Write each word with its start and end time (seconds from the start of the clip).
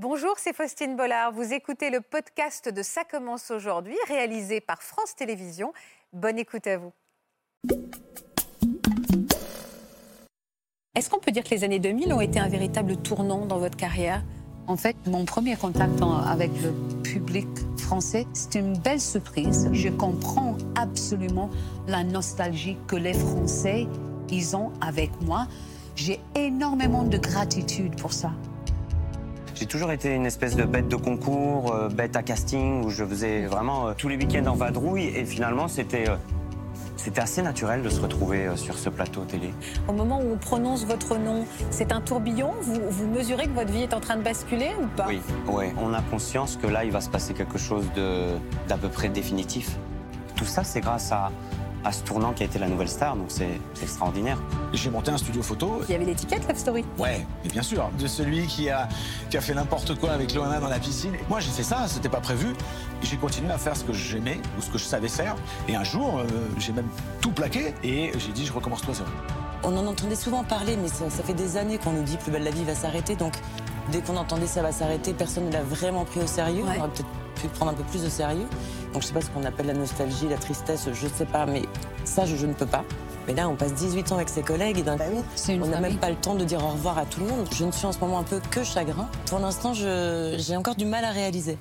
Bonjour, 0.00 0.34
c'est 0.36 0.54
Faustine 0.54 0.94
Bollard. 0.94 1.32
Vous 1.32 1.52
écoutez 1.52 1.90
le 1.90 2.00
podcast 2.00 2.72
de 2.72 2.82
Ça 2.84 3.02
commence 3.02 3.50
aujourd'hui, 3.50 3.96
réalisé 4.06 4.60
par 4.60 4.80
France 4.80 5.16
Télévisions. 5.16 5.72
Bonne 6.12 6.38
écoute 6.38 6.68
à 6.68 6.78
vous. 6.78 6.92
Est-ce 10.94 11.10
qu'on 11.10 11.18
peut 11.18 11.32
dire 11.32 11.42
que 11.42 11.50
les 11.50 11.64
années 11.64 11.80
2000 11.80 12.12
ont 12.12 12.20
été 12.20 12.38
un 12.38 12.48
véritable 12.48 12.96
tournant 12.98 13.44
dans 13.44 13.58
votre 13.58 13.76
carrière? 13.76 14.22
En 14.68 14.76
fait, 14.76 14.94
mon 15.08 15.24
premier 15.24 15.56
contact 15.56 16.00
avec 16.28 16.52
le 16.62 17.02
public 17.02 17.48
français, 17.78 18.24
c'est 18.34 18.54
une 18.54 18.78
belle 18.78 19.00
surprise. 19.00 19.68
Je 19.72 19.88
comprends 19.88 20.56
absolument 20.76 21.50
la 21.88 22.04
nostalgie 22.04 22.76
que 22.86 22.94
les 22.94 23.14
Français, 23.14 23.88
ils 24.30 24.54
ont 24.54 24.70
avec 24.80 25.10
moi. 25.22 25.48
J'ai 25.96 26.20
énormément 26.36 27.02
de 27.02 27.18
gratitude 27.18 28.00
pour 28.00 28.12
ça. 28.12 28.30
J'ai 29.58 29.66
toujours 29.66 29.90
été 29.90 30.14
une 30.14 30.24
espèce 30.24 30.54
de 30.54 30.62
bête 30.62 30.86
de 30.86 30.94
concours, 30.94 31.72
euh, 31.74 31.88
bête 31.88 32.14
à 32.14 32.22
casting, 32.22 32.84
où 32.84 32.90
je 32.90 33.04
faisais 33.04 33.46
vraiment 33.46 33.88
euh, 33.88 33.92
tous 33.98 34.08
les 34.08 34.16
week-ends 34.16 34.46
en 34.46 34.54
vadrouille. 34.54 35.06
Et 35.06 35.24
finalement, 35.24 35.66
c'était 35.66 36.08
euh, 36.08 36.14
c'était 36.96 37.20
assez 37.20 37.42
naturel 37.42 37.82
de 37.82 37.88
se 37.88 38.00
retrouver 38.00 38.48
sur 38.54 38.78
ce 38.78 38.88
plateau 38.88 39.22
télé. 39.24 39.52
Au 39.88 39.92
moment 39.92 40.20
où 40.20 40.32
on 40.32 40.36
prononce 40.36 40.84
votre 40.86 41.18
nom, 41.18 41.44
c'est 41.70 41.90
un 41.90 42.00
tourbillon? 42.00 42.52
Vous, 42.60 42.80
vous 42.88 43.06
mesurez 43.08 43.46
que 43.46 43.54
votre 43.54 43.72
vie 43.72 43.82
est 43.82 43.94
en 43.94 44.00
train 44.00 44.16
de 44.16 44.22
basculer 44.22 44.70
ou 44.80 44.86
pas? 44.96 45.06
Oui, 45.08 45.20
ouais. 45.48 45.72
On 45.82 45.92
a 45.92 46.02
conscience 46.02 46.56
que 46.56 46.68
là, 46.68 46.84
il 46.84 46.92
va 46.92 47.00
se 47.00 47.10
passer 47.10 47.34
quelque 47.34 47.58
chose 47.58 47.86
de- 47.96 48.36
d'à 48.68 48.76
peu 48.76 48.88
près 48.88 49.08
définitif. 49.08 49.76
Tout 50.36 50.44
ça, 50.44 50.62
c'est 50.62 50.80
grâce 50.80 51.10
à, 51.10 51.32
à 51.84 51.92
ce 51.92 52.02
tournant 52.02 52.32
qui 52.32 52.42
a 52.42 52.46
été 52.46 52.58
la 52.58 52.68
nouvelle 52.68 52.88
star, 52.88 53.16
donc 53.16 53.26
c'est 53.28 53.60
extraordinaire. 53.82 54.38
J'ai 54.72 54.90
monté 54.90 55.10
un 55.10 55.18
studio 55.18 55.42
photo. 55.42 55.80
Il 55.88 55.92
y 55.92 55.94
avait 55.94 56.04
l'étiquette 56.04 56.46
Love 56.48 56.58
Story? 56.58 56.84
Ouais, 56.98 57.26
mais 57.44 57.50
bien 57.50 57.62
sûr, 57.62 57.90
de 57.98 58.06
celui 58.06 58.46
qui 58.46 58.68
a, 58.70 58.88
qui 59.30 59.36
a 59.36 59.40
fait 59.40 59.54
n'importe 59.54 59.98
quoi 59.98 60.10
avec 60.10 60.34
Loana 60.34 60.60
dans 60.60 60.68
la 60.68 60.78
piscine. 60.78 61.12
Moi, 61.28 61.40
j'ai 61.40 61.50
fait 61.50 61.62
ça, 61.62 61.86
c'était 61.86 62.08
pas 62.08 62.20
prévu. 62.20 62.54
J'ai 63.02 63.16
continué 63.16 63.50
à 63.52 63.58
faire 63.58 63.76
ce 63.76 63.84
que 63.84 63.92
j'aimais 63.92 64.40
ou 64.58 64.62
ce 64.62 64.70
que 64.70 64.78
je 64.78 64.84
savais 64.84 65.08
faire. 65.08 65.36
Et 65.68 65.76
un 65.76 65.84
jour, 65.84 66.18
euh, 66.18 66.24
j'ai 66.58 66.72
même 66.72 66.88
tout 67.20 67.30
plaqué 67.30 67.74
et 67.82 68.12
j'ai 68.18 68.32
dit, 68.32 68.44
je 68.44 68.52
recommence 68.52 68.82
tout 68.82 68.90
à 68.90 68.94
zéro. 68.94 69.08
On 69.64 69.76
en 69.76 69.86
entendait 69.86 70.14
souvent 70.16 70.44
parler, 70.44 70.76
mais 70.80 70.88
ça, 70.88 71.10
ça 71.10 71.22
fait 71.22 71.34
des 71.34 71.56
années 71.56 71.78
qu'on 71.78 71.92
nous 71.92 72.02
dit 72.04 72.16
Plus 72.16 72.30
belle 72.30 72.44
la 72.44 72.50
vie 72.50 72.64
va 72.64 72.74
s'arrêter. 72.74 73.16
Donc, 73.16 73.34
dès 73.92 74.00
qu'on 74.00 74.16
entendait 74.16 74.46
ça 74.46 74.62
va 74.62 74.72
s'arrêter, 74.72 75.12
personne 75.12 75.46
ne 75.46 75.52
l'a 75.52 75.62
vraiment 75.62 76.04
pris 76.04 76.20
au 76.20 76.26
sérieux. 76.26 76.62
Ouais. 76.62 76.74
On 76.76 76.80
aurait 76.80 76.90
peut-être 76.90 77.08
pu 77.36 77.44
le 77.44 77.52
prendre 77.52 77.72
un 77.72 77.74
peu 77.74 77.84
plus 77.84 78.04
au 78.04 78.08
sérieux. 78.08 78.46
Donc, 78.92 79.02
je 79.02 79.08
sais 79.08 79.14
pas 79.14 79.20
ce 79.20 79.30
qu'on 79.30 79.44
appelle 79.44 79.66
la 79.66 79.74
nostalgie, 79.74 80.28
la 80.28 80.36
tristesse, 80.38 80.88
je 80.92 81.06
sais 81.08 81.26
pas, 81.26 81.46
mais 81.46 81.62
ça, 82.04 82.24
je, 82.26 82.36
je 82.36 82.46
ne 82.46 82.54
peux 82.54 82.66
pas. 82.66 82.84
Mais 83.26 83.34
là, 83.34 83.48
on 83.48 83.56
passe 83.56 83.74
18 83.74 84.10
ans 84.12 84.16
avec 84.16 84.30
ses 84.30 84.40
collègues 84.40 84.78
et 84.78 84.82
d'un 84.82 84.96
coup, 84.96 85.22
une 85.48 85.62
on 85.62 85.66
n'a 85.66 85.80
même 85.80 85.98
pas 85.98 86.08
le 86.08 86.16
temps 86.16 86.34
de 86.34 86.44
dire 86.44 86.64
au 86.64 86.68
revoir 86.68 86.96
à 86.96 87.04
tout 87.04 87.20
le 87.20 87.26
monde. 87.26 87.46
Je 87.54 87.64
ne 87.64 87.70
suis 87.70 87.84
en 87.86 87.92
ce 87.92 87.98
moment 87.98 88.18
un 88.18 88.22
peu 88.22 88.40
que 88.50 88.64
chagrin. 88.64 89.06
Pour 89.26 89.38
l'instant, 89.38 89.74
j'ai 89.74 90.56
encore 90.56 90.76
du 90.76 90.86
mal 90.86 91.04
à 91.04 91.10
réaliser. 91.10 91.58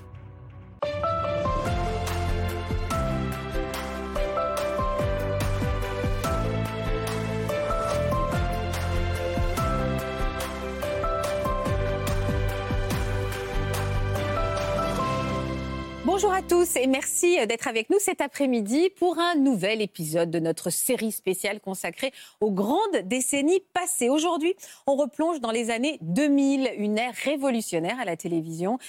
Bonjour 16.08 16.32
à 16.32 16.42
tous 16.42 16.78
et 16.78 16.88
merci 16.88 17.36
d'être 17.48 17.68
avec 17.68 17.90
nous 17.90 18.00
cet 18.00 18.22
après-midi 18.22 18.90
pour 18.98 19.20
un 19.20 19.36
nouvel 19.36 19.82
épisode 19.82 20.32
de 20.32 20.40
notre 20.40 20.70
série 20.70 21.12
spéciale 21.12 21.60
consacrée 21.60 22.14
aux 22.40 22.50
grandes 22.50 23.02
décennies 23.04 23.60
passées. 23.74 24.08
Aujourd'hui, 24.08 24.56
on 24.88 24.96
replonge 24.96 25.42
dans 25.42 25.52
les 25.52 25.70
années 25.70 25.98
2000, 26.00 26.72
une 26.78 26.98
ère 26.98 27.14
révolutionnaire 27.26 28.00
à 28.00 28.06
la 28.06 28.16
télévision. 28.16 28.80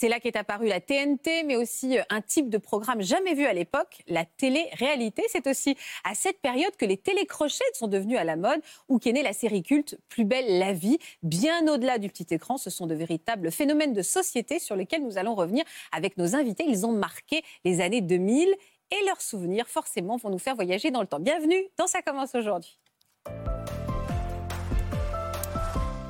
C'est 0.00 0.08
là 0.08 0.20
qu'est 0.20 0.36
apparue 0.36 0.68
la 0.68 0.80
TNT, 0.80 1.42
mais 1.42 1.56
aussi 1.56 1.98
euh, 1.98 2.02
un 2.08 2.20
type 2.20 2.50
de 2.50 2.58
programme 2.58 3.02
jamais 3.02 3.34
vu 3.34 3.46
à 3.46 3.52
l'époque, 3.52 4.04
la 4.06 4.24
télé-réalité. 4.24 5.24
C'est 5.28 5.48
aussi 5.48 5.76
à 6.04 6.14
cette 6.14 6.40
période 6.40 6.76
que 6.76 6.84
les 6.84 6.96
télécrochets 6.96 7.64
sont 7.72 7.88
devenus 7.88 8.16
à 8.16 8.22
la 8.22 8.36
mode 8.36 8.60
ou 8.88 9.00
qu'est 9.00 9.10
née 9.10 9.24
la 9.24 9.32
série 9.32 9.64
culte 9.64 9.98
Plus 10.08 10.24
belle 10.24 10.60
la 10.60 10.72
vie. 10.72 10.98
Bien 11.24 11.66
au-delà 11.66 11.98
du 11.98 12.08
petit 12.08 12.32
écran, 12.32 12.58
ce 12.58 12.70
sont 12.70 12.86
de 12.86 12.94
véritables 12.94 13.50
phénomènes 13.50 13.92
de 13.92 14.02
société 14.02 14.60
sur 14.60 14.76
lesquels 14.76 15.02
nous 15.02 15.18
allons 15.18 15.34
revenir 15.34 15.64
avec 15.90 16.16
nos 16.16 16.36
invités. 16.36 16.62
Ils 16.68 16.86
ont 16.86 16.92
marqué 16.92 17.42
les 17.64 17.80
années 17.80 18.00
2000 18.00 18.54
et 18.92 19.04
leurs 19.04 19.20
souvenirs, 19.20 19.66
forcément, 19.66 20.16
vont 20.16 20.30
nous 20.30 20.38
faire 20.38 20.54
voyager 20.54 20.92
dans 20.92 21.00
le 21.00 21.08
temps. 21.08 21.18
Bienvenue 21.18 21.64
dans 21.76 21.88
Ça 21.88 22.02
commence 22.02 22.36
aujourd'hui. 22.36 22.78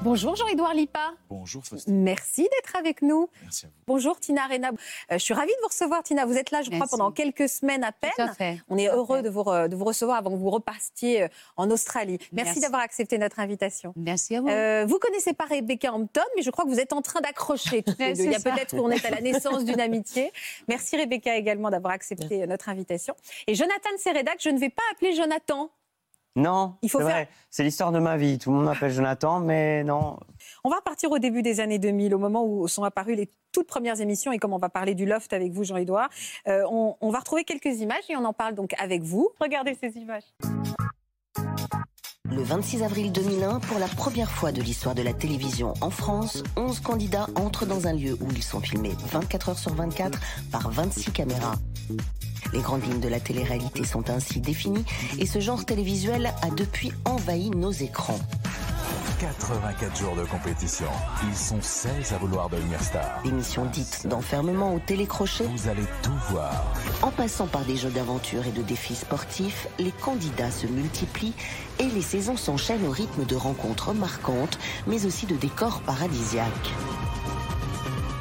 Bonjour 0.04 0.36
Jean-Édouard 0.36 0.74
Lipa. 0.74 1.12
Bonjour 1.28 1.64
Faustine, 1.64 2.02
Merci 2.02 2.42
d'être 2.42 2.76
avec 2.76 3.02
nous. 3.02 3.28
merci 3.42 3.66
à 3.66 3.68
vous. 3.68 3.74
Bonjour 3.88 4.18
Tina 4.20 4.44
Arena. 4.44 4.68
Euh, 4.70 4.74
je 5.12 5.18
suis 5.18 5.34
ravie 5.34 5.50
de 5.50 5.60
vous 5.60 5.68
recevoir 5.68 6.02
Tina. 6.04 6.24
Vous 6.24 6.36
êtes 6.36 6.50
là, 6.52 6.62
je 6.62 6.66
crois, 6.68 6.78
Merci. 6.80 6.90
pendant 6.92 7.10
quelques 7.10 7.48
semaines 7.48 7.82
à 7.82 7.90
peine. 7.92 8.12
Tout 8.16 8.22
à 8.22 8.32
fait. 8.32 8.62
On 8.68 8.78
est 8.78 8.88
Tout 8.88 8.94
heureux 8.96 9.22
de 9.22 9.28
vous, 9.28 9.42
re- 9.42 9.68
de 9.68 9.74
vous 9.76 9.84
recevoir 9.84 10.16
avant 10.18 10.30
que 10.30 10.36
vous 10.36 10.50
repartiez 10.50 11.24
euh, 11.24 11.28
en 11.56 11.70
Australie. 11.70 12.18
Merci, 12.32 12.32
Merci. 12.32 12.60
d'avoir 12.60 12.80
accepté 12.82 13.18
notre 13.18 13.40
invitation. 13.40 13.92
Merci 13.96 14.36
à 14.36 14.40
vous. 14.40 14.48
Euh, 14.48 14.86
vous 14.86 14.98
connaissez 15.00 15.32
pas 15.34 15.44
Rebecca 15.44 15.92
Hampton, 15.92 16.22
mais 16.36 16.42
je 16.42 16.50
crois 16.50 16.64
que 16.64 16.70
vous 16.70 16.80
êtes 16.80 16.92
en 16.92 17.02
train 17.02 17.20
d'accrocher 17.20 17.82
toutes 17.82 17.98
les 17.98 18.14
deux. 18.14 18.22
Il 18.24 18.32
y 18.32 18.36
a 18.36 18.40
peut-être 18.40 18.76
qu'on 18.76 18.90
est 18.90 19.04
à 19.04 19.10
la 19.10 19.20
naissance 19.20 19.64
d'une 19.64 19.80
amitié. 19.80 20.32
Merci 20.68 20.96
Rebecca 20.96 21.34
également 21.36 21.70
d'avoir 21.70 21.92
accepté 21.92 22.46
notre 22.46 22.68
invitation. 22.68 23.14
Et 23.48 23.54
Jonathan 23.54 23.90
Seredak, 23.98 24.36
je 24.40 24.50
ne 24.50 24.58
vais 24.58 24.70
pas 24.70 24.82
appeler 24.92 25.12
Jonathan. 25.14 25.70
Non, 26.36 26.76
Il 26.82 26.88
faut 26.90 26.98
c'est 26.98 27.04
faire- 27.04 27.14
vrai, 27.14 27.28
c'est 27.50 27.64
l'histoire 27.64 27.90
de 27.90 27.98
ma 27.98 28.16
vie. 28.16 28.38
Tout 28.38 28.50
le 28.50 28.56
monde 28.56 28.66
m'appelle 28.66 28.92
Jonathan, 28.92 29.40
mais 29.40 29.82
non. 29.82 30.18
On 30.62 30.70
va 30.70 30.76
repartir 30.76 31.10
au 31.10 31.18
début 31.18 31.42
des 31.42 31.58
années 31.60 31.78
2000, 31.80 32.14
au 32.14 32.18
moment 32.18 32.44
où 32.44 32.68
sont 32.68 32.84
apparues 32.84 33.16
les 33.16 33.28
toutes 33.50 33.66
premières 33.66 34.00
émissions 34.00 34.30
et 34.30 34.38
comme 34.38 34.52
on 34.52 34.58
va 34.58 34.68
parler 34.68 34.94
du 34.94 35.04
loft 35.06 35.32
avec 35.32 35.52
vous, 35.52 35.64
Jean-Édouard. 35.64 36.08
euh, 36.46 36.62
on, 36.70 36.96
on 37.00 37.10
va 37.10 37.18
retrouver 37.20 37.42
quelques 37.44 37.80
images 37.80 38.04
et 38.08 38.16
on 38.16 38.24
en 38.24 38.32
parle 38.34 38.54
donc 38.54 38.74
avec 38.78 39.02
vous. 39.02 39.30
Regardez 39.40 39.74
ces 39.74 39.96
images. 39.98 40.22
Le 42.30 42.42
26 42.42 42.82
avril 42.84 43.10
2001, 43.10 43.58
pour 43.60 43.78
la 43.80 43.88
première 43.88 44.30
fois 44.30 44.52
de 44.52 44.60
l'histoire 44.60 44.94
de 44.94 45.02
la 45.02 45.14
télévision 45.14 45.72
en 45.80 45.90
France, 45.90 46.44
11 46.56 46.78
candidats 46.80 47.26
entrent 47.36 47.66
dans 47.66 47.86
un 47.88 47.94
lieu 47.94 48.12
où 48.20 48.28
ils 48.30 48.42
sont 48.44 48.60
filmés 48.60 48.92
24 49.10 49.48
heures 49.48 49.58
sur 49.58 49.74
24 49.74 50.20
par 50.52 50.70
26 50.70 51.10
caméras. 51.10 51.54
Les 52.52 52.60
grandes 52.60 52.84
lignes 52.84 53.00
de 53.00 53.08
la 53.08 53.20
télé-réalité 53.20 53.84
sont 53.84 54.10
ainsi 54.10 54.40
définies 54.40 54.84
et 55.18 55.26
ce 55.26 55.38
genre 55.40 55.64
télévisuel 55.64 56.32
a 56.42 56.50
depuis 56.50 56.92
envahi 57.04 57.50
nos 57.50 57.72
écrans. 57.72 58.18
84 59.20 59.98
jours 59.98 60.14
de 60.14 60.24
compétition. 60.24 60.86
Ils 61.28 61.36
sont 61.36 61.60
16 61.60 62.12
à 62.12 62.18
vouloir 62.18 62.48
devenir 62.48 62.80
stars. 62.80 63.20
D'émissions 63.24 63.64
dites 63.66 64.06
d'enfermement 64.06 64.74
au 64.74 64.78
télécrochet, 64.78 65.44
Vous 65.44 65.68
allez 65.68 65.82
tout 66.02 66.12
voir. 66.30 66.52
en 67.02 67.10
passant 67.10 67.48
par 67.48 67.64
des 67.64 67.76
jeux 67.76 67.90
d'aventure 67.90 68.46
et 68.46 68.52
de 68.52 68.62
défis 68.62 68.94
sportifs, 68.94 69.66
les 69.80 69.90
candidats 69.90 70.52
se 70.52 70.68
multiplient 70.68 71.34
et 71.80 71.86
les 71.86 72.02
saisons 72.02 72.36
s'enchaînent 72.36 72.86
au 72.86 72.90
rythme 72.92 73.24
de 73.24 73.34
rencontres 73.34 73.92
marquantes, 73.92 74.56
mais 74.86 75.04
aussi 75.04 75.26
de 75.26 75.34
décors 75.34 75.80
paradisiaques. 75.80 76.70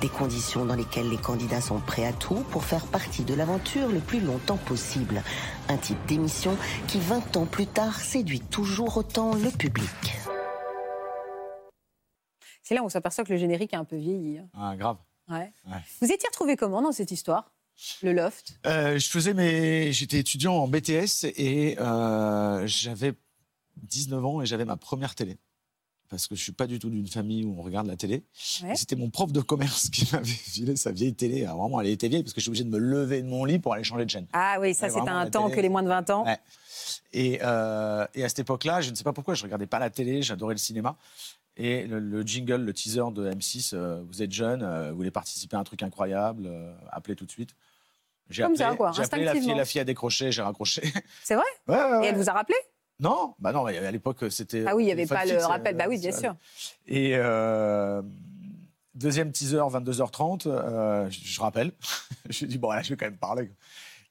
Des 0.02 0.10
conditions 0.10 0.66
dans 0.66 0.76
lesquelles 0.76 1.10
les 1.10 1.18
candidats 1.18 1.62
sont 1.62 1.80
prêts 1.80 2.06
à 2.06 2.14
tout 2.14 2.42
pour 2.52 2.64
faire 2.64 2.86
partie 2.86 3.24
de 3.24 3.34
l'aventure 3.34 3.88
le 3.90 4.00
plus 4.00 4.20
longtemps 4.20 4.58
possible. 4.58 5.24
Un 5.70 5.78
type 5.78 5.98
d'émission 6.06 6.56
qui 6.88 7.00
20 7.00 7.36
ans 7.38 7.46
plus 7.48 7.66
tard 7.66 8.00
séduit 8.00 8.42
toujours 8.42 8.98
autant 8.98 9.34
le 9.34 9.50
public. 9.50 9.90
C'est 12.62 12.76
là 12.76 12.84
où 12.84 12.86
on 12.86 12.90
s'aperçoit 12.90 13.24
que 13.24 13.34
le 13.34 13.40
générique 13.40 13.74
a 13.74 13.80
un 13.80 13.86
peu 13.86 13.96
vieilli. 13.96 14.38
hein. 14.38 14.48
Ah, 14.54 14.76
grave. 14.78 14.98
Ouais. 15.30 15.52
Ouais. 15.68 15.78
Vous 16.02 16.12
étiez 16.12 16.28
retrouvé 16.30 16.56
comment 16.58 16.82
dans 16.82 16.92
cette 16.92 17.12
histoire 17.12 17.52
Le 18.04 18.14
loft? 18.14 18.60
Euh, 18.68 19.00
je 19.00 19.10
faisais 19.10 19.34
mes... 19.34 19.92
J'étais 19.94 20.20
étudiant 20.20 20.54
en 20.54 20.68
BTS 20.68 21.24
et 21.24 21.76
euh, 21.80 22.68
j'avais 22.68 23.14
19 23.78 24.24
ans 24.26 24.42
et 24.42 24.46
j'avais 24.46 24.66
ma 24.66 24.78
première 24.78 25.16
télé. 25.16 25.38
Parce 26.10 26.28
que 26.28 26.36
je 26.36 26.42
suis 26.42 26.54
pas 26.54 26.68
du 26.68 26.80
tout 26.80 26.90
d'une 26.90 27.08
famille 27.08 27.44
où 27.44 27.56
on 27.60 27.62
regarde 27.62 27.88
la 27.88 27.98
télé. 27.98 28.24
Ouais. 28.64 28.76
C'était 28.76 28.96
mon 28.96 29.10
prof 29.10 29.32
de 29.32 29.42
commerce 29.42 29.90
qui 29.92 30.08
m'avait 30.14 30.26
filé 30.26 30.76
sa 30.76 30.92
vieille 30.92 31.14
télé. 31.14 31.44
Alors 31.44 31.58
vraiment, 31.58 31.82
elle 31.82 31.88
était 31.88 32.08
vieille 32.08 32.24
parce 32.24 32.34
que 32.34 32.40
je 32.40 32.44
suis 32.44 32.50
obligé 32.50 32.64
de 32.64 32.70
me 32.70 32.78
lever 32.78 33.22
de 33.22 33.28
mon 33.28 33.44
lit 33.44 33.60
pour 33.60 33.74
aller 33.74 33.84
changer 33.84 34.06
de 34.06 34.10
chaîne. 34.10 34.28
Ah 34.34 34.58
oui, 34.62 34.74
ça 34.74 34.88
vraiment, 34.88 35.18
un 35.18 35.30
temps 35.30 35.46
télé. 35.46 35.56
que 35.58 35.62
les 35.62 35.70
moins 35.70 35.84
de 35.84 35.90
20 35.90 36.10
ans. 36.12 36.26
Ouais. 36.26 36.38
Et, 37.14 37.40
euh, 37.44 38.06
et 38.16 38.24
à 38.24 38.30
cette 38.30 38.40
époque-là, 38.40 38.82
je 38.82 38.92
ne 38.92 38.96
sais 38.96 39.04
pas 39.04 39.14
pourquoi, 39.14 39.34
je 39.34 39.44
regardais 39.44 39.68
pas 39.68 39.80
la 39.80 39.90
télé, 39.90 40.22
j'adorais 40.22 40.54
le 40.54 40.60
cinéma. 40.60 40.96
Et 41.58 41.88
le, 41.88 42.00
le 42.00 42.22
jingle, 42.22 42.62
le 42.62 42.74
teaser 42.74 43.12
de 43.12 43.30
M6, 43.32 43.72
euh, 43.74 44.02
vous 44.08 44.22
êtes 44.22 44.32
jeune, 44.32 44.62
euh, 44.62 44.92
vous 44.92 44.98
voulez 44.98 45.12
participer 45.12 45.58
à 45.58 45.60
un 45.60 45.64
truc 45.64 45.84
incroyable, 45.84 46.50
appelez 46.92 47.16
tout 47.16 47.26
de 47.26 47.32
suite. 47.32 47.56
J'ai 48.30 48.44
appelé, 48.44 48.58
ça, 48.58 48.76
quoi, 48.76 48.90
appelé 48.90 49.24
la 49.24 49.34
fille, 49.34 49.56
la 49.56 49.66
fille 49.66 49.82
a 49.82 49.86
décroché, 49.86 50.32
j'ai 50.32 50.42
raccroché. 50.42 50.84
C'est 51.24 51.36
vrai? 51.36 51.46
Ouais, 51.68 52.06
Et 52.06 52.08
elle 52.10 52.18
vous 52.18 52.30
a 52.30 52.34
rappelé? 52.34 52.58
Non, 53.00 53.36
bah 53.40 53.52
non, 53.52 53.66
à 53.66 53.92
l'époque 53.92 54.26
c'était. 54.30 54.64
Ah 54.68 54.76
oui, 54.76 54.84
il 54.84 54.86
n'y 54.88 54.92
avait 54.92 55.06
pas 55.06 55.26
le 55.26 55.38
rappel. 55.46 55.76
Bah 55.76 55.86
oui, 55.88 56.00
bien 56.00 56.12
sûr. 56.12 56.36
Et 56.88 57.12
euh, 57.16 58.02
deuxième 58.96 59.32
teaser, 59.32 59.58
22h30, 59.58 60.48
euh, 60.48 61.10
je, 61.10 61.20
je 61.24 61.42
rappelle. 61.42 61.72
je 62.30 62.46
dis, 62.46 62.58
bon, 62.58 62.72
là, 62.72 62.82
je 62.82 62.90
vais 62.90 62.98
quand 62.98 63.06
même 63.06 63.18
parler. 63.18 63.52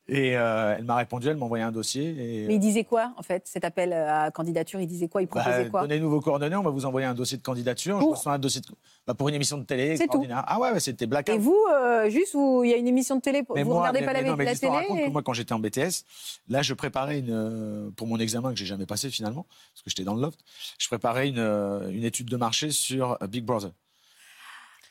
Et 0.08 0.36
euh, 0.36 0.76
elle 0.78 0.84
m'a 0.84 0.94
répondu, 0.94 1.26
elle 1.28 1.36
m'a 1.36 1.46
envoyé 1.46 1.64
un 1.64 1.72
dossier. 1.72 2.04
Et, 2.42 2.46
Mais 2.46 2.54
il 2.54 2.60
disait 2.60 2.84
quoi, 2.84 3.12
en 3.16 3.22
fait, 3.24 3.42
cet 3.48 3.64
appel 3.64 3.92
à 3.92 4.30
candidature 4.30 4.80
Il 4.80 4.86
disait 4.86 5.08
quoi 5.08 5.20
Il 5.20 5.26
bah, 5.26 5.40
proposait 5.40 5.68
quoi 5.68 5.80
Donnez-nous 5.80 6.08
vos 6.08 6.20
coordonnées, 6.20 6.54
on 6.54 6.62
va 6.62 6.70
vous 6.70 6.86
envoyer 6.86 7.08
un 7.08 7.14
dossier 7.14 7.36
de 7.36 7.42
candidature. 7.42 7.98
Pour 7.98 8.14
Je 8.14 8.28
un 8.28 8.38
dossier 8.38 8.60
de- 8.60 8.68
bah, 9.04 9.14
pour 9.14 9.28
une 9.28 9.34
émission 9.34 9.58
de 9.58 9.64
télé. 9.64 9.96
C'est 9.96 10.04
extraordinaire. 10.04 10.44
Ah 10.46 10.60
ouais, 10.60 10.70
ouais, 10.70 10.78
c'était 10.78 11.06
Black 11.06 11.28
Et 11.28 11.38
vous, 11.38 11.58
euh, 11.72 12.08
juste 12.08 12.34
où 12.34 12.62
il 12.62 12.70
y 12.70 12.74
a 12.74 12.76
une 12.76 12.86
émission 12.86 13.16
de 13.16 13.20
télé, 13.20 13.42
vous 13.48 13.54
Mais 13.56 13.64
ne 13.64 13.68
moi, 13.68 13.80
regardez 13.80 14.00
mais- 14.00 14.06
pas 14.06 14.12
la, 14.12 14.22
mais 14.22 14.28
non, 14.30 14.36
mais 14.36 14.44
la 14.44 14.54
télé 14.54 14.76
et- 14.90 15.04
que 15.06 15.10
moi, 15.10 15.22
quand 15.24 15.32
j'étais 15.32 15.52
en 15.54 15.58
BTS, 15.58 16.04
là, 16.48 16.62
je 16.62 16.74
préparais 16.74 17.18
une, 17.18 17.30
euh, 17.32 17.90
pour 17.96 18.06
mon 18.06 18.20
examen 18.20 18.52
que 18.52 18.58
j'ai 18.58 18.66
jamais 18.66 18.86
passé 18.86 19.10
finalement, 19.10 19.44
parce 19.72 19.82
que 19.82 19.90
j'étais 19.90 20.04
dans 20.04 20.14
le 20.14 20.20
loft, 20.22 20.38
je 20.78 20.86
préparais 20.86 21.26
une, 21.28 21.38
euh, 21.40 21.90
une 21.90 22.04
étude 22.04 22.28
de 22.30 22.36
marché 22.36 22.70
sur 22.70 23.18
euh, 23.20 23.26
Big 23.26 23.44
Brother. 23.44 23.72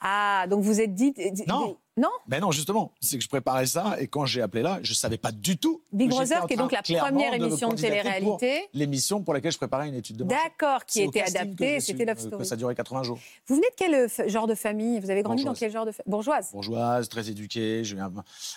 Ah, 0.02 0.46
donc 0.50 0.62
vous 0.62 0.82
êtes 0.82 0.94
dit. 0.94 1.14
Non. 1.48 1.78
Non 1.98 2.10
Ben 2.28 2.42
non, 2.42 2.52
justement, 2.52 2.92
c'est 3.00 3.18
que 3.18 3.24
je 3.24 3.30
préparais 3.30 3.66
ça 3.68 3.96
et 4.02 4.08
quand 4.08 4.26
j'ai 4.26 4.42
appelé 4.42 4.62
là, 4.62 4.80
je 4.84 4.94
savais 4.94 5.18
pas 5.18 5.32
du 5.32 5.58
tout. 5.58 5.82
Big 5.94 6.10
Brother, 6.10 6.46
qui 6.46 6.54
est 6.54 6.58
donc 6.58 6.74
la 6.74 6.82
première 6.82 7.34
émission 7.34 7.70
de 7.70 7.76
télé-réalité. 7.76 8.68
L'émission 8.74 9.24
pour 9.24 9.34
laquelle 9.34 9.54
je 9.54 9.58
préparais 9.58 9.88
une 9.88 9.96
étude 9.96 10.18
de 10.18 10.26
marché. 10.26 10.44
D'accord, 10.44 10.86
qui 10.86 11.02
était 11.02 11.22
adaptée, 11.22 11.80
c'était 11.80 12.04
Love 12.04 12.18
euh, 12.18 12.28
Story. 12.28 12.46
Ça 12.46 12.58
durait 12.58 12.76
80 12.76 13.04
jours. 13.04 13.20
Vous 13.48 13.56
venez 13.56 13.68
de 13.68 13.76
quel 13.78 13.94
euh, 13.94 14.28
genre 14.28 14.46
de 14.46 14.56
famille? 14.56 15.00
Vous 15.00 15.10
avez 15.10 15.24
grandi 15.24 15.46
dans 15.46 15.54
quel 15.54 15.72
genre 15.72 15.86
de 15.86 15.92
famille 15.92 16.12
Bourgeoise. 16.12 16.52
bourgeoise, 16.52 17.08
très 17.08 17.30
éduquée. 17.30 17.86
J'ai 17.86 17.96
eu 17.96 18.02
un, 18.02 18.12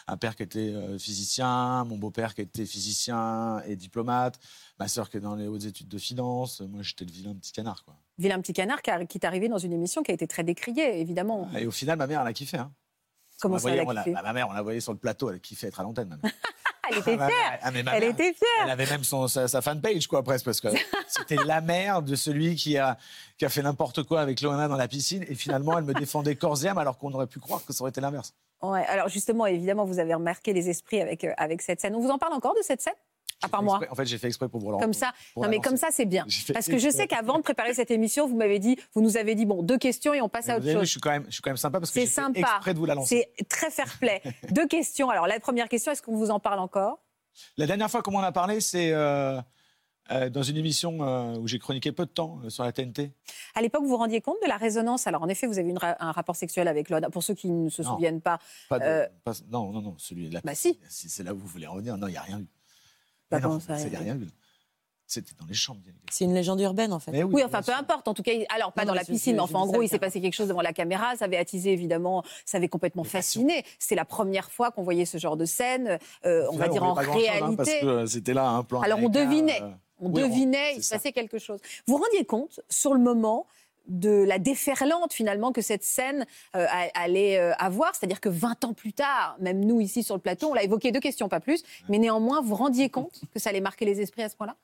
un 0.09 0.17
père 0.17 0.35
qui 0.35 0.43
était 0.43 0.59
euh, 0.59 0.99
physicien, 0.99 1.85
mon 1.85 1.97
beau-père 1.97 2.35
qui 2.35 2.41
était 2.41 2.67
physicien 2.67 3.63
et 3.69 3.77
diplomate, 3.77 4.41
ma 4.81 4.89
sœur 4.89 5.09
qui 5.11 5.19
est 5.19 5.21
dans 5.21 5.37
les 5.37 5.47
hautes 5.47 5.65
études 5.65 5.89
de 5.89 5.99
finance. 5.99 6.61
Moi, 6.61 6.83
j'étais 6.83 7.05
le 7.05 7.13
vilain 7.13 7.35
petit 7.37 7.53
canard. 7.53 7.85
Quoi. 7.85 7.95
Vilain 8.19 8.41
petit 8.41 8.53
canard 8.53 8.83
qui 8.83 8.91
est 8.91 9.25
arrivé 9.25 9.49
dans 9.49 9.59
une 9.59 9.73
émission 9.73 10.03
qui 10.03 10.11
a 10.11 10.15
été 10.15 10.27
très 10.27 10.43
décriée, 10.43 11.01
évidemment. 11.01 11.49
Et 11.57 11.67
au 11.67 11.71
final, 11.71 11.97
ma 11.97 12.09
mère, 12.09 12.21
elle 12.21 12.27
a 12.27 12.33
kiffé. 12.33 12.57
Hein. 12.57 12.73
Comment 13.41 13.57
On 13.57 13.59
ça, 13.59 13.71
elle 13.71 13.81
a 13.81 13.85
on 13.85 13.91
la- 13.91 14.05
bah, 14.05 14.21
Ma 14.23 14.33
mère, 14.33 14.49
on 14.49 14.53
la 14.53 14.63
voyait 14.63 14.81
sur 14.81 14.93
le 14.93 14.99
plateau, 14.99 15.31
elle 15.31 15.41
kiffé 15.41 15.69
être 15.69 15.81
à 15.81 15.83
l'antenne. 15.83 16.19
Elle 16.91 16.99
était 17.01 17.17
Ma 17.19 17.29
fière. 17.29 17.59
ah, 17.63 17.71
Elle 17.97 18.05
était 18.05 18.33
fière. 18.33 18.65
Elle 18.65 18.71
avait 18.71 18.87
même 18.87 19.05
son, 19.05 19.29
sa, 19.29 19.47
sa 19.47 19.61
fanpage, 19.61 20.07
quoi, 20.07 20.23
presque, 20.23 20.47
parce 20.47 20.59
que 20.59 20.69
c'était 21.09 21.37
la 21.45 21.61
mère 21.61 22.01
de 22.01 22.15
celui 22.17 22.55
qui 22.55 22.79
a, 22.79 22.97
qui 23.37 23.45
a 23.45 23.51
fait 23.51 23.61
n'importe 23.61 24.05
quoi 24.05 24.23
avec 24.23 24.41
Loana 24.41 24.69
dans 24.69 24.77
la 24.77 24.89
piscine. 24.89 25.23
Et 25.29 25.35
finalement, 25.35 25.77
elle 25.77 25.85
me 25.85 25.93
défendait 25.93 26.35
corps 26.37 26.65
et 26.65 26.69
âme, 26.69 26.79
alors 26.79 26.97
qu'on 26.97 27.13
aurait 27.13 27.27
pu 27.27 27.41
croire 27.41 27.63
que 27.63 27.75
ça 27.75 27.83
aurait 27.83 27.91
été 27.91 28.01
l'inverse. 28.01 28.33
Ouais, 28.63 28.87
alors 28.87 29.11
justement, 29.11 29.45
évidemment, 29.45 29.85
vous 29.85 29.99
avez 29.99 30.15
remarqué 30.15 30.55
les 30.55 30.71
esprits 30.71 31.03
avec, 31.03 31.25
euh, 31.25 31.33
avec 31.37 31.61
cette 31.61 31.79
scène. 31.83 31.95
On 31.95 32.01
vous 32.01 32.09
en 32.09 32.17
parle 32.17 32.33
encore 32.33 32.55
de 32.55 32.63
cette 32.63 32.81
scène? 32.81 32.95
À 33.43 33.49
part 33.49 33.63
moi. 33.63 33.77
Exprès- 33.77 33.93
En 33.93 33.95
fait, 33.95 34.07
j'ai 34.07 34.19
fait 34.19 34.27
exprès 34.27 34.49
pour 34.49 34.61
vous 34.61 34.77
Comme 34.79 34.93
ça. 34.93 35.13
Non, 35.37 35.49
mais 35.49 35.61
comme 35.61 35.77
ça, 35.77 35.89
c'est 35.93 36.07
bien. 36.07 36.27
Parce 36.53 36.67
que 36.67 36.79
je 36.79 36.91
sais 36.91 37.07
qu'avant 37.07 37.37
de 37.39 37.43
préparer 37.43 37.73
cette 37.75 37.91
émission, 37.91 38.27
vous 38.27 38.37
m'avez 38.37 38.59
dit, 38.59 38.77
vous 38.95 39.01
nous 39.01 39.17
avez 39.17 39.35
dit, 39.35 39.47
bon, 39.47 39.63
deux 39.63 39.79
questions 39.79 40.13
et 40.15 40.21
on 40.21 40.29
passe 40.29 40.47
Mais 40.47 40.53
à 40.55 40.57
autre 40.59 40.71
chose. 40.73 40.81
je 40.83 40.87
suis 40.91 41.01
quand 41.01 41.11
même, 41.11 41.25
je 41.27 41.33
suis 41.33 41.43
quand 41.43 41.51
même 41.51 41.57
sympa 41.57 41.79
parce 41.81 41.91
que 41.93 42.01
C'est 42.01 42.07
sympa. 42.07 42.41
exprès 42.41 42.75
de 42.75 42.79
vous 42.79 42.87
la 42.87 42.95
lancer. 42.95 43.29
C'est 43.39 43.49
très 43.49 43.71
fair-play. 43.71 44.23
Deux 44.51 44.67
questions. 44.67 45.09
Alors, 45.11 45.27
la 45.27 45.39
première 45.41 45.69
question, 45.69 45.93
est-ce 45.93 46.03
qu'on 46.03 46.17
vous 46.17 46.31
en 46.31 46.41
parle 46.41 46.59
encore? 46.59 46.99
La 47.57 47.67
dernière 47.67 47.91
fois 47.91 48.03
qu'on 48.03 48.11
m'en 48.13 48.21
a 48.23 48.33
parlé, 48.33 48.61
c'est 48.61 48.91
euh, 48.93 49.41
euh, 50.11 50.29
dans 50.31 50.43
une 50.43 50.57
émission 50.57 50.99
euh, 51.07 51.37
où 51.39 51.47
j'ai 51.47 51.61
chroniqué 51.61 51.93
peu 51.93 52.07
de 52.07 52.11
temps 52.11 52.41
euh, 52.45 52.51
sur 52.51 52.65
la 52.65 52.73
TNT. 52.73 53.13
À 53.55 53.61
l'époque, 53.63 53.83
vous 53.83 53.91
vous 53.91 53.97
rendiez 53.99 54.21
compte 54.21 54.39
de 54.43 54.49
la 54.49 54.57
résonance? 54.57 55.07
Alors, 55.07 55.23
en 55.23 55.29
effet, 55.29 55.47
vous 55.47 55.59
avez 55.61 55.69
eu 55.71 55.77
ra- 55.77 55.97
un 56.01 56.11
rapport 56.11 56.35
sexuel 56.35 56.67
avec 56.67 56.91
Loana. 56.91 57.11
Pour 57.11 57.23
ceux 57.23 57.35
qui 57.35 57.51
ne 57.51 57.69
se 57.69 57.83
Non. 57.83 57.91
souviennent 57.95 58.21
pas, 58.21 58.39
Pas 58.69 58.79
de- 58.81 59.07
pas- 59.23 59.33
non, 59.49 59.71
non, 59.71 59.81
non, 59.83 59.95
celui 59.99 60.29
là. 60.31 60.41
Bah 60.43 60.57
si. 60.57 60.81
C'est 60.89 61.23
là 61.23 61.33
où 61.35 61.39
vous 61.39 61.47
voulez 61.47 61.67
revenir. 61.69 61.97
Non, 61.97 62.09
il 62.09 62.13
n'y 62.13 62.17
a 62.17 62.23
rien 62.23 62.41
eu. 62.41 62.49
Mais 63.31 63.41
non, 63.41 63.61
ça, 63.61 63.75
a 63.75 63.77
rien 63.77 64.17
eu. 64.17 64.29
C'était 65.11 65.33
dans 65.41 65.47
les 65.47 65.55
chambres. 65.55 65.81
C'est 66.11 66.25
une 66.25 66.35
légende 66.35 66.61
urbaine, 66.61 66.93
en 66.93 66.99
fait. 66.99 67.13
Mais 67.13 67.23
Oui, 67.23 67.43
enfin, 67.43 67.59
peu 67.61 67.73
sûr. 67.73 67.77
importe. 67.79 68.09
En 68.09 68.13
tout 68.15 68.23
cas, 68.23 68.33
alors 68.55 68.73
pas 68.75 68.83
Non, 68.83 68.89
dans 68.89 68.95
la 68.95 69.05
c'est- 69.05 69.13
piscine, 69.13 69.33
mais 69.33 69.39
c'est- 69.39 69.43
enfin, 69.43 69.61
en 69.61 69.65
c'est 69.67 69.73
gros, 69.73 69.83
il 69.83 69.89
s'est 69.89 69.99
passé 69.99 70.21
quelque 70.21 70.35
chose 70.35 70.49
devant 70.49 70.61
la 70.61 70.75
caméra. 70.75 71.17
Ça 71.17 71.25
avait 71.25 71.39
attisé, 71.39 71.73
évidemment, 71.73 72.23
ça 72.45 72.59
avait 72.59 72.69
complètement 72.69 73.05
fasciné. 73.05 73.65
C'est 73.79 73.95
la 73.95 74.05
première 74.05 74.51
fois 74.51 74.71
qu'on 74.71 74.83
voyait 74.83 75.07
ce 75.07 75.17
genre 75.17 75.39
de 75.39 75.47
scène, 75.47 75.99
euh, 76.27 76.47
on 76.53 76.57
va 76.59 76.69
dire 76.69 76.83
en 76.85 76.95
pas 76.95 77.05
grand-chose, 77.05 77.25
hein, 77.27 77.33
réalité. 77.33 77.57
parce 77.57 77.71
que 77.71 77.87
euh, 77.87 78.07
c'était 78.07 78.35
là 78.35 78.51
un 78.51 78.63
plan. 78.65 78.83
Alors, 78.83 78.99
on 79.03 79.09
devinait. 79.09 79.63
euh, 79.63 79.71
On 80.01 80.13
Oui, 80.13 80.23
on- 80.23 80.29
devinait, 80.29 80.75
il 80.75 80.77
c'est 80.77 80.83
se 80.91 80.95
passait 80.95 81.11
quelque 81.13 81.39
chose. 81.39 81.59
Vous 81.89 81.97
vous 81.97 82.03
rendiez 82.05 82.25
compte, 82.25 82.61
sur 82.69 82.95
le 82.95 83.01
moment, 83.01 83.47
de 83.89 84.11
la 84.11 84.39
déferlante 84.39 85.13
finalement 85.13 85.53
que 85.53 85.63
cette 85.63 85.83
scène 85.83 86.27
euh, 86.55 86.67
allait 86.95 87.39
euh, 87.39 87.55
avoir, 87.59 87.95
c'est-à-dire 87.95 88.21
que 88.21 88.29
20 88.29 88.65
ans 88.65 88.75
plus 88.75 88.93
tard, 88.93 89.37
même 89.41 89.65
nous 89.65 89.81
ici 89.81 90.03
sur 90.03 90.15
le 90.15 90.21
plateau, 90.21 90.51
on 90.51 90.55
l'a 90.55 90.63
évoqué 90.63 90.93
deux 90.93 91.01
questions, 91.01 91.29
pas 91.29 91.41
plus, 91.41 91.63
mais 91.89 91.99
néanmoins, 91.99 92.41
vous 92.41 92.55
rendiez 92.55 92.91
compte 92.91 93.21
que 93.33 93.39
ça 93.39 93.51
allait 93.51 93.61
marquer 93.61 93.85
les 93.85 94.01
esprits 94.01 94.23
à 94.23 94.29
ce 94.29 94.37
point-là? 94.37 94.57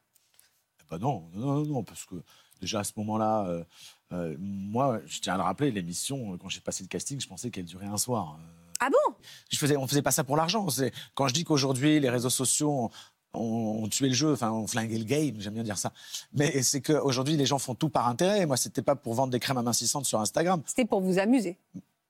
Bah 0.91 0.99
non, 0.99 1.25
non, 1.35 1.55
non, 1.55 1.67
non, 1.67 1.83
parce 1.83 2.05
que 2.05 2.17
déjà 2.61 2.81
à 2.81 2.85
ce 2.85 2.93
moment-là, 2.97 3.65
euh, 4.13 4.37
moi, 4.39 5.01
je 5.07 5.21
tiens 5.21 5.35
à 5.35 5.37
le 5.39 5.43
rappeler, 5.43 5.71
l'émission, 5.71 6.37
quand 6.39 6.49
j'ai 6.49 6.61
passé 6.61 6.85
le 6.85 6.89
casting, 6.89 7.21
je 7.21 7.27
pensais 7.27 7.51
qu'elle 7.51 7.65
durait 7.65 7.87
un 7.87 7.97
soir. 7.97 8.39
Ah 8.81 8.91
bon? 8.91 9.15
Je 9.51 9.57
faisais, 9.57 9.77
on 9.77 9.87
faisait 9.87 10.03
pas 10.03 10.11
ça 10.11 10.25
pour 10.25 10.37
l'argent. 10.37 10.67
Quand 11.15 11.29
je 11.29 11.35
dis 11.35 11.45
qu'aujourd'hui 11.45 12.01
les 12.01 12.11
réseaux 12.11 12.31
sociaux 12.31 12.91
ont 13.35 13.87
tué 13.89 14.09
le 14.09 14.15
jeu, 14.15 14.33
enfin 14.33 14.51
ont 14.51 14.67
flingué 14.67 14.99
le 14.99 15.05
game, 15.05 15.35
j'aime 15.39 15.55
bien 15.55 15.63
dire 15.63 15.79
ça. 15.79 15.93
Mais 16.33 16.63
c'est 16.63 16.81
qu'aujourd'hui 16.81 17.37
les 17.37 17.47
gens 17.47 17.59
font 17.59 17.75
tout 17.75 17.89
par 17.89 18.09
intérêt. 18.09 18.47
Moi, 18.47 18.57
c'était 18.57 18.83
pas 18.83 18.95
pour 18.97 19.15
vendre 19.15 19.33
des 19.33 19.41
crèmes 19.41 19.59
amincissantes 19.59 20.07
sur 20.07 20.21
Instagram. 20.21 20.63
C'était 20.67 20.85
pour 20.85 21.01
vous 21.01 21.19
amuser. 21.19 21.59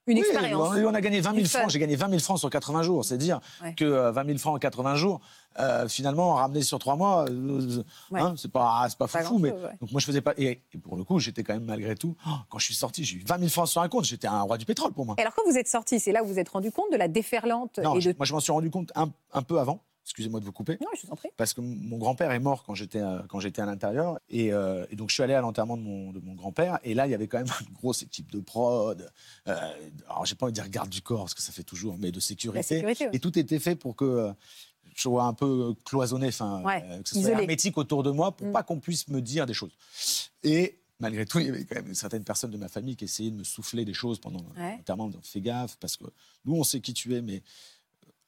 Une 0.07 0.19
Oui, 0.19 0.21
expérience. 0.21 0.69
On, 0.77 0.85
on 0.85 0.93
a 0.93 1.01
gagné 1.01 1.23
20 1.23 1.31
000 1.31 1.43
Du 1.45 1.49
fun. 1.49 1.59
francs. 1.61 1.71
J'ai 1.71 1.79
gagné 1.79 1.97
20 1.97 2.09
000 2.11 2.21
francs 2.21 2.39
sur 2.39 2.51
80 2.51 2.83
jours. 2.83 3.07
C'est 3.07 3.17
dire 3.17 3.41
Ouais. 3.63 3.73
que 3.75 3.87
euh, 3.87 4.13
20 4.13 4.27
000 4.27 4.39
francs 4.39 4.55
en 4.55 4.59
80 4.59 4.97
jours, 4.97 5.23
euh, 5.59 5.89
finalement, 5.89 6.35
ramené 6.35 6.61
sur 6.61 6.79
trois 6.79 6.95
mois, 6.97 7.25
euh, 7.31 7.83
Ouais. 8.11 8.21
hein, 8.21 8.35
c'est 8.37 8.51
pas, 8.53 8.87
pas 8.99 9.07
foufou. 9.07 9.39
Mais 9.39 9.51
ouais. 9.51 9.61
donc 9.81 9.91
moi, 9.93 10.01
je 10.03 10.05
faisais 10.05 10.21
pas. 10.21 10.35
Et, 10.37 10.61
et 10.75 10.79
pour 10.79 10.97
le 10.99 11.05
coup, 11.05 11.19
j'étais 11.21 11.43
quand 11.43 11.55
même 11.55 11.65
malgré 11.65 11.95
tout. 11.95 12.15
oh, 12.27 12.31
quand 12.51 12.59
je 12.59 12.67
suis 12.67 12.75
sorti, 12.75 13.03
j'ai 13.03 13.17
eu 13.17 13.25
20 13.27 13.39
000 13.39 13.49
francs 13.49 13.69
sur 13.69 13.81
un 13.81 13.89
compte. 13.89 14.05
J'étais 14.05 14.27
un 14.27 14.43
roi 14.43 14.59
du 14.59 14.67
pétrole 14.67 14.93
pour 14.93 15.07
moi. 15.07 15.15
Et 15.17 15.23
alors 15.23 15.35
quand 15.35 15.51
vous 15.51 15.57
êtes 15.57 15.69
sorti, 15.69 15.99
c'est 15.99 16.13
là 16.13 16.23
où 16.23 16.27
vous 16.27 16.35
vous 16.35 16.39
êtes 16.39 16.51
rendu 16.51 16.71
compte 16.71 16.93
de 16.93 16.99
la 16.99 17.09
déferlante 17.09 17.79
Non, 17.79 17.95
et 17.99 18.01
de... 18.01 18.15
moi, 18.19 18.27
je 18.27 18.35
m'en 18.35 18.41
suis 18.41 18.53
rendu 18.53 18.71
compte 18.71 18.93
un, 18.97 19.09
un 19.33 19.41
peu 19.43 19.59
avant. 19.59 19.81
Excusez-moi 20.05 20.39
de 20.41 20.45
vous 20.45 20.53
couper. 20.53 20.77
Non, 20.83 20.89
je 21.01 21.07
vous 21.07 21.13
en 21.13 21.17
prie. 21.17 21.31
Parce 21.37 21.55
que 21.55 21.61
mon 21.63 21.97
grand-père 21.97 22.31
est 22.31 22.39
mort 22.39 22.63
quand 22.65 22.75
j'étais 22.75 23.01
euh, 23.01 23.21
quand 23.29 23.41
j'étais 23.41 23.63
à 23.63 23.67
l'intérieur 23.67 24.19
et, 24.29 24.53
euh, 24.53 24.85
et 24.91 24.97
donc 24.97 25.09
je 25.09 25.15
suis 25.15 25.23
allé 25.23 25.33
à 25.35 25.41
l'enterrement 25.41 25.77
de 25.79 25.83
mon, 25.83 26.13
de 26.13 26.21
mon 26.21 26.35
grand-père 26.35 26.79
et 26.85 26.93
là 26.95 27.07
il 27.07 27.11
y 27.11 27.15
avait 27.15 27.27
quand 27.27 27.39
même 27.39 27.47
une 27.67 27.75
grosse 27.75 28.03
équipe 28.03 28.31
de 28.31 28.41
prod. 28.41 29.11
Euh, 29.49 29.55
alors 30.09 30.27
j'ai 30.27 30.35
pas 30.35 30.45
envie 30.47 30.53
de 30.53 30.61
dire 30.61 30.69
garde 30.69 30.91
du 30.91 31.01
corps 31.01 31.21
parce 31.21 31.35
que 31.35 31.41
ça 31.43 31.53
fait 31.53 31.63
toujours 31.63 31.97
mais 31.99 32.13
de 32.13 32.21
sécurité. 32.21 32.59
La 32.59 32.63
sécurité, 32.63 33.05
ouais. 33.07 33.11
Et 33.17 33.19
tout 33.19 33.39
était 33.39 33.59
fait 33.59 33.77
pour 33.77 33.97
que 33.97 34.05
euh, 34.05 34.33
je 34.95 35.01
sois 35.01 35.25
un 35.25 35.33
peu 35.35 35.75
cloisonné, 35.85 36.29
enfin 36.29 36.63
Ouais, 36.63 36.83
que 37.03 37.09
ce 37.09 37.21
soit 37.21 37.31
hermétique 37.31 37.79
autour 37.79 38.03
de 38.03 38.11
moi 38.11 38.37
pour 38.37 38.47
Mm. 38.49 38.53
pas 38.53 38.63
qu'on 38.63 38.79
puisse 38.81 39.09
me 39.09 39.21
dire 39.23 39.47
des 39.47 39.55
choses. 39.55 39.73
Et 40.43 40.79
malgré 41.01 41.25
tout, 41.27 41.39
il 41.41 41.47
y 41.47 41.49
avait 41.49 41.65
quand 41.65 41.77
même 41.77 41.95
certaines 41.95 42.23
personnes 42.25 42.51
de 42.53 42.57
ma 42.59 42.69
famille 42.69 42.95
qui 42.95 43.05
essayaient 43.07 43.31
de 43.33 43.37
me 43.37 43.43
souffler 43.45 43.85
des 43.85 43.95
choses 43.95 44.19
pendant 44.21 44.45
Ouais. 44.57 44.77
l'enterrement. 44.77 45.11
Fais 45.23 45.41
gaffe 45.41 45.77
parce 45.81 45.97
que 45.97 46.05
nous 46.45 46.55
on 46.57 46.63
sait 46.63 46.81
qui 46.81 46.93
tu 46.93 47.15
es, 47.17 47.23
mais 47.23 47.43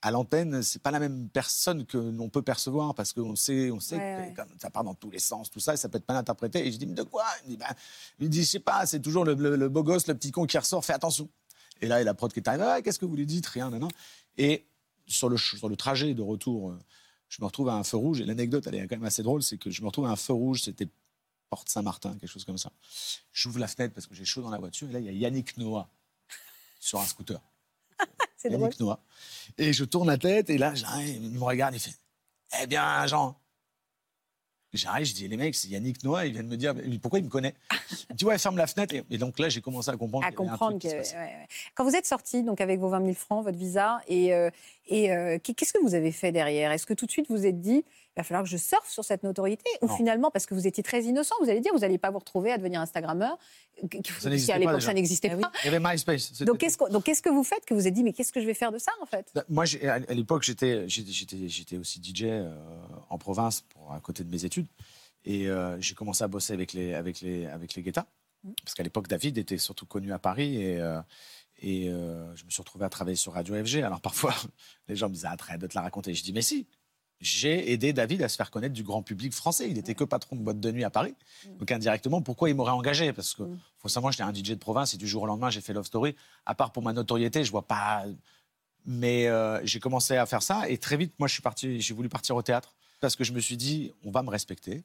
à 0.06 0.10
l'antenne, 0.12 0.62
c'est 0.62 0.80
pas 0.80 0.92
la 0.92 1.00
même 1.00 1.28
personne 1.28 1.84
que 1.84 1.98
l'on 1.98 2.28
peut 2.28 2.42
percevoir 2.42 2.94
parce 2.94 3.12
qu'on 3.12 3.34
sait, 3.34 3.70
on 3.72 3.80
sait 3.80 3.96
Ouais, 3.96 4.32
que 4.36 4.40
ouais. 4.40 4.46
ça 4.60 4.70
part 4.70 4.84
dans 4.84 4.94
tous 4.94 5.10
les 5.10 5.18
sens, 5.18 5.50
tout 5.50 5.58
ça, 5.58 5.74
et 5.74 5.76
ça 5.76 5.88
peut 5.88 5.98
être 5.98 6.06
mal 6.08 6.16
interprété. 6.16 6.64
Et 6.64 6.70
je 6.70 6.76
dis, 6.78 6.86
mais 6.86 6.94
de 6.94 7.02
quoi? 7.02 7.24
Il 7.44 7.46
me 7.46 7.50
dit, 7.50 7.56
ben, 7.56 7.66
il 8.20 8.28
dit, 8.30 8.42
je 8.44 8.50
sais 8.50 8.60
pas, 8.60 8.86
c'est 8.86 9.00
toujours 9.00 9.24
le, 9.24 9.34
le- 9.34 9.56
le 9.56 9.68
beau 9.68 9.82
gosse, 9.82 10.06
le 10.06 10.14
petit 10.14 10.30
con 10.30 10.46
qui 10.46 10.56
ressort, 10.58 10.84
fais 10.84 10.92
attention. 10.92 11.28
Et 11.80 11.86
là, 11.86 11.96
il 11.96 12.00
y 12.00 12.02
a 12.02 12.04
la 12.04 12.14
prod 12.14 12.32
qui 12.32 12.38
est 12.38 12.48
arrivée, 12.48 12.64
Ah, 12.66 12.82
qu'est-ce 12.82 12.98
que 13.00 13.04
vous 13.04 13.16
lui 13.16 13.26
dites? 13.26 13.46
Rien, 13.48 13.68
non, 13.68 13.78
non. 13.80 13.88
Et 14.38 14.64
sur 15.08 15.28
le, 15.28 15.36
sur 15.36 15.68
le 15.68 15.76
trajet 15.76 16.14
de 16.14 16.22
retour, 16.22 16.70
euh, 16.70 16.78
je 17.28 17.42
me 17.42 17.46
retrouve 17.46 17.68
à 17.68 17.74
un 17.74 17.82
feu 17.82 17.96
rouge. 17.96 18.20
Et 18.20 18.24
l'anecdote, 18.24 18.64
elle 18.68 18.76
est 18.76 18.86
quand 18.86 18.96
même 18.96 19.04
assez 19.04 19.24
drôle, 19.24 19.42
c'est 19.42 19.58
que 19.58 19.70
je 19.70 19.82
me 19.82 19.86
retrouve 19.88 20.06
à 20.06 20.10
un 20.10 20.16
feu 20.16 20.32
rouge, 20.34 20.62
c'était 20.62 20.88
Porte 21.50 21.68
Saint-Martin, 21.68 22.12
quelque 22.18 22.28
chose 22.30 22.44
comme 22.44 22.58
ça. 22.58 22.70
J'ouvre 23.32 23.58
la 23.58 23.66
fenêtre 23.66 23.92
parce 23.94 24.06
que 24.06 24.14
j'ai 24.14 24.24
chaud 24.24 24.42
dans 24.42 24.50
la 24.50 24.58
voiture, 24.58 24.88
et 24.88 24.92
là, 24.92 25.00
il 25.00 25.06
y 25.06 25.08
a 25.08 25.12
Yannick 25.12 25.56
Noah 25.58 25.88
sur 26.78 27.00
un 27.00 27.04
scooter. 27.06 27.40
C'est 28.36 28.50
drôle. 28.50 28.70
Noah. 28.80 29.00
Et 29.58 29.72
je 29.72 29.84
tourne 29.84 30.08
la 30.08 30.18
tête, 30.18 30.50
et 30.50 30.58
là, 30.58 30.74
il 31.06 31.30
me 31.32 31.42
regarde, 31.42 31.74
il 31.74 31.80
fait 31.80 31.94
Eh 32.62 32.66
bien, 32.66 33.06
Jean. 33.06 33.40
J'arrive, 34.72 35.06
je 35.06 35.14
dis 35.14 35.28
Les 35.28 35.36
mecs, 35.36 35.54
c'est 35.54 35.68
Yannick 35.68 36.02
Noah, 36.04 36.26
il 36.26 36.32
vient 36.32 36.42
de 36.42 36.48
me 36.48 36.56
dire 36.56 36.74
Mais 36.74 36.98
Pourquoi 36.98 37.18
il 37.18 37.24
me 37.24 37.30
connaît? 37.30 37.54
Il 38.10 38.16
dit 38.16 38.24
Ouais, 38.24 38.38
ferme 38.38 38.56
la 38.56 38.66
fenêtre. 38.66 38.94
Et, 39.10 39.18
donc 39.18 39.38
là, 39.38 39.48
j'ai 39.48 39.60
commencé 39.60 39.90
à 39.90 39.96
comprendre. 39.96 40.26
à 40.26 40.32
comprendre 40.32 40.78
qui 40.78 40.86
que. 40.88 40.92
se 40.92 40.96
passait. 40.96 41.16
ouais, 41.16 41.22
ouais. 41.22 41.48
Quand 41.74 41.84
vous 41.84 41.94
êtes 41.94 42.06
sorti 42.06 42.42
donc 42.42 42.60
avec 42.60 42.80
vos 42.80 42.88
20 42.88 43.00
000 43.02 43.14
francs, 43.14 43.44
votre 43.44 43.58
visa, 43.58 44.00
et, 44.08 44.34
euh, 44.34 44.50
et 44.88 45.12
euh, 45.12 45.38
qu'est- 45.42 45.54
qu'est-ce 45.54 45.72
que 45.72 45.82
vous 45.82 45.94
avez 45.94 46.12
fait 46.12 46.32
derrière? 46.32 46.72
Est-ce 46.72 46.86
que 46.86 46.94
tout 46.94 47.06
de 47.06 47.10
suite 47.10 47.26
vous 47.28 47.36
vous 47.36 47.46
êtes 47.46 47.60
dit 47.60 47.84
il 48.16 48.20
va 48.20 48.24
falloir 48.24 48.44
que 48.44 48.48
je 48.48 48.56
surfe 48.56 48.88
sur 48.88 49.04
cette 49.04 49.22
notoriété? 49.24 49.68
Ou 49.82 49.88
Non. 49.88 49.96
finalement, 49.96 50.30
parce 50.30 50.46
que 50.46 50.54
vous 50.54 50.66
étiez 50.66 50.82
très 50.82 51.02
innocent, 51.04 51.34
vous 51.42 51.50
allez 51.50 51.60
dire 51.60 51.72
vous 51.74 51.80
n'allez 51.80 51.98
pas 51.98 52.10
vous 52.10 52.18
retrouver 52.18 52.50
à 52.50 52.56
devenir 52.56 52.80
Instagrammeur 52.80 53.38
n'existait 53.82 54.52
pas 54.52 54.58
l'époque 54.58 54.82
ça 54.82 54.94
n'existait 54.94 55.34
oui. 55.34 55.40
pas? 55.42 55.52
Il 55.64 55.70
y 55.70 55.74
avait 55.74 55.80
MySpace. 55.86 56.32
Donc 56.42 56.56
qu'est-ce 56.58 56.78
que, 56.78 56.90
donc 56.90 57.04
qu'est-ce 57.04 57.20
que 57.20 57.28
vous 57.28 57.44
faites 57.44 57.64
que 57.66 57.74
vous 57.74 57.80
vous 57.80 57.86
êtes 57.86 57.92
dit 57.92 58.02
mais 58.02 58.14
qu'est-ce 58.14 58.32
que 58.32 58.40
je 58.40 58.46
vais 58.46 58.54
faire 58.54 58.72
de 58.72 58.78
ça 58.78 58.90
en 59.02 59.06
fait? 59.06 59.30
Bah, 59.34 59.44
Moi, 59.50 59.64
à 59.84 59.94
à 59.94 60.14
l'époque, 60.14 60.44
j'étais, 60.44 60.88
j'étais, 60.88 61.12
j'étais, 61.12 61.48
j'étais 61.48 61.76
aussi 61.76 62.00
DJ 62.02 62.22
euh, 62.24 62.54
en 63.10 63.18
province 63.18 63.60
pour, 63.60 63.92
à 63.92 64.00
côté 64.00 64.24
de 64.24 64.30
mes 64.30 64.46
études. 64.46 64.55
Et 65.24 65.48
euh, 65.48 65.80
j'ai 65.80 65.94
commencé 65.94 66.22
à 66.22 66.28
bosser 66.28 66.52
avec 66.52 66.72
les, 66.72 66.94
avec 66.94 67.20
les, 67.20 67.46
avec 67.46 67.74
les 67.74 67.82
Guetta. 67.82 68.06
Parce 68.62 68.74
qu'à 68.74 68.84
l'époque, 68.84 69.08
David 69.08 69.38
était 69.38 69.58
surtout 69.58 69.86
connu 69.86 70.12
à 70.12 70.18
Paris. 70.18 70.56
Et, 70.62 70.80
euh, 70.80 71.00
et 71.58 71.88
euh, 71.88 72.34
je 72.36 72.44
me 72.44 72.50
suis 72.50 72.60
retrouvé 72.60 72.84
à 72.84 72.88
travailler 72.88 73.16
sur 73.16 73.32
Radio 73.32 73.54
FG. 73.64 73.82
Alors 73.82 74.00
parfois, 74.00 74.34
les 74.88 74.96
gens 74.96 75.08
me 75.08 75.14
disaient, 75.14 75.28
ah, 75.30 75.36
très 75.36 75.58
de 75.58 75.66
te 75.66 75.74
la 75.74 75.82
raconter. 75.82 76.14
Je 76.14 76.22
dis, 76.22 76.32
mais 76.32 76.42
si. 76.42 76.66
J'ai 77.18 77.72
aidé 77.72 77.94
David 77.94 78.20
à 78.20 78.28
se 78.28 78.36
faire 78.36 78.50
connaître 78.50 78.74
du 78.74 78.82
grand 78.82 79.02
public 79.02 79.32
français. 79.32 79.68
Il 79.70 79.74
n'était 79.76 79.94
que 79.94 80.04
patron 80.04 80.36
de 80.36 80.42
boîte 80.42 80.60
de 80.60 80.70
nuit 80.70 80.84
à 80.84 80.90
Paris. 80.90 81.14
Donc 81.58 81.72
indirectement, 81.72 82.20
pourquoi 82.20 82.50
il 82.50 82.54
m'aurait 82.54 82.72
engagé? 82.72 83.10
Parce 83.14 83.32
que 83.32 83.42
faut 83.78 83.88
savoir, 83.88 84.12
j'étais 84.12 84.22
un 84.22 84.34
DJ 84.34 84.50
de 84.50 84.54
province 84.56 84.92
et 84.92 84.98
du 84.98 85.08
jour 85.08 85.22
au 85.22 85.26
lendemain, 85.26 85.48
j'ai 85.48 85.62
fait 85.62 85.72
Love 85.72 85.86
Story. 85.86 86.14
À 86.44 86.54
part 86.54 86.72
pour 86.72 86.82
ma 86.82 86.92
notoriété, 86.92 87.42
je 87.42 87.50
vois 87.50 87.66
pas 87.66 88.04
Mais 88.84 89.28
euh, 89.28 89.64
j'ai 89.64 89.80
commencé 89.80 90.18
à 90.18 90.26
faire 90.26 90.42
ça 90.42 90.68
et 90.68 90.76
très 90.76 90.98
vite, 90.98 91.14
moi, 91.18 91.26
je 91.26 91.32
suis 91.32 91.40
parti, 91.40 91.80
j'ai 91.80 91.94
voulu 91.94 92.10
partir 92.10 92.36
au 92.36 92.42
théâtre 92.42 92.75
parce 93.00 93.16
que 93.16 93.24
je 93.24 93.32
me 93.32 93.40
suis 93.40 93.56
dit, 93.56 93.92
on 94.04 94.10
va 94.10 94.22
me 94.22 94.30
respecter. 94.30 94.84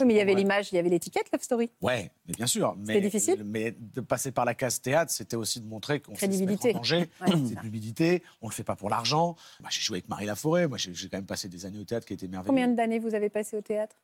Oui, 0.00 0.06
mais 0.06 0.14
il 0.14 0.16
y 0.16 0.20
avait 0.20 0.34
l'image, 0.34 0.72
il 0.72 0.74
y 0.76 0.78
avait 0.78 0.88
l'étiquette 0.88 1.30
Love 1.32 1.42
Story. 1.42 1.70
Ouais, 1.80 2.10
mais 2.26 2.34
bien 2.34 2.48
sûr. 2.48 2.76
C'était 2.84 3.00
difficile 3.00 3.44
Mais 3.44 3.70
de 3.78 4.00
passer 4.00 4.32
par 4.32 4.44
la 4.44 4.54
case 4.54 4.80
théâtre, 4.80 5.12
c'était 5.12 5.36
aussi 5.36 5.60
de 5.60 5.66
montrer 5.66 6.00
qu'on 6.00 6.16
sait 6.16 6.30
se 6.32 6.42
mettre 6.42 6.66
en 6.66 6.72
danger, 6.72 7.08
Ouais, 7.20 7.28
c'est 7.46 7.54
de 7.54 7.60
l'humilité, 7.60 8.22
on 8.42 8.48
le 8.48 8.52
fait 8.54 8.64
pas 8.64 8.74
pour 8.74 8.90
l'argent. 8.90 9.36
J'ai 9.70 9.80
joué 9.82 9.98
avec 9.98 10.08
Marie 10.08 10.26
Laforêt, 10.26 10.66
moi, 10.66 10.78
j'ai 10.78 11.08
quand 11.08 11.18
même 11.18 11.26
passé 11.26 11.48
des 11.48 11.64
années 11.66 11.78
au 11.78 11.84
théâtre 11.84 12.06
qui 12.06 12.12
étaient 12.14 12.26
merveilleuses. 12.26 12.48
Combien 12.48 12.68
d'années 12.68 12.98
vous 12.98 13.14
avez 13.14 13.28
passé 13.30 13.56
au 13.56 13.60
théâtre? 13.60 13.94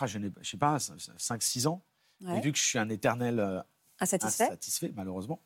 Ah, 0.00 0.06
je, 0.06 0.18
je 0.40 0.50
sais 0.50 0.56
pas, 0.56 0.78
5-6 0.78 1.68
ans. 1.68 1.84
Ouais. 2.22 2.38
Et 2.38 2.40
vu 2.40 2.50
que 2.50 2.58
je 2.58 2.64
suis 2.64 2.78
un 2.78 2.88
éternel 2.88 3.38
euh, 3.38 3.60
Insatisfait? 4.00 4.44
insatisfait, 4.44 4.92
malheureusement. 4.96 5.40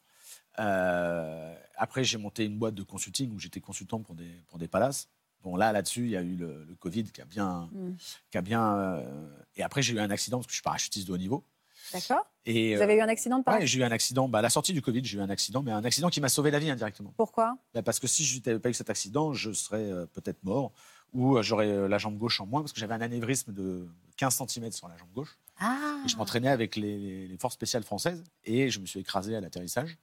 euh, 0.59 1.54
après, 1.76 2.04
j'ai 2.04 2.16
monté 2.18 2.44
une 2.44 2.59
boîte 2.59 2.75
de 2.75 2.82
consulting 2.82 3.32
où 3.35 3.38
j'étais 3.38 3.61
consultant 3.61 4.00
pour 4.00 4.14
des, 4.14 4.30
pour 4.49 4.59
des 4.59 4.68
palaces. 4.68 5.09
Bon, 5.42 5.56
là, 5.56 5.73
là-dessus, 5.73 6.04
il 6.04 6.11
y 6.11 6.16
a 6.16 6.23
eu 6.23 6.37
le, 6.37 6.64
le 6.64 6.75
Covid 6.75 7.04
qui 7.04 7.20
a 7.20 7.25
bien. 7.25 7.68
Mm. 7.73 7.97
Qui 8.30 8.38
a 8.38 8.42
bien 8.42 8.76
euh, 8.76 9.28
et 9.56 9.62
après, 9.62 9.82
j'ai 9.82 9.94
eu 9.94 10.00
un 10.00 10.11
accident 10.11 10.38
parce 10.38 10.47
que 10.47 10.52
je 10.52 10.56
suis 10.56 10.62
parachutiste 10.62 11.09
de 11.09 11.12
haut 11.12 11.18
niveau. 11.18 11.44
D'accord. 11.92 12.26
Et, 12.47 12.76
Vous 12.76 12.82
avez 12.82 12.94
eu 12.94 13.00
un 13.00 13.09
accident 13.09 13.37
de 13.37 13.40
euh, 13.40 13.44
parachute 13.44 13.62
ouais, 13.62 13.66
j'ai 13.66 13.80
eu 13.80 13.85
un 13.85 13.90
accident. 13.90 14.28
Bah, 14.28 14.38
à 14.38 14.42
la 14.42 14.50
sortie 14.50 14.73
du 14.73 14.82
Covid, 14.82 15.04
j'ai 15.04 15.18
eu 15.18 15.20
un 15.20 15.30
accident, 15.30 15.62
mais 15.62 15.73
un 15.73 15.85
accident 15.85 16.09
qui 16.09 16.20
m'a 16.20 16.28
sauvé 16.28 16.50
la 16.50 16.59
vie 16.59 16.70
indirectement. 16.70 17.12
Pourquoi? 17.16 17.56
Bah, 17.75 17.82
parce 17.82 17.99
que 17.99 18.06
si 18.06 18.25
je 18.25 18.40
n'avais 18.47 18.61
pas 18.61 18.70
eu 18.70 18.75
cet 18.75 18.90
accident, 18.90 19.32
je 19.32 19.52
serais 19.52 19.90
euh, 19.90 20.06
peut-être 20.06 20.42
mort 20.44 20.73
ou 21.12 21.37
euh, 21.37 21.42
j'aurais 21.42 21.68
euh, 21.68 21.88
la 21.88 21.99
jambe 21.99 22.16
gauche 22.16 22.40
en 22.40 22.47
moins 22.47 22.61
parce 22.61 22.73
que 22.73 22.80
j'avais 22.80 22.94
un 22.94 23.00
anévrisme 23.00 23.52
de 23.52 23.88
15 24.16 24.42
cm 24.47 24.70
sur 24.73 24.88
la 24.88 24.97
jambe 24.97 25.11
gauche. 25.12 25.38
Ah 25.59 25.99
Et 26.04 26.09
je 26.09 26.16
m'entraînais 26.16 26.49
avec 26.49 26.76
les 26.76 27.37
forces 27.40 27.54
spéciales 27.54 27.82
françaises 27.82 28.23
et 28.44 28.70
je 28.70 28.78
me 28.80 28.87
suis 28.87 29.00
écrasé 29.00 29.37
à 29.37 29.40
l'atterrissage. 29.40 29.99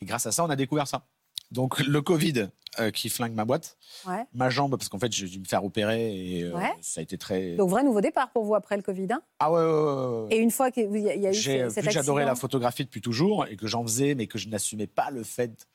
Et 0.00 0.04
grâce 0.04 0.26
à 0.26 0.32
ça, 0.32 0.44
on 0.44 0.50
a 0.50 0.56
découvert 0.56 0.86
ça. 0.88 1.06
Donc 1.54 1.78
le 1.80 2.02
Covid 2.02 2.48
euh, 2.80 2.90
qui 2.90 3.08
flingue 3.08 3.32
ma 3.34 3.44
boîte, 3.44 3.76
Ouais. 4.06 4.24
ma 4.32 4.50
jambe 4.50 4.72
parce 4.76 4.88
qu'en 4.88 4.98
fait 4.98 5.12
j'ai 5.12 5.28
dû 5.28 5.38
me 5.38 5.44
faire 5.44 5.64
opérer 5.64 6.12
et 6.38 6.42
euh, 6.42 6.52
Ouais. 6.52 6.72
ça 6.80 6.98
a 6.98 7.02
été 7.02 7.16
très. 7.16 7.54
Donc, 7.54 7.70
vrai 7.70 7.84
nouveau 7.84 8.00
départ 8.00 8.30
pour 8.32 8.44
vous 8.44 8.56
après 8.56 8.76
le 8.76 8.82
Covid. 8.82 9.06
hein? 9.12 9.22
Ah 9.38 9.52
ouais, 9.52 9.60
ouais. 9.62 10.34
Et 10.36 10.38
une 10.40 10.50
fois 10.50 10.70
qu'il 10.72 10.94
y, 10.98 11.08
a- 11.08 11.14
eu 11.30 11.32
J'ai 11.32 11.60
ce- 11.60 11.64
vu 11.66 11.70
cet 11.70 11.90
j'adorais 11.90 12.24
la 12.24 12.34
photographie 12.34 12.84
depuis 12.84 13.00
toujours 13.00 13.46
et 13.46 13.56
que 13.56 13.68
j'en 13.68 13.82
faisais, 13.84 14.14
mais 14.16 14.26
que 14.26 14.38
je 14.38 14.48
n'assumais 14.48 14.88
pas 14.88 15.10
le 15.12 15.22
fait 15.22 15.68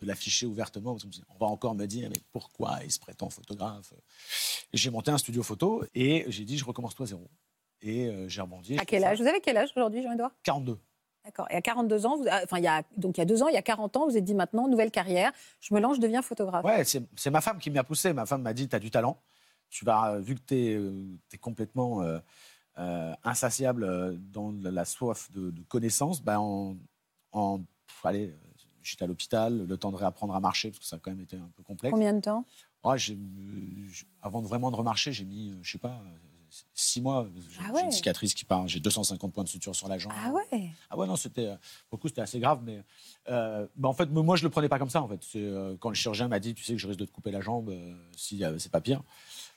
de 0.00 0.06
l'afficher 0.06 0.46
ouvertement. 0.46 0.94
Parce 0.94 1.04
on 1.28 1.38
va 1.38 1.46
encore 1.46 1.74
me 1.74 1.84
dire, 1.86 2.08
mais 2.08 2.20
pourquoi 2.32 2.78
il 2.84 2.90
se 2.90 2.98
prétend 2.98 3.28
photographe? 3.28 3.92
J'ai 4.72 4.90
monté 4.90 5.10
un 5.10 5.18
studio 5.18 5.42
photo 5.42 5.84
et 5.94 6.24
j'ai 6.28 6.44
dit, 6.44 6.56
je 6.56 6.64
recommence 6.64 6.94
tout 6.94 7.02
à 7.02 7.06
zéro. 7.06 7.28
Et 7.82 8.06
euh, 8.06 8.28
j'ai 8.28 8.40
rebondi. 8.40 8.78
À 8.78 8.86
quel 8.86 9.04
âge? 9.04 9.20
Vous 9.20 9.26
avez 9.26 9.40
quel 9.42 9.58
âge 9.58 9.68
aujourd'hui, 9.76 10.02
Jean-Edouard 10.02 10.32
42. 10.42 10.78
D'accord. 11.26 11.46
Et 11.50 11.56
à 11.56 11.60
42 11.60 12.06
ans, 12.06 12.16
vous, 12.16 12.24
ah, 12.30 12.40
enfin, 12.44 12.58
il 12.58 12.64
y 12.64 12.68
a, 12.68 12.84
donc 12.96 13.18
il 13.18 13.20
y 13.20 13.22
a 13.22 13.24
deux 13.24 13.42
ans, 13.42 13.48
il 13.48 13.54
y 13.54 13.58
a 13.58 13.62
40 13.62 13.96
ans, 13.96 14.04
vous 14.04 14.12
vous 14.12 14.16
êtes 14.16 14.24
dit 14.24 14.34
maintenant, 14.34 14.68
nouvelle 14.68 14.92
carrière, 14.92 15.32
je 15.60 15.74
me 15.74 15.80
lance, 15.80 15.96
je 15.96 16.00
deviens 16.00 16.22
photographe. 16.22 16.64
Ouais, 16.64 16.84
c'est 16.84 17.30
ma 17.30 17.40
femme 17.40 17.58
qui 17.58 17.68
m'y 17.68 17.78
a 17.78 17.84
poussé. 17.84 18.12
Ma 18.12 18.26
femme 18.26 18.42
m'a 18.42 18.54
dit, 18.54 18.68
tu 18.68 18.76
as 18.76 18.78
du 18.78 18.90
talent. 18.92 19.20
Tu 19.68 19.84
vas, 19.84 20.12
euh, 20.12 20.20
vu 20.20 20.36
que 20.36 20.40
tu 20.46 20.54
es, 20.54 21.38
complètement 21.38 22.00
euh, 22.02 22.20
euh, 22.78 23.12
insatiable 23.24 23.82
euh, 23.82 24.16
dans 24.16 24.54
la 24.62 24.84
soif 24.84 25.30
de, 25.32 25.50
de 25.50 25.62
connaissances, 25.64 26.22
ben 26.22 26.38
en, 26.38 26.76
en- 27.32 27.58
pff, 27.58 28.04
allez, 28.06 28.28
euh, 28.28 28.36
j'étais 28.82 29.02
à 29.02 29.08
l'hôpital, 29.08 29.66
le 29.66 29.76
temps 29.76 29.90
de 29.90 29.96
réapprendre 29.96 30.34
à 30.36 30.38
marcher, 30.40 30.70
parce 30.70 30.78
que 30.78 30.84
ça 30.86 30.96
a 30.96 30.98
quand 31.00 31.10
même 31.10 31.20
été 31.20 31.36
un 31.36 31.50
peu 31.56 31.64
complexe. 31.64 31.92
Combien 31.92 32.14
de 32.14 32.20
temps? 32.20 32.44
Euh, 32.84 32.96
j'- 32.96 33.18
avant 34.22 34.42
de 34.42 34.46
vraiment 34.46 34.70
de 34.70 34.76
remarcher, 34.76 35.12
j'ai 35.12 35.24
mis, 35.24 35.50
euh, 35.50 35.56
je 35.62 35.72
sais 35.72 35.78
pas, 35.78 36.00
euh, 36.06 36.16
six 36.74 37.00
mois. 37.00 37.26
J'ai 37.50 37.58
Ah 37.60 37.64
j'ai 37.68 37.72
ouais. 37.74 37.84
une 37.84 37.90
cicatrice 37.92 38.34
qui 38.34 38.44
part, 38.44 38.66
j'ai 38.68 38.80
250 38.80 39.32
points 39.32 39.44
de 39.44 39.48
suture 39.48 39.74
sur 39.74 39.88
la 39.88 39.98
jambe. 39.98 40.12
Ah 40.24 40.30
ouais 40.32 40.70
Ah 40.90 40.96
ouais, 40.98 41.06
non, 41.06 41.16
c'était. 41.16 41.46
euh, 41.46 41.56
Pour 41.90 41.98
le 41.98 42.02
coup, 42.02 42.08
c'était 42.08 42.22
assez 42.22 42.38
grave, 42.40 42.60
mais. 42.64 42.82
euh, 43.28 43.66
bah, 43.76 43.88
en 43.88 43.94
fait, 43.94 44.06
moi, 44.06 44.36
je 44.36 44.44
le 44.44 44.50
prenais 44.50 44.68
pas 44.68 44.78
comme 44.78 44.90
ça, 44.90 45.02
en 45.02 45.08
fait. 45.08 45.20
Euh, 45.36 45.76
quand 45.80 45.88
le 45.88 45.94
chirurgien 45.94 46.28
m'a 46.28 46.38
dit, 46.40 46.54
tu 46.54 46.64
sais 46.64 46.72
que 46.74 46.78
je 46.78 46.86
risque 46.86 47.00
de 47.00 47.04
te 47.06 47.12
couper 47.12 47.30
la 47.30 47.40
jambe 47.40 47.70
euh, 47.70 47.94
si 48.16 48.44
euh, 48.44 48.58
c'est 48.58 48.72
pas 48.72 48.80
pire. 48.80 49.02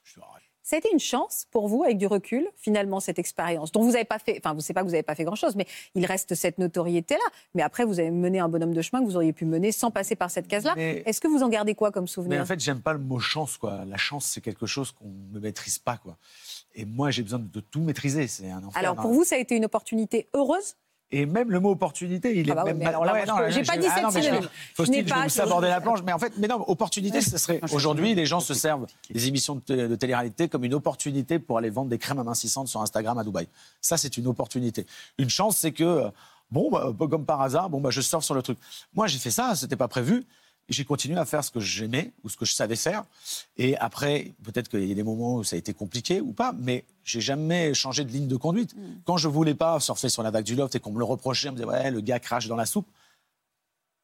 Je 0.04 0.12
suis, 0.14 0.22
ah, 0.24 0.40
Ça 0.64 0.76
a 0.76 0.80
été 0.80 0.90
une 0.94 1.00
chance 1.00 1.46
pour 1.52 1.68
vous, 1.68 1.84
avec 1.84 1.98
du 1.98 2.06
recul, 2.08 2.48
finalement, 2.56 3.00
cette 3.00 3.18
expérience, 3.20 3.72
dont 3.72 3.82
vous 3.84 3.92
n'avez 3.94 4.06
pas 4.06 4.20
fait, 4.20 4.40
enfin, 4.44 4.54
vous 4.54 4.62
savez 4.62 4.74
pas 4.76 4.82
que 4.82 4.86
vous 4.86 4.92
n'avez 4.92 5.04
pas 5.04 5.16
fait 5.16 5.24
grand-chose, 5.24 5.56
mais 5.56 5.66
il 5.96 6.06
reste 6.06 6.36
cette 6.36 6.58
notoriété-là. 6.60 7.26
Mais 7.56 7.64
après, 7.64 7.86
vous 7.86 8.00
avez 8.00 8.12
mené 8.12 8.40
un 8.40 8.50
bonhomme 8.50 8.74
de 8.76 8.82
chemin 8.84 9.02
que 9.02 9.06
vous 9.08 9.16
auriez 9.16 9.34
pu 9.34 9.46
mener 9.46 9.72
sans 9.72 9.90
passer 9.92 10.16
par 10.16 10.30
cette 10.32 10.48
case-là. 10.48 10.76
Est-ce 10.78 11.22
que 11.22 11.28
vous 11.28 11.42
en 11.44 11.50
gardez 11.50 11.74
quoi 11.76 11.92
comme 11.92 12.08
souvenir? 12.08 12.38
Mais 12.38 12.42
en 12.42 12.46
fait, 12.46 12.60
j'aime 12.60 12.82
pas 12.82 12.94
le 12.94 13.00
mot 13.00 13.20
chance, 13.20 13.58
quoi. 13.58 13.84
La 13.86 13.98
chance, 13.98 14.26
c'est 14.26 14.42
quelque 14.42 14.68
chose 14.68 14.92
qu'on 14.92 15.12
ne 15.32 15.40
maîtrise 15.40 15.80
pas, 15.80 15.98
quoi. 15.98 16.18
Et 16.80 16.86
moi, 16.86 17.12
j'ai 17.12 17.24
besoin 17.24 17.40
de 17.40 17.60
tout 17.60 17.82
maîtriser. 17.82 18.28
C'est 18.28 18.50
un 18.50 18.64
enfer. 18.64 18.72
Alors, 18.80 18.96
pour 18.96 19.10
hein. 19.12 19.14
vous, 19.14 19.24
ça 19.26 19.36
a 19.36 19.38
été 19.38 19.56
une 19.56 19.66
opportunité 19.66 20.28
heureuse? 20.34 20.76
Et 21.12 21.26
même 21.26 21.50
le 21.50 21.60
mot 21.60 21.72
opportunité, 21.72 22.38
il 22.38 22.48
est 22.48 22.52
Ah 22.52 22.56
bah 22.56 22.62
oui, 22.66 22.70
même 22.70 22.78
mais 22.78 22.86
mal- 22.86 22.94
alors 22.94 23.04
là, 23.06 23.14
Ouais, 23.14 23.52
j'ai 23.52 23.64
pas 23.64 23.78
dit 23.78 23.88
cette 23.88 24.04
non, 24.04 24.10
mais 24.14 24.22
je- 24.22 24.30
vais 24.30 25.02
vous 25.24 25.30
saborder 25.30 25.68
la 25.68 25.82
planche. 25.82 26.00
Mais 26.06 26.14
en 26.14 26.20
fait, 26.20 26.34
mais 26.38 26.48
non, 26.48 26.64
opportunité, 26.70 27.20
ce 27.22 27.38
serait. 27.40 27.60
Aujourd'hui, 27.72 28.14
les 28.14 28.28
gens 28.28 28.40
se 28.40 28.54
servent 28.54 28.86
des 29.10 29.28
émissions 29.28 29.56
de, 29.56 29.60
télé- 29.62 29.88
de 29.88 29.96
télé-réalité 29.96 30.48
comme 30.48 30.64
une 30.64 30.76
opportunité 30.76 31.40
pour 31.40 31.58
aller 31.58 31.72
vendre 31.72 31.90
des 31.90 31.98
crèmes 31.98 32.20
amincissantes 32.20 32.68
sur 32.68 32.80
Instagram 32.82 33.18
à 33.18 33.24
Dubaï. 33.24 33.48
Ça, 33.82 33.98
c'est 33.98 34.18
une 34.18 34.28
opportunité. 34.28 34.86
Une 35.18 35.30
chance, 35.32 35.58
c'est 35.58 35.72
que, 35.72 35.84
euh, 35.84 36.10
bon, 36.52 36.70
bah, 36.70 36.94
comme 37.10 37.26
par 37.26 37.42
hasard, 37.42 37.72
bon, 37.72 37.82
bah, 37.82 37.90
je 37.90 38.02
sors 38.02 38.24
sur 38.24 38.36
le 38.36 38.44
truc. 38.44 38.60
Moi, 38.94 39.08
j'ai 39.08 39.18
fait 39.18 39.32
ça, 39.32 39.56
c'était 39.56 39.76
pas 39.76 39.88
prévu. 39.88 40.24
J'ai 40.70 40.86
continué 40.86 41.18
à 41.18 41.26
faire 41.26 41.44
ce 41.44 41.50
que 41.52 41.60
j'aimais 41.60 42.14
ou 42.24 42.30
ce 42.30 42.38
que 42.38 42.46
je 42.46 42.54
savais 42.54 42.76
faire. 42.76 43.04
Et 43.58 43.76
après, 43.78 44.34
peut-être 44.44 44.70
qu'il 44.70 44.86
y 44.86 44.92
a 44.92 44.96
des 44.96 45.04
moments 45.04 45.36
où 45.38 45.44
ça 45.44 45.56
a 45.56 45.60
été 45.60 45.74
compliqué 45.74 46.22
ou 46.22 46.32
pas, 46.32 46.54
mais 46.58 46.86
j'ai 47.04 47.22
jamais 47.22 47.74
changé 47.74 48.06
de 48.06 48.12
ligne 48.12 48.28
de 48.28 48.36
conduite. 48.36 48.76
Mm. 48.76 49.02
Quand 49.06 49.18
je 49.18 49.28
voulais 49.28 49.56
pas 49.56 49.80
surfer 49.80 50.10
sur 50.10 50.22
la 50.24 50.32
vague 50.32 50.46
du 50.46 50.56
loft 50.56 50.76
et 50.76 50.80
qu'on 50.80 50.92
me 50.92 51.00
le 51.00 51.06
reprochait, 51.06 51.50
on 51.50 51.54
me 51.54 51.58
disait 51.58 51.68
ouais, 51.68 51.90
le 51.92 52.02
gars 52.02 52.20
crache 52.20 52.48
dans 52.48 52.56
la 52.56 52.66
soupe. 52.68 52.88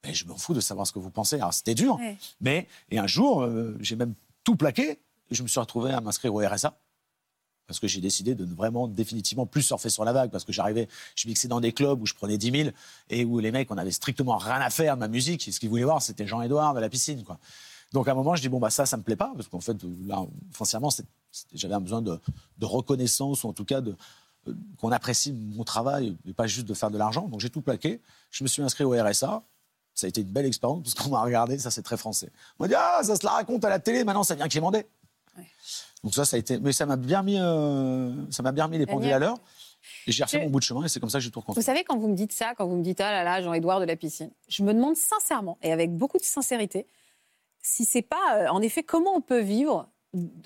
Mais 0.03 0.13
je 0.13 0.25
m'en 0.27 0.38
fous 0.38 0.53
de 0.53 0.60
savoir 0.60 0.86
ce 0.88 0.91
que 0.91 1.00
vous 1.00 1.10
pensez. 1.12 1.36
Alors 1.38 1.53
c'était 1.53 1.75
dur, 1.75 1.95
Ouais. 1.98 2.17
mais 2.41 2.67
et 2.89 2.98
un 3.00 3.07
jour, 3.07 3.41
euh, 3.43 3.75
j'ai 3.79 3.95
même 3.95 4.13
tout 4.43 4.55
plaqué 4.55 4.91
et 4.91 5.36
je 5.36 5.41
me 5.43 5.48
suis 5.48 5.60
retrouvé 5.60 5.91
à 5.91 6.01
m'inscrire 6.01 6.34
au 6.34 6.39
RSA 6.39 6.77
parce 7.67 7.79
que 7.79 7.88
j'ai 7.88 8.01
décidé 8.01 8.36
de 8.36 8.45
vraiment 8.45 8.88
définitivement 8.88 9.45
plus 9.45 9.63
surfer 9.63 9.89
sur 9.89 10.05
la 10.05 10.13
vague 10.13 10.29
parce 10.29 10.43
que 10.43 10.51
j'arrivais, 10.51 10.88
je 11.15 11.27
mixais 11.27 11.48
dans 11.48 11.60
des 11.60 11.72
clubs 11.72 12.01
où 12.01 12.05
je 12.05 12.13
prenais 12.13 12.38
10 12.38 12.51
000 12.51 12.69
et 13.10 13.25
où 13.25 13.39
les 13.39 13.51
mecs, 13.51 13.72
on 13.72 13.77
avait 13.77 13.91
strictement 13.91 14.38
rien 14.38 14.62
à 14.62 14.69
faire 14.69 14.95
de 14.95 15.00
ma 15.00 15.07
musique. 15.07 15.48
Et 15.48 15.51
ce 15.51 15.60
qu'ils 15.60 15.69
voulaient 15.69 15.84
voir, 15.84 16.01
c'était 16.01 16.27
Jean-Édouard 16.27 16.74
de 16.74 16.79
la 16.79 16.89
piscine, 16.89 17.24
quoi. 17.24 17.39
Donc 17.93 18.07
à 18.07 18.12
un 18.12 18.15
moment, 18.15 18.36
je 18.36 18.41
dis 18.41 18.50
bon 18.50 18.60
bah 18.60 18.69
ça, 18.69 18.86
ça 18.86 18.98
me 18.98 19.03
plaît 19.03 19.15
pas 19.15 19.31
parce 19.36 19.48
qu'en 19.48 19.62
fait 19.62 19.77
là, 20.05 20.25
foncièrement, 20.51 20.89
j'avais 21.53 21.75
un 21.75 21.79
besoin 21.79 22.01
de, 22.01 22.19
reconnaissance 22.62 23.43
ou 23.43 23.48
en 23.48 23.53
tout 23.53 23.63
cas 23.63 23.79
euh, 23.79 24.53
qu'on 24.77 24.91
apprécie 24.91 25.31
mon 25.31 25.63
travail 25.63 26.17
et 26.27 26.34
pas 26.34 26.45
juste 26.45 26.67
de 26.67 26.74
faire 26.74 26.91
de 26.91 26.98
l'argent. 26.98 27.27
Donc 27.29 27.39
j'ai 27.39 27.50
tout 27.50 27.62
plaqué. 27.62 28.01
Je 28.31 28.43
me 28.43 28.50
suis 28.50 28.62
inscrit 28.62 28.84
au 28.84 28.91
RSA. 28.91 29.43
Ça 29.93 30.07
a 30.07 30.10
été 30.10 30.22
une 30.22 30.27
belle 30.27 30.45
expérience 30.45 30.84
parce 30.84 30.93
qu'on 30.95 31.12
m'a 31.12 31.22
regardé, 31.22 31.57
ça 31.57 31.72
c'est 31.72 31.84
très 31.84 31.95
français. 31.95 32.29
On 32.60 32.65
m'a 32.65 32.67
dit 32.67 32.75
ah 32.75 33.00
ça 33.01 33.15
se 33.15 33.25
la 33.25 33.31
raconte 33.31 33.63
à 33.63 33.69
la 33.69 33.79
télé, 33.79 34.03
maintenant 34.03 34.24
ça 34.24 34.36
vient 34.36 34.50
quémander. 34.50 34.86
Donc 36.05 36.13
ça, 36.13 36.24
ça 36.24 36.38
a 36.38 36.39
été, 36.39 36.57
mais 36.59 36.71
ça 36.71 36.85
m'a 36.85 36.95
bien 36.95 37.21
mis, 37.24 37.38
euh, 37.39 38.13
ça 38.31 38.41
m'a 38.43 38.53
bien 38.53 38.67
mis 38.69 38.77
les 38.77 38.85
pendules 38.85 39.12
à 39.12 39.19
l'heure. 39.19 39.38
Et 40.07 40.12
j'ai 40.13 40.24
refait 40.24 40.38
Je- 40.39 40.43
mon 40.45 40.50
bout 40.50 40.59
de 40.59 40.63
chemin 40.63 40.83
et 40.85 40.88
c'est 40.88 41.00
comme 41.01 41.09
ça 41.09 41.17
que 41.17 41.24
j'ai 41.24 41.31
tout 41.31 41.39
Vous 41.39 41.41
reconstruit. 41.41 41.63
savez, 41.65 41.83
quand 41.83 41.97
vous 41.97 42.07
me 42.07 42.15
dites 42.15 42.31
ça, 42.31 42.53
quand 42.55 42.65
vous 42.65 42.75
me 42.77 42.83
dites 42.83 43.01
ah 43.01 43.12
là 43.12 43.24
là, 43.24 43.41
Jean-Édouard 43.41 43.79
de 43.81 43.85
la 43.85 43.95
piscine, 43.97 44.31
je 44.47 44.63
me 44.63 44.74
demande 44.74 44.95
sincèrement 44.95 45.57
et 45.62 45.71
avec 45.74 45.91
beaucoup 45.95 46.17
de 46.17 46.24
sincérité 46.24 46.88
si 47.62 47.83
c'est 47.85 48.01
pas, 48.03 48.35
euh, 48.38 48.47
en 48.50 48.62
effet, 48.62 48.83
comment 48.83 49.15
on 49.15 49.21
peut 49.21 49.41
vivre 49.41 49.89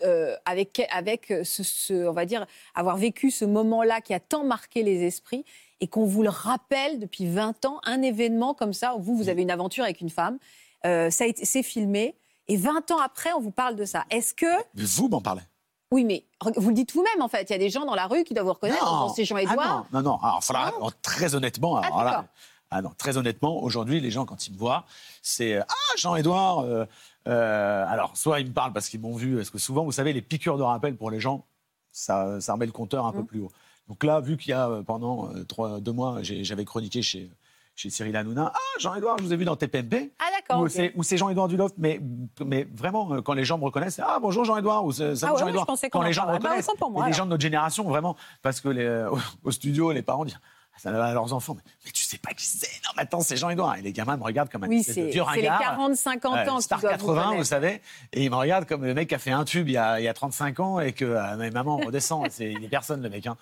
euh, 0.03 0.35
avec, 0.45 0.81
avec 0.89 1.31
ce, 1.43 1.61
ce- 1.63 2.07
on 2.07 2.13
va 2.13 2.25
dire, 2.25 2.47
avoir 2.73 2.97
vécu 2.97 3.29
ce 3.29 3.45
moment-là 3.45 4.01
qui 4.01 4.13
a 4.15 4.19
tant 4.19 4.43
marqué 4.43 4.81
les 4.81 5.03
esprits 5.03 5.45
et 5.81 5.87
qu'on 5.87 6.05
vous 6.05 6.23
le 6.23 6.29
rappelle 6.29 6.97
depuis 6.99 7.27
20 7.27 7.65
ans, 7.65 7.79
un 7.83 8.01
événement 8.01 8.53
comme 8.55 8.73
ça, 8.73 8.95
où 8.95 9.01
vous, 9.01 9.15
vous 9.15 9.29
avez 9.29 9.41
une 9.43 9.51
aventure 9.51 9.83
avec 9.83 10.01
une 10.01 10.09
femme, 10.09 10.39
euh, 10.85 11.09
ça 11.11 11.25
a 11.25 11.27
été, 11.27 11.45
c'est 11.45 11.61
filmé, 11.63 12.15
et 12.47 12.57
20 12.57 12.89
ans 12.91 12.97
après, 12.99 13.31
on 13.33 13.39
vous 13.39 13.51
parle 13.51 13.75
de 13.75 13.85
ça. 13.85 14.05
Est-ce 14.09 14.33
que, 14.33 14.47
Mais 14.73 14.83
vous 14.83 15.07
m'en 15.07 15.21
parlez. 15.21 15.43
Oui, 15.91 16.03
mais 16.05 16.23
vous 16.57 16.69
le 16.69 16.75
dites 16.75 16.93
vous-même 16.93 17.21
en 17.21 17.27
fait, 17.27 17.49
il 17.49 17.53
y 17.53 17.55
a 17.55 17.59
des 17.59 17.69
gens 17.69 17.85
dans 17.85 17.95
la 17.95 18.07
rue 18.07 18.23
qui 18.23 18.33
doivent 18.33 18.45
vous 18.47 18.53
reconnaître, 18.53 18.83
Non. 18.85 19.07
quand 19.07 19.09
c'est 19.09 19.25
Jean-Édouard. 19.25 19.57
Ah 19.59 19.87
non, 19.91 20.01
non, 20.03 20.11
non. 20.11 20.19
Alors, 20.21 20.43
faudra- 20.43 20.67
alors, 20.67 20.91
très 21.01 21.33
honnêtement, 21.35 21.77
alors, 21.77 21.99
Ah, 21.99 22.03
là, 22.03 22.25
ah 22.71 22.81
non, 22.81 22.91
très 22.97 23.17
honnêtement, 23.17 23.61
aujourd'hui, 23.63 23.99
les 23.99 24.11
gens, 24.11 24.25
quand 24.25 24.47
ils 24.47 24.53
me 24.53 24.57
voient, 24.59 24.85
c'est 25.21 25.55
euh, 25.55 25.63
Ah, 25.67 25.73
Jean-Édouard. 25.97 26.59
euh, 26.59 26.85
euh, 27.27 27.85
alors, 27.87 28.15
soit 28.15 28.39
ils 28.39 28.47
me 28.47 28.53
parlent 28.53 28.73
parce 28.73 28.87
qu'ils 28.89 28.99
m'ont 29.01 29.15
vu, 29.15 29.35
parce 29.37 29.49
que 29.49 29.57
souvent, 29.57 29.83
vous 29.83 29.91
savez, 29.91 30.13
les 30.13 30.21
piqûres 30.21 30.57
de 30.57 30.63
rappel 30.63 30.95
pour 30.95 31.09
les 31.11 31.19
gens, 31.19 31.43
ça, 31.91 32.39
ça 32.39 32.53
remet 32.53 32.65
le 32.67 32.71
compteur 32.71 33.05
un 33.05 33.11
peu 33.11 33.21
Mmh. 33.21 33.25
plus 33.25 33.41
haut. 33.41 33.51
Donc 33.87 34.03
là, 34.03 34.19
vu 34.19 34.37
qu'il 34.37 34.51
y 34.51 34.53
a 34.53 34.69
pendant 34.85 35.29
trois, 35.47 35.79
deux 35.79 35.91
mois, 35.91 36.19
j'avais 36.21 36.65
chroniqué 36.65 37.01
chez, 37.01 37.31
chez 37.79 37.89
Cyril 37.89 38.15
Hanouna, 38.17 38.51
Ah, 38.53 38.59
Jean-Édouard, 38.77 39.17
je 39.19 39.23
vous 39.23 39.31
ai 39.33 39.37
vu 39.37 39.45
dans 39.45 39.55
TPMP. 39.55 40.11
Ah 40.19 40.25
d'accord. 40.35 40.63
Ou 40.63 40.67
c'est- 40.67 40.91
ou 40.95 41.03
c'est 41.03 41.15
Jean-Édouard 41.15 41.47
Duloft, 41.47 41.75
mais, 41.77 42.01
mais 42.45 42.67
vraiment, 42.75 43.13
euh, 43.13 43.21
quand 43.21 43.31
les 43.33 43.45
gens 43.45 43.57
me 43.57 43.63
reconnaissent, 43.63 44.01
ah 44.03 44.19
bonjour 44.21 44.43
Jean-Édouard, 44.43 44.83
ou 44.83 44.91
c'est- 44.91 45.15
salut 45.15 45.31
Ah 45.31 45.33
ouais, 45.35 45.39
Jean-Édouard. 45.39 45.69
ouais, 45.69 45.89
quand 45.89 46.01
les 46.01 46.11
gens 46.11 46.23
me. 46.23 46.27
Bah, 46.33 46.33
reconnaissent, 46.49 46.69
pour 46.77 46.91
moi, 46.91 47.05
et 47.05 47.07
les 47.07 47.13
gens 47.13 47.23
de 47.23 47.29
notre 47.29 47.41
génération, 47.41 47.85
vraiment, 47.85 48.17
parce 48.41 48.59
que 48.59 48.67
les, 48.67 48.83
euh, 48.83 49.09
au, 49.45 49.51
studio, 49.51 49.93
les 49.93 50.01
parents 50.01 50.25
disent, 50.25 50.37
ça 50.79 50.91
va 50.91 51.05
à 51.05 51.13
leurs 51.13 51.33
enfants, 51.33 51.53
mais, 51.55 51.61
mais 51.85 51.91
tu 51.91 52.03
sais 52.03 52.17
pas 52.17 52.31
qui 52.33 52.45
c'est, 52.45 52.67
non 52.85 52.91
mais 52.95 53.03
attends, 53.03 53.21
c'est 53.21 53.37
Jean-Édouard. 53.37 53.75
Et 53.77 53.81
les 53.81 53.91
gamins 53.93 54.17
me 54.17 54.23
regardent 54.23 54.49
comme 54.49 54.63
un 54.63 54.67
Oui, 54.67 54.83
c'est 54.83 54.93
vieux 54.93 55.23
c'est 55.33 55.41
les 55.41 55.49
ringard. 55.49 55.77
40-50 55.79 56.25
Euh, 56.47 56.49
ans 56.51 56.57
qui 56.57 56.63
Star 56.63 56.79
doivent 56.81 56.93
80, 56.97 57.31
vous 57.31 57.37
vous, 57.37 57.43
savez, 57.43 57.81
et 58.13 58.23
il 58.23 58.29
me 58.31 58.35
regarde 58.35 58.65
comme 58.65 58.83
le 58.85 58.93
mec 58.93 59.09
qui 59.09 59.15
a 59.15 59.19
fait 59.19 59.31
un 59.31 59.45
tube 59.45 59.67
il 59.67 59.73
y 59.73 59.77
a, 59.77 59.99
il 59.99 60.03
y 60.03 60.07
a 60.07 60.13
35 60.13 60.59
ans 60.59 60.79
et 60.79 60.93
que 60.93 61.05
euh, 61.05 61.35
mais 61.37 61.51
maman 61.51 61.77
redescend, 61.77 62.27
c'est 62.31 62.51
il 62.51 62.63
est 62.63 62.69
personne 62.69 63.01
le 63.01 63.09
mec. 63.09 63.27
hein. 63.27 63.37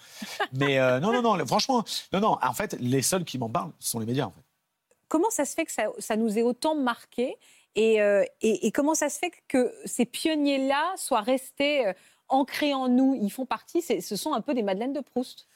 Mais 0.54 0.80
euh, 0.80 1.00
non 1.00 1.12
non 1.14 1.22
non, 1.22 1.46
franchement, 1.46 1.84
non 2.14 2.20
non, 2.20 2.38
en 2.42 2.54
fait, 2.54 2.76
les 2.80 3.02
seuls 3.02 3.24
qui 3.26 3.38
m'en 3.38 3.50
parlent 3.50 3.72
ce 3.80 3.90
sont 3.92 4.00
les 4.00 4.06
médias 4.06 4.26
en 4.26 4.32
fait. 4.32 4.42
Comment 5.10 5.30
ça 5.30 5.46
se 5.46 5.54
fait 5.54 5.66
que 5.66 5.72
ça, 5.72 5.84
ça 6.00 6.16
nous 6.18 6.38
ait 6.38 6.42
autant 6.44 6.76
marqué 6.76 7.38
Et, 7.76 8.02
euh, 8.02 8.24
et- 8.42 8.66
et 8.68 8.72
comment 8.72 8.96
ça 8.96 9.08
se 9.08 9.20
fait 9.20 9.32
que 9.48 9.72
ces 9.86 10.06
pionniers-là 10.06 10.94
soient 10.98 11.22
restés 11.22 11.88
euh, 11.88 11.94
ancrés 12.28 12.74
en 12.74 12.90
nous? 12.90 13.16
Ils 13.22 13.30
font 13.30 13.46
partie, 13.46 13.82
ce 13.82 14.16
sont 14.16 14.34
un 14.34 14.42
peu 14.42 14.54
des 14.54 14.64
Madeleines 14.64 14.94
de 14.94 15.00
Proust. 15.00 15.48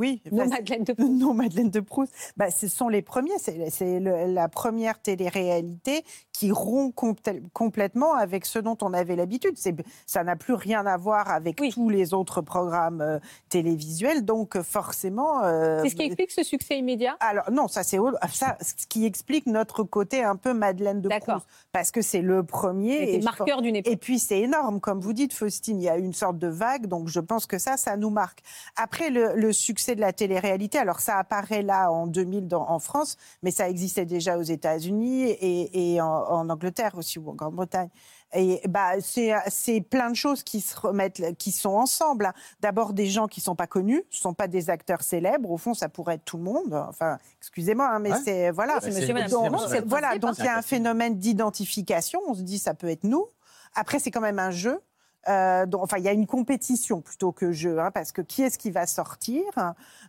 Oui, 0.00 0.22
Nos 0.32 0.38
parce- 0.38 0.50
Madeleines 0.50 0.84
de 0.84 0.92
Proust. 0.94 1.10
Non, 1.12 1.34
Madeleine 1.34 1.70
de 1.70 1.80
Proust. 1.80 2.12
Bah, 2.36 2.50
ce 2.50 2.66
sont 2.66 2.88
les 2.88 3.02
premiers. 3.02 3.38
C'est 3.38 4.00
le- 4.00 4.32
la 4.32 4.48
première 4.48 4.98
télé-réalité 5.00 6.04
qui 6.32 6.50
rompt 6.50 6.94
complè- 6.94 7.42
complètement 7.52 8.14
avec 8.14 8.46
ce 8.46 8.58
dont 8.58 8.78
on 8.82 8.92
avait 8.94 9.14
l'habitude. 9.14 9.52
C'est- 9.56 9.76
Ça 10.06 10.24
n'a 10.24 10.36
plus 10.36 10.54
rien 10.54 10.86
à 10.86 10.96
voir 10.96 11.30
avec 11.30 11.60
tous 11.72 11.88
les 11.90 12.14
autres 12.14 12.40
programmes 12.40 13.00
euh, 13.02 13.18
télévisuels. 13.50 14.24
Donc, 14.24 14.56
euh, 14.56 14.62
forcément. 14.62 15.44
euh, 15.44 15.82
C'est 15.82 15.90
ce 15.90 15.96
qui 15.96 16.02
explique 16.02 16.30
ce 16.30 16.42
succès 16.42 16.78
immédiat? 16.78 17.16
Alors 17.20 17.50
non, 17.50 17.68
ça 17.68 17.82
c'est 17.82 17.98
ça, 18.32 18.56
ce 18.62 18.86
qui 18.86 19.04
explique 19.04 19.46
notre 19.46 19.82
côté 19.84 20.24
un 20.24 20.36
peu 20.36 20.54
Madeleine 20.54 21.00
de 21.02 21.08
Proust, 21.08 21.46
parce 21.72 21.90
que 21.90 22.00
c'est 22.00 22.22
le 22.22 22.42
premier. 22.42 23.14
Et 23.16 23.20
marqueur 23.20 23.60
d'une 23.60 23.76
époque. 23.76 23.92
Et 23.92 23.96
puis 23.96 24.18
c'est 24.18 24.40
énorme, 24.40 24.80
comme 24.80 25.00
vous 25.00 25.12
dites, 25.12 25.32
Faustine, 25.34 25.80
il 25.80 25.84
y 25.84 25.88
a 25.88 25.96
une 25.98 26.12
sorte 26.14 26.38
de 26.38 26.48
vague, 26.48 26.86
donc 26.86 27.08
je 27.08 27.20
pense 27.20 27.46
que 27.46 27.58
ça, 27.58 27.76
ça 27.76 27.96
nous 27.96 28.10
marque. 28.10 28.40
Après 28.76 29.10
le, 29.10 29.34
le 29.34 29.52
succès 29.52 29.89
de 29.94 30.00
la 30.00 30.12
télé-réalité, 30.12 30.78
alors 30.78 31.00
ça 31.00 31.16
apparaît 31.18 31.62
là 31.62 31.90
en 31.90 32.06
2000 32.06 32.48
dans- 32.48 32.68
en 32.68 32.78
France, 32.78 33.16
mais 33.42 33.50
ça 33.50 33.68
existait 33.68 34.04
déjà 34.06 34.38
aux 34.38 34.42
États-Unis 34.42 35.22
et, 35.24 35.94
et 35.94 36.00
en, 36.00 36.06
en 36.06 36.48
Angleterre 36.50 36.92
aussi 36.96 37.18
ou 37.18 37.30
en 37.30 37.34
Grande-Bretagne. 37.34 37.88
Et 38.32 38.60
bah, 38.68 38.92
c'est 39.00 39.32
c'est 39.48 39.80
plein 39.80 40.08
de 40.08 40.14
choses 40.14 40.44
qui 40.44 40.60
se 40.60 40.78
remettent, 40.78 41.36
qui 41.36 41.50
sont 41.50 41.70
ensemble. 41.70 42.26
hein. 42.26 42.32
D'abord 42.60 42.92
des 42.92 43.06
gens 43.06 43.26
qui 43.26 43.40
sont 43.40 43.56
pas 43.56 43.66
connus, 43.66 44.04
ce 44.08 44.20
sont 44.20 44.34
pas 44.34 44.46
des 44.46 44.70
acteurs 44.70 45.02
célèbres. 45.02 45.50
Au 45.50 45.56
fond, 45.56 45.74
ça 45.74 45.88
pourrait 45.88 46.14
être 46.14 46.24
tout 46.24 46.36
le 46.36 46.44
monde. 46.44 46.72
Enfin, 46.88 47.18
excusez-moi, 47.40 47.88
hein, 47.90 47.98
mais 47.98 48.12
Ouais. 48.12 48.18
c'est 48.24 48.50
voilà. 48.52 48.78
C'est 48.80 48.92
monsieur, 48.92 49.14
madame, 49.14 49.30
Donc, 49.30 49.44
c'est 49.46 49.50
monsieur, 49.50 49.68
madame. 49.70 49.88
voilà, 49.88 50.10
C'est 50.12 50.18
donc 50.20 50.34
il 50.38 50.44
y 50.44 50.48
a 50.48 50.56
un 50.56 50.62
phénomène 50.62 51.16
d'identification. 51.18 52.20
On 52.28 52.34
se 52.34 52.42
dit 52.42 52.60
ça 52.60 52.72
peut 52.74 52.88
être 52.88 53.02
nous. 53.04 53.26
Après, 53.74 53.98
c'est 53.98 54.12
quand 54.12 54.20
même 54.20 54.38
un 54.38 54.52
jeu. 54.52 54.80
Euh, 55.28 55.66
donc, 55.66 55.82
enfin, 55.82 55.98
il 55.98 56.04
y 56.04 56.08
a 56.08 56.12
une 56.12 56.26
compétition 56.26 57.00
plutôt 57.00 57.30
que 57.32 57.52
jeu, 57.52 57.78
hein, 57.78 57.90
parce 57.92 58.10
que 58.12 58.22
qui 58.22 58.42
est-ce 58.42 58.56
qui 58.58 58.70
va 58.70 58.86
sortir? 58.86 59.42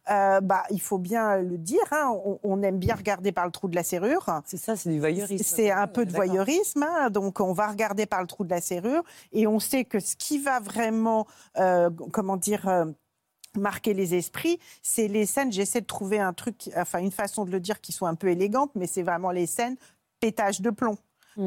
Euh, 0.09 0.39
Bah, 0.41 0.63
il 0.69 0.81
faut 0.81 0.97
bien 0.97 1.37
le 1.37 1.57
dire. 1.57 1.83
hein, 1.91 2.11
on, 2.25 2.39
on 2.43 2.63
aime 2.63 2.77
bien 2.79 2.95
regarder 2.95 3.31
par 3.31 3.45
le 3.45 3.51
trou 3.51 3.67
de 3.67 3.75
la 3.75 3.83
serrure. 3.83 4.25
C'est 4.45 4.57
ça, 4.57 4.75
c'est 4.75 4.89
du 4.89 4.99
voyeurisme. 4.99 5.43
C'est 5.43 5.71
un 5.71 5.87
peu 5.87 6.05
de 6.05 6.11
voyeurisme, 6.13 6.83
hein, 6.83 7.09
donc 7.09 7.39
on 7.39 7.53
va 7.53 7.67
regarder 7.67 8.05
par 8.05 8.21
le 8.21 8.27
trou 8.27 8.43
de 8.45 8.49
la 8.49 8.61
serrure 8.61 9.03
et 9.33 9.47
on 9.47 9.59
sait 9.59 9.83
que 9.83 9.99
ce 9.99 10.15
qui 10.15 10.39
va 10.39 10.59
vraiment, 10.59 11.27
euh, 11.57 11.89
comment 12.11 12.37
dire. 12.37 12.69
marquer 13.57 13.93
les 13.93 14.15
esprits, 14.15 14.59
c'est 14.81 15.09
les 15.09 15.25
scènes. 15.25 15.51
J'essaie 15.51 15.81
de 15.81 15.85
trouver 15.85 16.19
un 16.19 16.31
truc, 16.31 16.69
enfin 16.77 16.99
une 16.99 17.11
façon 17.11 17.43
de 17.43 17.51
le 17.51 17.59
dire 17.59 17.81
qui 17.81 17.91
soit 17.91 18.07
un 18.07 18.15
peu 18.15 18.29
élégante, 18.29 18.71
mais 18.75 18.87
c'est 18.87 19.03
vraiment 19.03 19.31
les 19.31 19.45
scènes 19.45 19.75
pétage 20.21 20.61
de 20.61 20.69
plomb. 20.69 20.97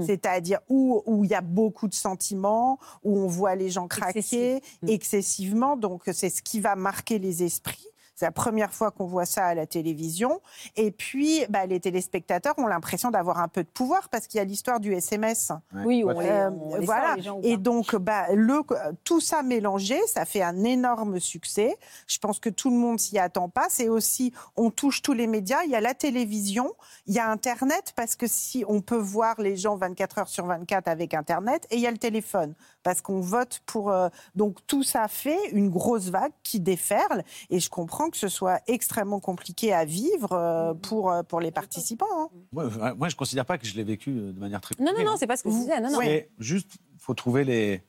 C'est-à-dire 0.07 0.61
où 0.69 1.03
où 1.07 1.25
il 1.25 1.31
y 1.31 1.35
a 1.35 1.41
beaucoup 1.41 1.89
de 1.89 1.95
sentiments, 1.95 2.79
où 3.03 3.19
on 3.19 3.27
voit 3.27 3.55
les 3.55 3.71
gens 3.71 3.87
craquer 3.89 4.61
excessivement. 4.87 5.77
Donc 5.77 6.03
c'est 6.13 6.31
ce 6.31 6.43
qui 6.43 6.61
va 6.61 6.77
marquer 6.77 7.19
les 7.19 7.43
esprits. 7.43 7.87
C'est 8.15 8.27
la 8.27 8.31
première 8.33 8.73
fois 8.73 8.91
qu'on 8.91 9.07
voit 9.07 9.25
ça 9.27 9.47
à 9.47 9.55
la 9.55 9.67
télévision. 9.67 10.41
Et 10.77 10.91
puis, 10.91 11.45
bah, 11.49 11.67
les 11.67 11.81
téléspectateurs 11.81 12.55
ont 12.59 12.67
l'impression 12.67 13.11
d'avoir 13.11 13.39
un 13.41 13.49
peu 13.49 13.63
de 13.65 13.69
pouvoir 13.69 14.09
parce 14.09 14.27
qu'il 14.27 14.39
y 14.39 14.41
a 14.41 14.45
l'histoire 14.45 14.79
du 14.81 14.93
SMS. 14.95 15.51
Oui, 15.85 16.05
on 16.05 16.21
les- 16.21 16.29
Euh, 16.29 16.51
on 16.51 16.77
les 16.77 16.87
voilà. 16.87 17.17
les 17.17 17.23
gens, 17.23 17.41
Et 17.43 17.57
donc, 17.57 17.97
bah, 17.97 18.27
le, 18.33 18.61
tout 19.05 19.21
ça 19.21 19.43
mélangé, 19.43 19.99
ça 20.07 20.25
fait 20.25 20.43
un 20.43 20.63
énorme 20.65 21.19
succès. 21.21 21.77
Je 22.07 22.19
pense 22.19 22.39
que 22.39 22.51
tout 22.51 22.71
le 22.71 22.77
monde 22.77 23.01
s'y 23.01 23.19
attend 23.19 23.49
pas. 23.49 23.67
C'est 23.69 23.89
aussi, 23.89 24.33
on 24.57 24.71
touche 24.71 25.03
tous 25.03 25.13
les 25.13 25.27
médias. 25.27 25.63
Il 25.65 25.71
y 25.71 25.77
a 25.77 25.81
la 25.81 25.95
télévision, 25.95 26.73
il 27.07 27.15
y 27.15 27.19
a 27.19 27.29
Internet 27.31 27.93
parce 27.97 28.15
que 28.15 28.27
si 28.27 28.65
on 28.69 28.81
peut 28.81 28.97
voir 28.97 29.41
les 29.41 29.57
gens 29.57 29.77
24 29.77 30.19
heures 30.19 30.29
sur 30.29 30.47
24 30.47 30.89
avec 30.89 31.15
Internet, 31.15 31.67
et 31.71 31.77
il 31.77 31.81
y 31.81 31.87
a 31.87 31.91
le 31.91 31.99
téléphone 31.99 32.55
parce 32.85 33.01
qu'on 33.01 33.21
vote 33.21 33.61
pour. 33.67 33.91
euh, 33.91 34.09
donc 34.37 34.59
tout 34.69 34.85
ça 34.85 35.09
fait 35.09 35.51
une 35.51 35.69
grosse 35.71 36.11
vague 36.11 36.31
qui 36.45 36.61
déferle. 36.61 37.25
Et 37.51 37.59
je 37.59 37.69
comprends 37.69 38.11
que 38.11 38.17
ce 38.17 38.29
soit 38.29 38.61
extrêmement 38.69 39.19
compliqué 39.19 39.73
à 39.73 39.85
vivre 39.85 40.33
euh, 40.33 40.75
pour 40.75 41.11
euh, 41.11 41.25
pour 41.25 41.41
les 41.41 41.51
participants. 41.51 42.07
hein. 42.13 42.29
Moi, 42.53 42.69
moi, 42.95 43.09
je 43.09 43.15
ne 43.15 43.19
considère 43.19 43.45
pas 43.47 43.59
que 43.59 43.67
je 43.67 43.75
l'ai 43.75 43.83
vécu 43.85 44.13
de 44.13 44.39
manière 44.39 44.61
très 44.61 44.77
Non, 44.79 44.93
non, 44.97 45.05
non, 45.05 45.17
c'est 45.19 45.27
pas 45.27 45.37
ce 45.37 45.43
que 45.43 45.51
je 45.51 45.57
disais. 45.57 45.81
Non, 45.81 45.91
non. 45.91 45.99
C'est 46.01 46.31
juste, 46.39 46.77
il 46.93 47.01
faut 47.01 47.15
trouver 47.15 47.43
les, 47.45 47.83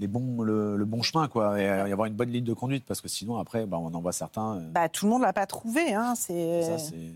les 0.00 0.08
bons, 0.08 0.42
le, 0.42 0.76
le 0.76 0.84
bon 0.84 1.02
chemin, 1.02 1.28
quoi, 1.28 1.60
et 1.60 1.68
euh, 1.68 1.88
y 1.88 1.92
avoir 1.92 2.06
une 2.06 2.14
bonne 2.14 2.30
ligne 2.30 2.44
de 2.44 2.52
conduite, 2.52 2.84
parce 2.84 3.00
que 3.00 3.08
sinon, 3.08 3.38
après, 3.38 3.64
bah, 3.64 3.78
on 3.80 3.94
en 3.94 4.00
voit 4.00 4.12
certains. 4.12 4.56
euh, 4.56 4.70
Bah, 4.72 4.88
tout 4.88 5.06
le 5.06 5.12
monde 5.12 5.22
l'a 5.22 5.32
pas 5.32 5.46
trouvé. 5.46 5.94
Hein. 5.94 6.14
C'est. 6.16 6.62
ça, 6.64 6.78
c'est- 6.78 7.12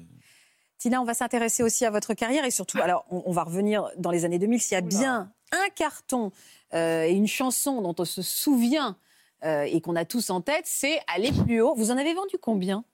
Tina, 0.78 1.02
on 1.02 1.04
va 1.04 1.14
s'intéresser 1.14 1.64
aussi 1.64 1.84
à 1.84 1.90
votre 1.90 2.14
carrière 2.14 2.44
et 2.44 2.52
surtout, 2.52 2.78
alors 2.80 3.04
on, 3.10 3.20
on 3.26 3.32
va 3.32 3.42
revenir 3.42 3.88
dans 3.98 4.12
les 4.12 4.24
années 4.24 4.38
2000, 4.38 4.60
s'il 4.62 4.74
y 4.76 4.78
a 4.78 4.80
bien 4.80 5.32
un 5.52 5.68
carton 5.74 6.32
euh, 6.74 7.04
et 7.04 7.12
une 7.12 7.26
chanson 7.26 7.80
dont 7.82 7.94
on 7.98 8.04
se 8.04 8.22
souvient 8.22 8.96
euh, 9.44 9.62
et 9.62 9.80
qu'on 9.80 9.96
a 9.96 10.04
tous 10.04 10.30
en 10.30 10.40
tête, 10.40 10.64
c'est 10.66 11.00
Aller 11.06 11.32
plus 11.32 11.60
haut. 11.60 11.74
Vous 11.74 11.90
en 11.90 11.96
avez 11.96 12.14
vendu 12.14 12.36
combien 12.40 12.84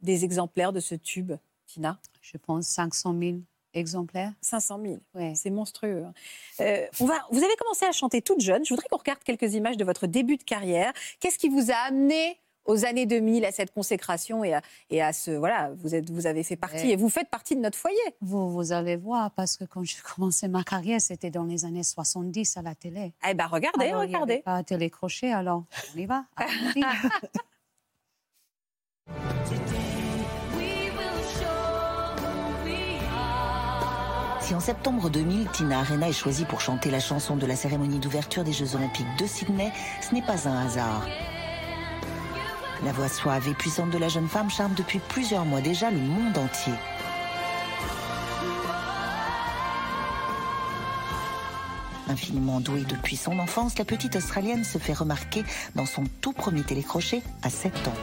des 0.00 0.24
exemplaires 0.24 0.72
de 0.72 0.80
ce 0.80 0.94
tube, 0.94 1.32
Tina? 1.66 1.98
Je 2.20 2.36
pense 2.36 2.66
500 2.66 3.14
000 3.18 3.36
exemplaires. 3.72 4.32
500 4.40 4.80
000, 4.82 4.96
Ouais. 5.14 5.32
c'est 5.34 5.50
monstrueux. 5.50 6.04
hein. 6.04 6.12
Euh, 6.60 6.86
on 7.00 7.06
va, 7.06 7.14
vous 7.30 7.42
avez 7.42 7.56
commencé 7.56 7.84
à 7.86 7.92
chanter 7.92 8.22
toute 8.22 8.40
jeune. 8.40 8.64
Je 8.64 8.68
voudrais 8.70 8.86
qu'on 8.88 8.98
regarde 8.98 9.22
quelques 9.24 9.54
images 9.54 9.76
de 9.76 9.84
votre 9.84 10.06
début 10.06 10.36
de 10.36 10.44
carrière. 10.44 10.92
Qu'est-ce 11.18 11.38
qui 11.38 11.48
vous 11.48 11.70
a 11.70 11.74
amené 11.88 12.38
aux 12.64 12.84
années 12.84 13.06
2000 13.06 13.44
à 13.44 13.52
cette 13.52 13.72
consécration 13.72 14.44
et 14.44 14.54
à, 14.54 14.62
et 14.90 15.02
à 15.02 15.12
ce 15.12 15.30
voilà 15.30 15.70
vous 15.76 15.94
êtes 15.94 16.10
vous 16.10 16.26
avez 16.26 16.42
fait 16.42 16.56
partie 16.56 16.90
et 16.90 16.96
vous 16.96 17.08
faites 17.08 17.28
partie 17.28 17.56
de 17.56 17.60
notre 17.60 17.78
foyer. 17.78 17.98
Vous, 18.20 18.50
vous 18.50 18.72
allez 18.72 18.96
voir, 18.96 19.30
parce 19.32 19.56
que 19.56 19.64
quand 19.64 19.82
j'ai 19.84 19.98
commencé 20.16 20.48
ma 20.48 20.62
carrière, 20.62 21.00
c'était 21.00 21.30
dans 21.30 21.44
les 21.44 21.64
années 21.64 21.82
70 21.82 22.56
à 22.56 22.62
la 22.62 22.74
télé. 22.74 23.12
Eh 23.28 23.34
ben 23.34 23.46
regardez, 23.46 23.86
Alors, 23.86 24.04
il 24.04 24.10
y 24.10 24.14
avait 24.14 24.22
regardez. 24.24 24.42
Pas 24.42 24.62
télécrochet, 24.62 25.32
alors 25.32 25.64
on 25.94 25.98
y 25.98 26.06
va. 26.06 26.24
Si 34.40 34.54
en 34.54 34.60
septembre 34.60 35.08
2000, 35.08 35.48
Tina 35.52 35.78
Arena 35.78 36.06
est 36.10 36.12
choisie 36.12 36.44
pour 36.44 36.60
chanter 36.60 36.90
la 36.90 37.00
chanson 37.00 37.34
de 37.34 37.46
la 37.46 37.56
cérémonie 37.56 37.98
d'ouverture 37.98 38.44
des 38.44 38.52
Jeux 38.52 38.76
Olympiques 38.76 39.06
de 39.18 39.26
Sydney, 39.26 39.72
ce 40.02 40.14
n'est 40.14 40.20
pas 40.20 40.46
un 40.46 40.66
hasard. 40.66 41.06
La 42.84 42.92
voix 42.92 43.08
suave 43.08 43.48
et 43.48 43.54
puissante 43.54 43.88
de 43.88 43.96
la 43.96 44.08
jeune 44.08 44.28
femme 44.28 44.50
charme 44.50 44.74
depuis 44.74 44.98
plusieurs 44.98 45.46
mois 45.46 45.62
déjà 45.62 45.90
le 45.90 45.96
monde 45.96 46.36
entier. 46.36 46.74
Infiniment 52.08 52.60
douée 52.60 52.84
depuis 52.86 53.16
son 53.16 53.38
enfance, 53.38 53.78
la 53.78 53.86
petite 53.86 54.16
Australienne 54.16 54.64
se 54.64 54.76
fait 54.76 54.92
remarquer 54.92 55.44
dans 55.74 55.86
son 55.86 56.04
tout 56.20 56.34
premier 56.34 56.62
télécrochet 56.62 57.22
à 57.42 57.48
7 57.48 57.74
ans. 57.88 57.94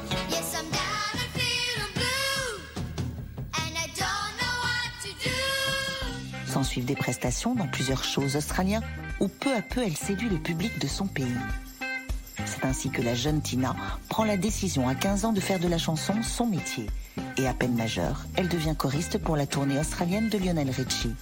S'en 6.48 6.63
suivent 6.63 6.86
des 6.86 6.96
prestations 6.96 7.54
dans 7.54 7.67
plusieurs 7.67 8.04
shows 8.04 8.36
australiens 8.36 8.82
où 9.20 9.28
peu 9.28 9.56
à 9.56 9.62
peu 9.62 9.84
elle 9.86 9.96
séduit 9.96 10.28
le 10.28 10.39
public 10.39 10.80
de 10.80 10.88
son 10.88 11.06
pays. 11.06 11.28
C'est 12.46 12.65
ainsi 12.65 12.89
que 12.89 13.02
la 13.02 13.15
jeune 13.15 13.41
Tina 13.41 13.76
prend 14.10 14.24
la 14.24 14.38
décision 14.38 14.88
à 14.88 14.96
15 14.96 15.26
ans 15.26 15.34
de 15.34 15.39
faire 15.39 15.60
de 15.60 15.67
la 15.67 15.78
chanson 15.78 16.13
son 16.24 16.46
métier. 16.46 16.88
Et 17.38 17.48
à 17.48 17.54
peine 17.54 17.76
majeure, 17.76 18.26
elle 18.36 18.48
devient 18.48 18.76
choriste 18.78 19.17
pour 19.17 19.36
la 19.36 19.46
tournée 19.46 19.80
australienne 19.80 20.30
de 20.30 20.38
Lionel 20.38 20.70
Richie. 20.70 21.15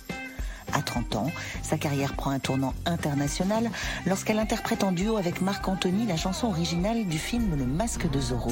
À 0.73 0.81
30 0.81 1.15
ans, 1.15 1.31
sa 1.63 1.77
carrière 1.77 2.13
prend 2.13 2.31
un 2.31 2.39
tournant 2.39 2.73
international 2.85 3.69
lorsqu'elle 4.05 4.39
interprète 4.39 4.83
en 4.83 4.91
duo 4.91 5.17
avec 5.17 5.41
Marc 5.41 5.67
Anthony 5.67 6.05
la 6.05 6.17
chanson 6.17 6.47
originale 6.47 7.05
du 7.05 7.17
film 7.17 7.55
Le 7.57 7.65
Masque 7.65 8.09
de 8.09 8.19
Zorro. 8.19 8.51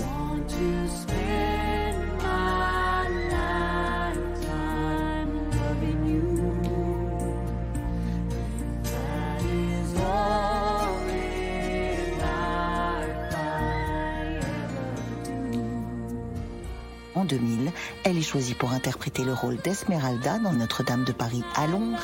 2000, 17.27 17.71
elle 18.03 18.17
est 18.17 18.21
choisie 18.21 18.55
pour 18.55 18.71
interpréter 18.71 19.23
le 19.23 19.33
rôle 19.33 19.57
d'Esmeralda 19.57 20.39
dans 20.39 20.53
Notre-Dame 20.53 21.03
de 21.03 21.11
Paris 21.11 21.43
à 21.55 21.67
Londres. 21.67 21.99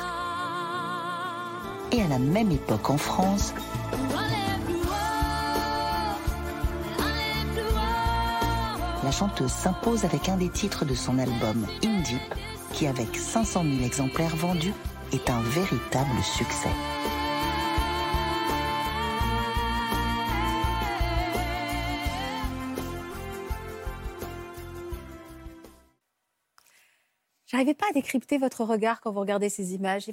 Et 1.92 2.02
à 2.02 2.08
la 2.08 2.20
même 2.20 2.52
époque 2.52 2.90
en 2.90 2.98
France, 2.98 3.54
la 9.04 9.12
chanteuse 9.12 9.52
s'impose 9.52 10.06
avec 10.06 10.30
un 10.30 10.38
des 10.38 10.50
titres 10.50 10.86
de 10.86 10.96
son 10.96 11.20
album 11.20 11.66
In 11.84 12.02
Deep, 12.02 12.36
qui 12.74 12.88
avec 12.88 13.16
500 13.16 13.64
000 13.64 13.84
exemplaires 13.84 14.36
vendus 14.36 14.74
est 15.12 15.30
un 15.30 15.42
véritable 15.42 16.24
succès. 16.24 16.70
J'arrivais 27.54 27.76
pas 27.76 27.86
à 27.92 27.94
décrypter 27.94 28.40
votre 28.40 28.64
regard 28.64 29.00
quand 29.00 29.12
vous 29.12 29.20
regardez 29.20 29.48
ces 29.48 29.76
images. 29.76 30.10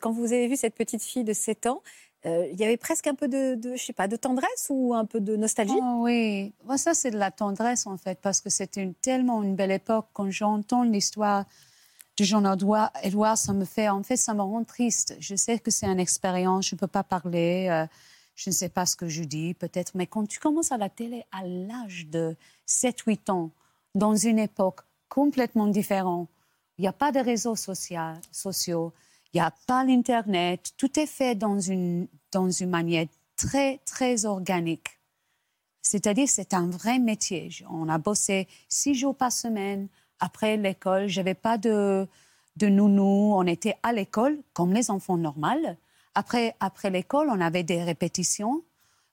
Quand 0.00 0.12
vous 0.12 0.26
avez 0.26 0.46
vu 0.46 0.56
cette 0.56 0.74
petite 0.74 1.02
fille 1.02 1.24
de 1.24 1.32
7 1.32 1.66
ans, 1.66 1.82
euh, 2.26 2.46
il 2.52 2.60
y 2.60 2.64
avait 2.64 2.76
presque 2.76 3.06
un 3.06 3.14
peu 3.14 3.28
de, 3.28 3.58
je 3.74 3.82
sais 3.82 3.94
pas, 3.94 4.08
de 4.08 4.16
tendresse 4.16 4.66
ou 4.68 4.92
un 4.92 5.06
peu 5.06 5.18
de 5.18 5.34
nostalgie? 5.34 5.72
Oh, 5.74 6.00
oui, 6.02 6.52
ça 6.76 6.92
c'est 6.92 7.10
de 7.10 7.16
la 7.16 7.30
tendresse 7.30 7.86
en 7.86 7.96
fait, 7.96 8.18
parce 8.20 8.42
que 8.42 8.50
c'était 8.50 8.82
une- 8.82 8.92
tellement 8.94 9.42
une 9.42 9.56
belle 9.56 9.70
époque. 9.70 10.06
Quand 10.12 10.30
j'entends 10.30 10.82
l'histoire 10.82 11.46
de 12.18 12.24
Jean-Edouard, 12.24 12.92
Edouard, 13.02 13.38
ça 13.38 13.54
me 13.54 13.64
fait, 13.64 13.88
en 13.88 14.02
fait, 14.02 14.16
ça 14.18 14.34
me 14.34 14.42
rend 14.42 14.62
triste. 14.62 15.16
Je 15.18 15.34
sais 15.34 15.58
que 15.60 15.70
c'est 15.70 15.86
une 15.86 15.98
expérience, 15.98 16.68
je 16.68 16.74
ne 16.74 16.78
peux 16.78 16.86
pas 16.86 17.02
parler, 17.02 17.68
euh, 17.70 17.86
je 18.34 18.50
ne 18.50 18.54
sais 18.54 18.68
pas 18.68 18.84
ce 18.84 18.96
que 18.96 19.08
je 19.08 19.24
dis 19.24 19.54
peut-être, 19.54 19.92
mais 19.94 20.06
quand 20.06 20.26
tu 20.28 20.38
commences 20.40 20.72
à 20.72 20.76
la 20.76 20.90
télé 20.90 21.24
à 21.32 21.42
l'âge 21.46 22.06
de 22.08 22.36
7-8 22.66 23.30
ans, 23.30 23.50
dans 23.94 24.14
une 24.14 24.38
époque 24.38 24.80
complètement 25.08 25.66
différente, 25.66 26.28
il 26.78 26.82
n'y 26.82 26.88
a 26.88 26.92
pas 26.92 27.12
de 27.12 27.20
réseaux 27.20 27.56
sociaux, 27.56 28.92
il 29.32 29.36
n'y 29.36 29.40
a 29.40 29.52
pas 29.66 29.84
l'Internet, 29.84 30.72
tout 30.76 30.98
est 30.98 31.06
fait 31.06 31.34
dans 31.34 31.60
une, 31.60 32.08
dans 32.30 32.50
une 32.50 32.70
manière 32.70 33.06
très, 33.36 33.78
très 33.84 34.24
organique. 34.24 34.88
C'est-à-dire, 35.82 36.28
c'est 36.28 36.54
un 36.54 36.68
vrai 36.68 36.98
métier. 36.98 37.50
On 37.68 37.88
a 37.88 37.98
bossé 37.98 38.46
six 38.68 38.94
jours 38.94 39.16
par 39.16 39.32
semaine 39.32 39.88
après 40.20 40.56
l'école. 40.56 41.08
Je 41.08 41.20
n'avais 41.20 41.34
pas 41.34 41.58
de, 41.58 42.06
de 42.56 42.66
nounou. 42.68 43.34
On 43.34 43.46
était 43.46 43.76
à 43.82 43.92
l'école 43.92 44.38
comme 44.54 44.72
les 44.72 44.90
enfants 44.90 45.16
normaux. 45.16 45.76
Après, 46.14 46.54
après 46.60 46.90
l'école, 46.90 47.28
on 47.30 47.40
avait 47.40 47.64
des 47.64 47.82
répétitions. 47.82 48.62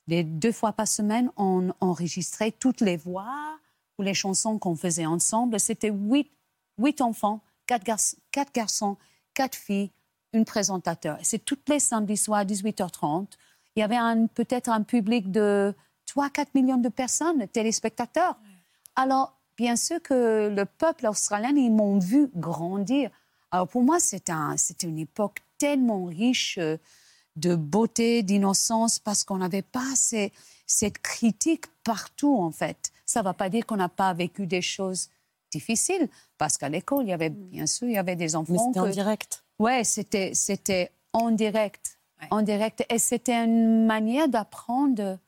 Les 0.08 0.24
deux 0.24 0.52
fois 0.52 0.74
par 0.74 0.88
semaine, 0.88 1.32
on 1.38 1.72
enregistrait 1.80 2.52
toutes 2.52 2.82
les 2.82 2.98
voix 2.98 3.58
ou 3.98 4.04
les 4.04 4.13
chansons 4.13 4.58
qu'on 4.60 4.76
faisait 4.76 5.06
ensemble. 5.06 5.60
C'était 5.60 5.89
huit, 5.89 6.30
huit 6.78 7.02
enfants, 7.02 7.41
quatre, 7.69 7.84
garçons, 7.86 8.17
quatre 8.32 8.51
garçons, 8.51 8.97
quatre 9.36 9.55
filles, 9.55 9.91
une 10.34 10.43
présentateur. 10.43 11.19
C'est 11.21 11.43
tous 11.45 11.60
les 11.67 11.79
samedis 11.79 12.17
soirs 12.17 12.39
à 12.39 12.45
18h30. 12.45 13.27
Il 13.75 13.79
y 13.79 13.84
avait 13.84 13.97
peut-être 14.34 14.69
un 14.69 14.82
public 14.82 15.32
de 15.32 15.75
3-4 16.08 16.47
millions 16.55 16.77
de 16.77 16.89
personnes, 16.89 17.47
téléspectateurs. 17.47 18.38
Alors, 18.95 19.38
bien 19.55 19.75
sûr 19.75 20.01
que 20.01 20.49
le 20.53 20.65
peuple 20.65 21.05
australien, 21.08 21.51
ils 21.55 21.71
m'ont 21.71 21.99
vu 21.99 22.29
grandir. 22.36 23.12
Alors, 23.51 23.67
pour 23.67 23.84
moi, 23.84 23.99
c'est 23.99 24.29
un, 24.32 24.55
une 24.84 24.99
époque 24.99 25.41
tellement 25.60 26.05
riche 26.05 26.58
euh, 26.58 26.77
de 27.36 27.55
beauté, 27.55 28.23
d'innocence, 28.23 28.97
parce 28.97 29.23
qu'on 29.23 29.38
n'avait 29.38 29.62
pas 29.62 29.95
ces- 29.95 30.34
cette 30.65 30.99
critique 30.99 31.65
partout, 31.84 32.36
en 32.36 32.51
fait. 32.51 32.91
Ça 33.05 33.19
ne 33.21 33.25
va 33.25 33.34
pas 33.34 33.49
dire 33.49 33.65
qu'on 33.65 33.77
n'a 33.77 33.89
pas 33.89 34.13
vécu 34.13 34.47
des 34.47 34.62
choses 34.63 35.10
difficiles, 35.52 36.08
parce 36.38 36.58
qu'à 36.58 36.70
l'école, 36.70 37.06
il 37.06 37.10
y 37.10 37.14
avait, 37.14 37.30
bien 37.30 37.66
sûr, 37.68 37.88
il 37.88 37.94
y 37.94 37.98
avait 37.98 38.16
des 38.16 38.36
enfants. 38.36 38.54
Mais 38.54 38.60
c'était 38.60 38.80
en 38.80 38.88
direct. 38.90 39.44
Ouais, 39.60 39.84
c'était, 39.84 40.34
c'était 40.34 40.92
en 41.14 41.32
direct. 41.32 42.00
En 42.32 42.42
direct. 42.42 42.86
Et 42.90 43.00
c'était 43.00 43.34
une 43.46 43.86
manière 43.86 44.28
d'apprendre 44.28 45.20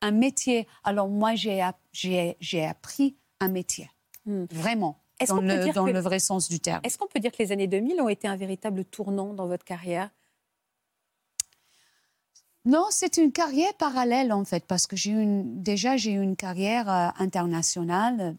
un 0.00 0.10
métier. 0.10 0.66
Alors, 0.84 1.08
moi, 1.08 1.34
j'ai, 1.34 1.62
j'ai, 1.92 2.36
j'ai 2.40 2.64
appris 2.64 3.16
un 3.40 3.48
métier. 3.48 3.90
Vraiment. 4.26 4.98
Est-ce 5.18 5.32
Dans, 5.32 5.36
qu'on 5.40 5.46
peut 5.46 5.56
le, 5.56 5.64
dire 5.64 5.74
dans 5.74 5.84
que- 5.84 5.90
le 5.90 6.00
vrai 6.00 6.18
sens 6.18 6.48
du 6.48 6.60
terme. 6.60 6.80
Est-ce 6.82 6.96
qu'on 6.96 7.06
peut 7.06 7.20
dire 7.20 7.30
que 7.30 7.42
les 7.42 7.52
années 7.52 7.66
2000 7.66 8.00
ont 8.00 8.08
été 8.08 8.26
un 8.26 8.36
véritable 8.36 8.84
tournant 8.86 9.34
dans 9.34 9.46
votre 9.46 9.64
carrière? 9.64 10.08
Non, 12.66 12.86
c'est 12.90 13.16
une 13.16 13.32
carrière 13.32 13.72
parallèle, 13.74 14.32
en 14.32 14.44
fait, 14.44 14.64
parce 14.66 14.86
que 14.86 14.94
j'ai 14.96 15.12
une, 15.12 15.62
déjà, 15.62 15.96
j'ai 15.96 16.12
eu 16.12 16.20
une 16.22 16.36
carrière 16.36 16.90
euh, 16.90 17.08
internationale, 17.18 18.36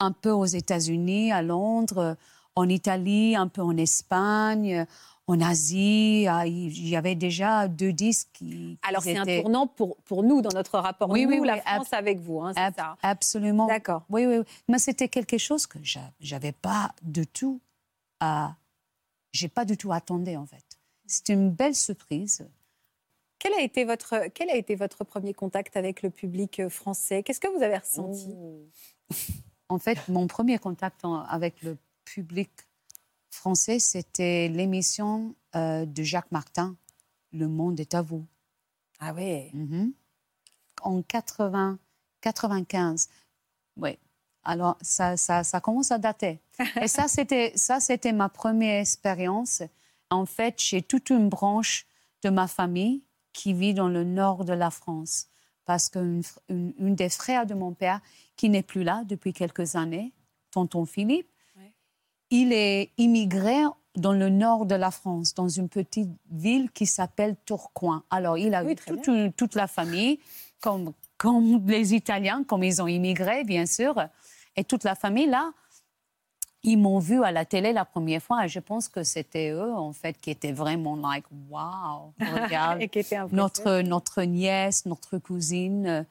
un 0.00 0.12
peu 0.12 0.30
aux 0.30 0.44
États-Unis, 0.46 1.32
à 1.32 1.42
Londres, 1.42 2.16
en 2.56 2.68
Italie, 2.68 3.34
un 3.36 3.48
peu 3.48 3.62
en 3.62 3.76
Espagne, 3.76 4.86
en 5.26 5.40
Asie. 5.40 6.26
Ah, 6.28 6.46
Il 6.46 6.88
y 6.88 6.96
avait 6.96 7.14
déjà 7.14 7.68
deux 7.68 7.92
disques 7.92 8.28
qui. 8.34 8.78
Alors, 8.82 9.02
c'est 9.02 9.16
un 9.16 9.24
tournant 9.24 9.66
pour, 9.66 9.96
pour 10.04 10.22
nous, 10.22 10.42
dans 10.42 10.52
notre 10.54 10.78
rapport, 10.78 11.08
Oui, 11.10 11.24
nous, 11.24 11.30
oui, 11.30 11.38
oui, 11.40 11.46
la 11.46 11.54
ab- 11.54 11.60
France 11.82 11.92
avec 11.92 12.18
vous. 12.20 12.40
hein, 12.40 12.52
c'est 12.54 12.60
Ab- 12.60 12.74
ça. 12.76 12.96
Absolument. 13.02 13.66
D'accord. 13.66 14.04
Oui, 14.10 14.26
oui, 14.26 14.38
oui. 14.38 14.44
Mais 14.68 14.78
c'était 14.78 15.08
quelque 15.08 15.38
chose 15.38 15.66
que 15.66 15.78
j'a- 15.82 16.12
j'avais 16.20 16.52
pas 16.52 16.92
du 17.02 17.26
tout 17.26 17.60
à. 18.20 18.56
J'ai 19.32 19.48
pas 19.48 19.64
du 19.64 19.76
tout 19.76 19.90
attendu, 19.92 20.36
en 20.36 20.46
fait. 20.46 20.64
C'était 21.06 21.32
une 21.32 21.50
belle 21.50 21.74
surprise. 21.74 22.48
Quel 23.40 23.52
a, 23.54 23.60
été 23.62 23.84
votre, 23.84 24.28
quel 24.32 24.48
a 24.48 24.56
été 24.56 24.74
votre 24.74 25.04
premier 25.04 25.34
contact 25.34 25.76
avec 25.76 26.00
le 26.02 26.08
public 26.08 26.60
euh, 26.60 26.70
français? 26.70 27.22
Qu'est-ce 27.22 27.40
que 27.40 27.48
vous 27.54 27.62
avez 27.62 27.76
ressenti? 27.76 28.32
En 29.68 29.78
fait, 29.78 30.08
mon 30.08 30.26
premier 30.26 30.58
contact 30.58 31.04
en- 31.04 31.22
avec 31.24 31.62
le 31.62 31.76
public 32.04 32.50
français, 33.30 33.78
c'était 33.78 34.48
l'émission 34.48 35.34
euh, 35.56 35.84
de 35.86 36.02
Jacques 36.02 36.30
Martin, 36.30 36.76
Le 37.32 37.48
monde 37.48 37.80
est 37.80 37.94
à 37.94 38.02
vous. 38.02 38.24
Ah 39.00 39.12
oui. 39.12 39.50
Mhm. 39.54 39.92
En 40.82 41.02
80, 41.02 41.78
95. 42.20 43.08
Oui. 43.76 43.98
Alors, 44.44 44.76
ça, 44.82 45.16
ça, 45.16 45.42
ça 45.42 45.60
commence 45.60 45.90
à 45.90 45.98
dater. 45.98 46.38
Et 46.80 46.86
ça, 46.86 47.08
c'était, 47.08 47.52
ça, 47.56 47.80
c'était 47.80 48.12
ma 48.12 48.28
première 48.28 48.80
expérience. 48.80 49.62
En 50.10 50.26
fait, 50.26 50.60
j'ai 50.60 50.82
toute 50.82 51.10
une 51.10 51.28
branche 51.28 51.86
de 52.22 52.30
ma 52.30 52.46
famille 52.46 53.02
qui 53.32 53.52
vit 53.52 53.74
dans 53.74 53.88
le 53.88 54.04
nord 54.04 54.44
de 54.44 54.52
la 54.52 54.70
France. 54.70 55.26
Parce 55.64 55.88
qu'une 55.88 56.20
fr- 56.20 56.38
une, 56.48 56.74
une 56.78 56.94
des 56.94 57.08
frères 57.08 57.46
de 57.46 57.54
mon 57.54 57.72
père, 57.72 58.00
qui 58.36 58.48
n'est 58.50 58.62
plus 58.62 58.82
là 58.84 59.02
depuis 59.06 59.32
quelques 59.32 59.76
années, 59.76 60.12
tonton 60.50 60.84
Philippe, 60.84 61.28
il 62.30 62.52
est 62.52 62.90
immigré 62.98 63.62
dans 63.96 64.12
le 64.12 64.28
nord 64.28 64.66
de 64.66 64.74
la 64.74 64.90
France, 64.90 65.34
dans 65.34 65.48
une 65.48 65.68
petite 65.68 66.10
ville 66.30 66.70
qui 66.72 66.84
s'appelle 66.86 67.36
Tourcoing. 67.46 68.02
Alors, 68.10 68.36
il 68.36 68.54
a 68.54 68.64
Oui, 68.64 68.72
eu 68.72 68.74
très 68.74 68.90
toute, 68.92 69.06
une- 69.06 69.32
toute 69.32 69.54
la 69.54 69.68
famille, 69.68 70.18
comme, 70.60 70.92
comme 71.16 71.64
les 71.68 71.94
Italiens, 71.94 72.42
comme 72.44 72.64
ils 72.64 72.82
ont 72.82 72.88
immigré, 72.88 73.44
bien 73.44 73.66
sûr. 73.66 73.94
Et 74.56 74.64
toute 74.64 74.82
la 74.84 74.94
famille, 74.96 75.26
là, 75.26 75.52
ils 76.64 76.78
m'ont 76.78 76.98
vu 76.98 77.22
à 77.22 77.30
la 77.30 77.44
télé 77.44 77.72
la 77.74 77.84
première 77.84 78.22
fois 78.22 78.46
et 78.46 78.48
je 78.48 78.58
pense 78.58 78.88
que 78.88 79.04
c'était 79.04 79.50
eux, 79.50 79.74
en 79.74 79.92
fait, 79.92 80.18
qui 80.18 80.30
étaient 80.30 80.52
vraiment 80.52 80.96
like, 80.96 81.26
wow, 81.50 82.14
regarde, 82.18 82.82
notre, 83.32 83.82
notre 83.82 84.22
nièce, 84.22 84.86
notre 84.86 85.18
cousine 85.18 85.86
euh, 85.86 86.02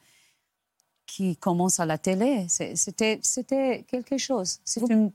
qui 1.08 1.36
commence 1.38 1.80
à 1.80 1.88
la 1.88 1.98
télé. 1.98 2.48
C'était, 2.48 3.20
c'était 3.24 3.84
quelque 3.88 4.18
chose. 4.18 4.60
C'est 4.64 4.82
une... 4.82 5.12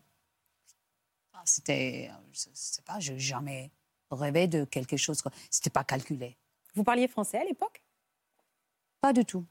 Ah, 1.32 1.42
C'était, 1.44 2.10
je 2.32 2.48
sais 2.52 2.82
pas, 2.82 2.98
je 2.98 3.12
n'ai 3.12 3.18
jamais 3.20 3.70
rêvé 4.10 4.48
de 4.48 4.64
quelque 4.64 4.96
chose. 4.96 5.22
C'était 5.50 5.70
pas 5.70 5.84
calculé. 5.84 6.36
Vous 6.74 6.82
parliez 6.82 7.06
français 7.06 7.38
à 7.38 7.44
l'époque? 7.44 7.80
Pas 9.00 9.12
du 9.12 9.24
tout. 9.24 9.46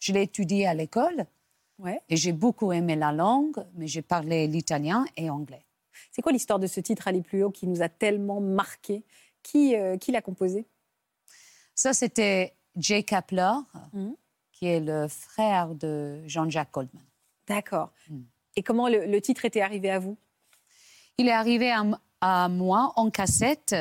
Je 0.00 0.14
l'ai 0.14 0.22
étudié 0.22 0.66
à 0.66 0.72
l'école 0.72 1.26
Ouais. 1.78 2.00
et 2.08 2.16
j'ai 2.16 2.32
beaucoup 2.32 2.72
aimé 2.72 2.96
la 2.96 3.12
langue, 3.12 3.64
mais 3.74 3.86
j'ai 3.86 4.00
parlé 4.02 4.46
l'italien 4.46 5.04
et 5.16 5.28
anglais. 5.28 5.66
C'est 6.10 6.22
quoi 6.22 6.32
l'histoire 6.32 6.58
de 6.58 6.66
ce 6.66 6.80
titre 6.80 7.06
Aller 7.08 7.22
plus 7.22 7.42
haut 7.42 7.50
qui 7.50 7.66
nous 7.66 7.82
a 7.82 7.88
tellement 7.88 8.40
marqué? 8.40 9.04
Qui, 9.42 9.76
euh, 9.76 9.96
qui 9.98 10.10
l'a 10.10 10.22
composé? 10.22 10.66
Ça, 11.74 11.92
c'était 11.92 12.54
Jay 12.76 13.02
Kapler, 13.02 13.52
Mhm. 13.92 14.14
qui 14.52 14.66
est 14.66 14.80
le 14.80 15.06
frère 15.08 15.74
de 15.74 16.22
Jean-Jacques 16.26 16.72
Goldman. 16.72 17.04
D'accord. 17.46 17.92
Hmm. 18.08 18.22
Et 18.56 18.62
comment 18.62 18.88
le, 18.88 19.04
le 19.06 19.20
titre 19.20 19.44
était 19.44 19.60
arrivé 19.60 19.90
à 19.90 19.98
vous? 19.98 20.16
Il 21.18 21.28
est 21.28 21.32
arrivé 21.32 21.70
à, 21.70 21.84
à 22.22 22.48
moi 22.48 22.92
en 22.96 23.10
cassette. 23.10 23.74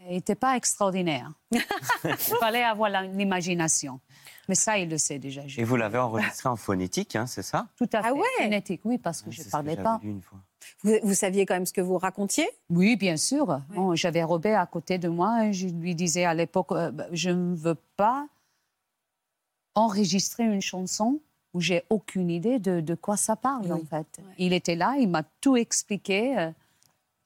Il 0.00 0.12
n'était 0.12 0.34
pas 0.34 0.56
extraordinaire. 0.56 1.32
Il 2.04 2.16
fallait 2.16 2.62
avoir 2.62 2.88
l'imagination. 3.02 4.00
Mais 4.50 4.56
ça, 4.56 4.76
il 4.78 4.88
le 4.90 4.98
sait 4.98 5.20
déjà. 5.20 5.42
Et 5.56 5.62
vous 5.62 5.76
l'avez 5.76 5.98
enregistré 5.98 6.48
en 6.48 6.56
phonétique, 6.56 7.14
hein, 7.14 7.26
c'est 7.28 7.42
ça 7.42 7.68
Tout 7.76 7.88
à 7.92 8.02
fait. 8.02 8.08
Ah 8.08 8.14
ouais 8.14 8.26
Phonétique, 8.38 8.80
oui, 8.84 8.98
parce 8.98 9.22
que 9.22 9.30
je 9.30 9.38
ne 9.40 9.44
ce 9.44 9.50
parlais 9.50 9.76
pas. 9.76 10.00
lu 10.02 10.10
une 10.10 10.20
fois. 10.22 10.40
vous, 10.82 10.94
vous 11.04 11.14
saviez 11.14 11.46
quand 11.46 11.54
même 11.54 11.66
ce 11.66 11.72
que 11.72 11.80
vous 11.80 11.98
racontiez? 11.98 12.48
Oui, 12.68 12.96
bien 12.96 13.16
sûr. 13.16 13.60
Bon, 13.68 13.94
J'avais 13.94 14.24
Robert 14.24 14.58
à 14.58 14.66
côté 14.66 14.98
de 14.98 15.08
moi 15.08 15.46
et 15.46 15.52
je 15.52 15.68
lui 15.68 15.94
disais 15.94 16.24
à 16.24 16.34
l'époque, 16.34 16.72
euh, 16.72 16.90
bah, 16.90 17.06
je 17.12 17.30
ne 17.30 17.54
veux 17.54 17.76
pas 17.96 18.26
enregistrer 19.76 20.42
une 20.44 20.60
chanson 20.60 21.20
où 21.54 21.60
j'ai 21.60 21.84
aucune 21.90 22.28
idée 22.28 22.58
de, 22.58 22.80
de 22.80 22.94
quoi 22.96 23.16
ça 23.16 23.36
parle, 23.36 23.72
en 23.72 23.84
fait. 23.84 24.20
Il 24.38 24.52
était 24.52 24.74
là, 24.74 24.96
il 24.98 25.08
m'a 25.08 25.22
tout 25.40 25.56
expliqué. 25.56 26.36
euh, 26.38 26.50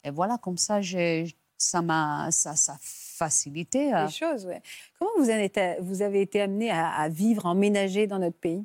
et 0.04 0.10
voilà, 0.10 0.36
comme 0.36 0.58
ça, 0.58 0.82
j'ai- 0.82 1.34
ça 1.56 1.80
m'a 1.80 2.30
ça, 2.30 2.54
ça 2.54 2.76
euh, 3.94 4.06
les 4.06 4.10
choses. 4.12 4.46
ouais. 4.46 4.62
Comment 4.98 5.10
vous, 5.18 5.30
avez 6.02 6.20
été 6.20 6.40
amené 6.40 6.70
à, 6.70 6.88
à 6.90 7.08
vivre, 7.08 7.46
à 7.46 7.50
emménager 7.50 8.06
dans 8.06 8.18
notre 8.18 8.38
pays? 8.38 8.64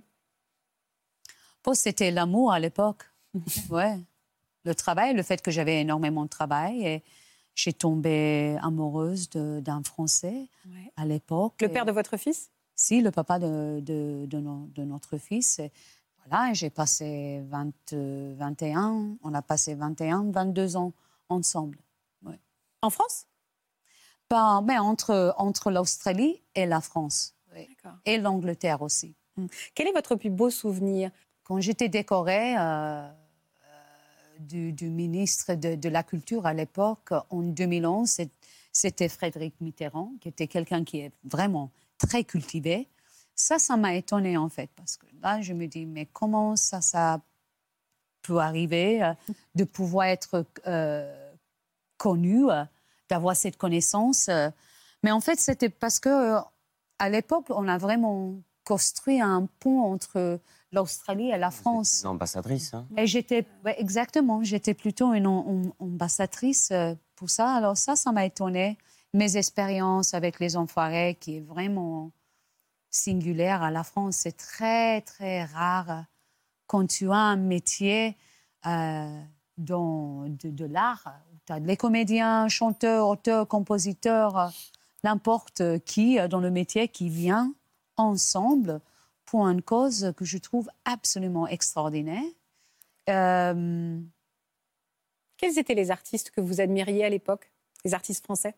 Bon, 1.63 1.73
c'était 1.73 2.11
l'amour 2.11 2.51
à 2.51 2.59
l'époque. 2.59 3.03
ouais. 3.69 3.97
Le 4.65 4.75
travail, 4.75 5.13
le 5.13 5.23
fait 5.23 5.41
que 5.41 5.51
j'avais 5.51 5.81
énormément 5.81 6.23
de 6.23 6.29
travail. 6.29 6.85
Et 6.85 7.03
j'ai 7.55 7.73
tombé 7.73 8.57
amoureuse 8.61 9.29
d'un 9.29 9.83
Français 9.83 10.47
Ouais. 10.67 10.91
à 10.97 11.05
l'époque. 11.05 11.61
Le 11.61 11.69
père 11.69 11.85
de 11.85 11.91
votre 11.91 12.15
fils? 12.17 12.49
Si, 12.75 13.01
le 13.01 13.11
papa 13.11 13.39
de, 13.39 13.79
de, 13.81 14.25
de 14.27 14.39
no- 14.39 14.69
de 14.73 14.83
notre 14.83 15.17
fils. 15.17 15.59
Et 15.59 15.71
voilà, 16.25 16.53
j'ai 16.53 16.69
passé 16.69 17.41
20, 17.49 17.73
euh, 17.93 18.35
21, 18.37 19.17
on 19.23 19.33
a 19.33 19.41
passé 19.41 19.75
21, 19.75 20.31
22 20.31 20.77
ans 20.77 20.93
ensemble. 21.27 21.77
ouais. 22.23 22.39
En 22.81 22.89
France? 22.89 23.25
Mais 24.31 24.77
entre, 24.77 25.33
entre 25.37 25.71
l'Australie 25.71 26.41
et 26.55 26.65
la 26.65 26.81
France. 26.81 27.33
oui. 27.55 27.67
Et 28.05 28.17
l'Angleterre 28.19 28.81
aussi. 28.83 29.15
Quel 29.73 29.87
est 29.87 29.91
votre 29.91 30.15
plus 30.15 30.29
beau 30.29 30.49
souvenir? 30.51 31.09
Quand 31.43 31.59
j'étais 31.59 31.89
décorée 31.89 32.55
euh, 32.57 32.61
euh, 32.61 33.09
du, 34.39 34.71
du 34.73 34.89
ministre 34.89 35.55
de, 35.55 35.73
de 35.75 35.89
la 35.89 36.03
Culture 36.03 36.45
à 36.45 36.53
l'époque, 36.53 37.11
en 37.31 37.41
2011, 37.41 38.07
c'est- 38.07 38.29
c'était 38.71 39.09
Frédéric 39.09 39.59
Mitterrand, 39.61 40.11
qui 40.21 40.27
était 40.29 40.47
quelqu'un 40.47 40.83
qui 40.83 40.99
est 40.99 41.11
vraiment 41.23 41.71
très 41.97 42.23
cultivé. 42.23 42.87
Ça, 43.33 43.57
ça 43.57 43.77
m'a 43.77 43.95
étonnée 43.95 44.37
en 44.37 44.49
fait, 44.49 44.69
parce 44.75 44.97
que 44.97 45.07
là, 45.23 45.41
je 45.41 45.53
me 45.53 45.65
dis, 45.65 45.85
mais 45.87 46.05
comment 46.05 46.55
ça, 46.55 46.81
ça 46.81 47.19
peut 48.21 48.37
arriver 48.37 49.01
euh, 49.03 49.13
de 49.55 49.63
pouvoir 49.63 50.05
être 50.07 50.45
euh, 50.67 51.31
connu, 51.97 52.45
d'avoir 53.09 53.35
cette 53.35 53.57
connaissance 53.57 54.29
euh. 54.29 54.49
Mais 55.03 55.11
en 55.11 55.21
fait, 55.21 55.39
c'était 55.39 55.69
parce 55.69 55.99
que 55.99 56.09
euh, 56.09 56.39
à 56.99 57.09
l'époque, 57.09 57.45
on 57.49 57.67
a 57.67 57.77
vraiment 57.77 58.35
construit 58.65 59.19
un 59.21 59.47
pont 59.59 59.81
entre 59.81 60.39
l'Australie 60.71 61.29
et 61.31 61.37
la 61.37 61.51
France. 61.51 62.01
Une 62.03 62.09
ambassadrice, 62.09 62.73
hein. 62.73 62.85
Et 62.97 63.07
j'étais, 63.07 63.47
ouais, 63.65 63.79
exactement, 63.79 64.43
j'étais 64.43 64.73
plutôt 64.73 65.13
une 65.13 65.25
am- 65.25 65.45
am- 65.47 65.73
ambassadrice 65.79 66.69
euh, 66.71 66.93
pour 67.15 67.29
ça. 67.29 67.53
Alors 67.55 67.77
ça, 67.77 67.95
ça 67.95 68.11
m'a 68.11 68.25
étonnée. 68.25 68.77
Mes 69.13 69.37
expériences 69.37 70.13
avec 70.13 70.39
les 70.39 70.55
enfoirés, 70.55 71.17
qui 71.19 71.37
est 71.37 71.41
vraiment 71.41 72.11
singulière 72.91 73.63
à 73.63 73.71
la 73.71 73.83
France, 73.83 74.17
c'est 74.17 74.37
très, 74.37 75.01
très 75.01 75.45
rare 75.45 76.05
quand 76.67 76.85
tu 76.85 77.09
as 77.09 77.15
un 77.15 77.37
métier 77.37 78.17
euh, 78.65 79.21
dans, 79.59 80.23
de, 80.27 80.49
de 80.49 80.65
l'art, 80.65 81.03
tu 81.45 81.53
as 81.53 81.59
les 81.59 81.77
comédiens, 81.77 82.47
chanteurs, 82.47 83.07
auteurs, 83.07 83.47
compositeurs, 83.47 84.51
n'importe 85.03 85.61
qui 85.85 86.17
euh, 86.19 86.27
dans 86.27 86.39
le 86.39 86.49
métier 86.49 86.87
qui 86.87 87.09
vient 87.09 87.53
ensemble 87.97 88.81
pour 89.25 89.47
une 89.47 89.61
cause 89.61 90.13
que 90.17 90.25
je 90.25 90.37
trouve 90.39 90.69
absolument 90.85 91.45
extraordinaire. 91.47 92.23
Euh, 93.09 93.99
Quels 95.37 95.59
étaient 95.59 95.75
les 95.75 95.91
artistes 95.91 96.31
que 96.31 96.41
vous 96.41 96.61
admiriez 96.61 97.05
à 97.05 97.09
l'époque 97.09 97.51
Les 97.85 97.93
artistes 97.93 98.23
français 98.23 98.55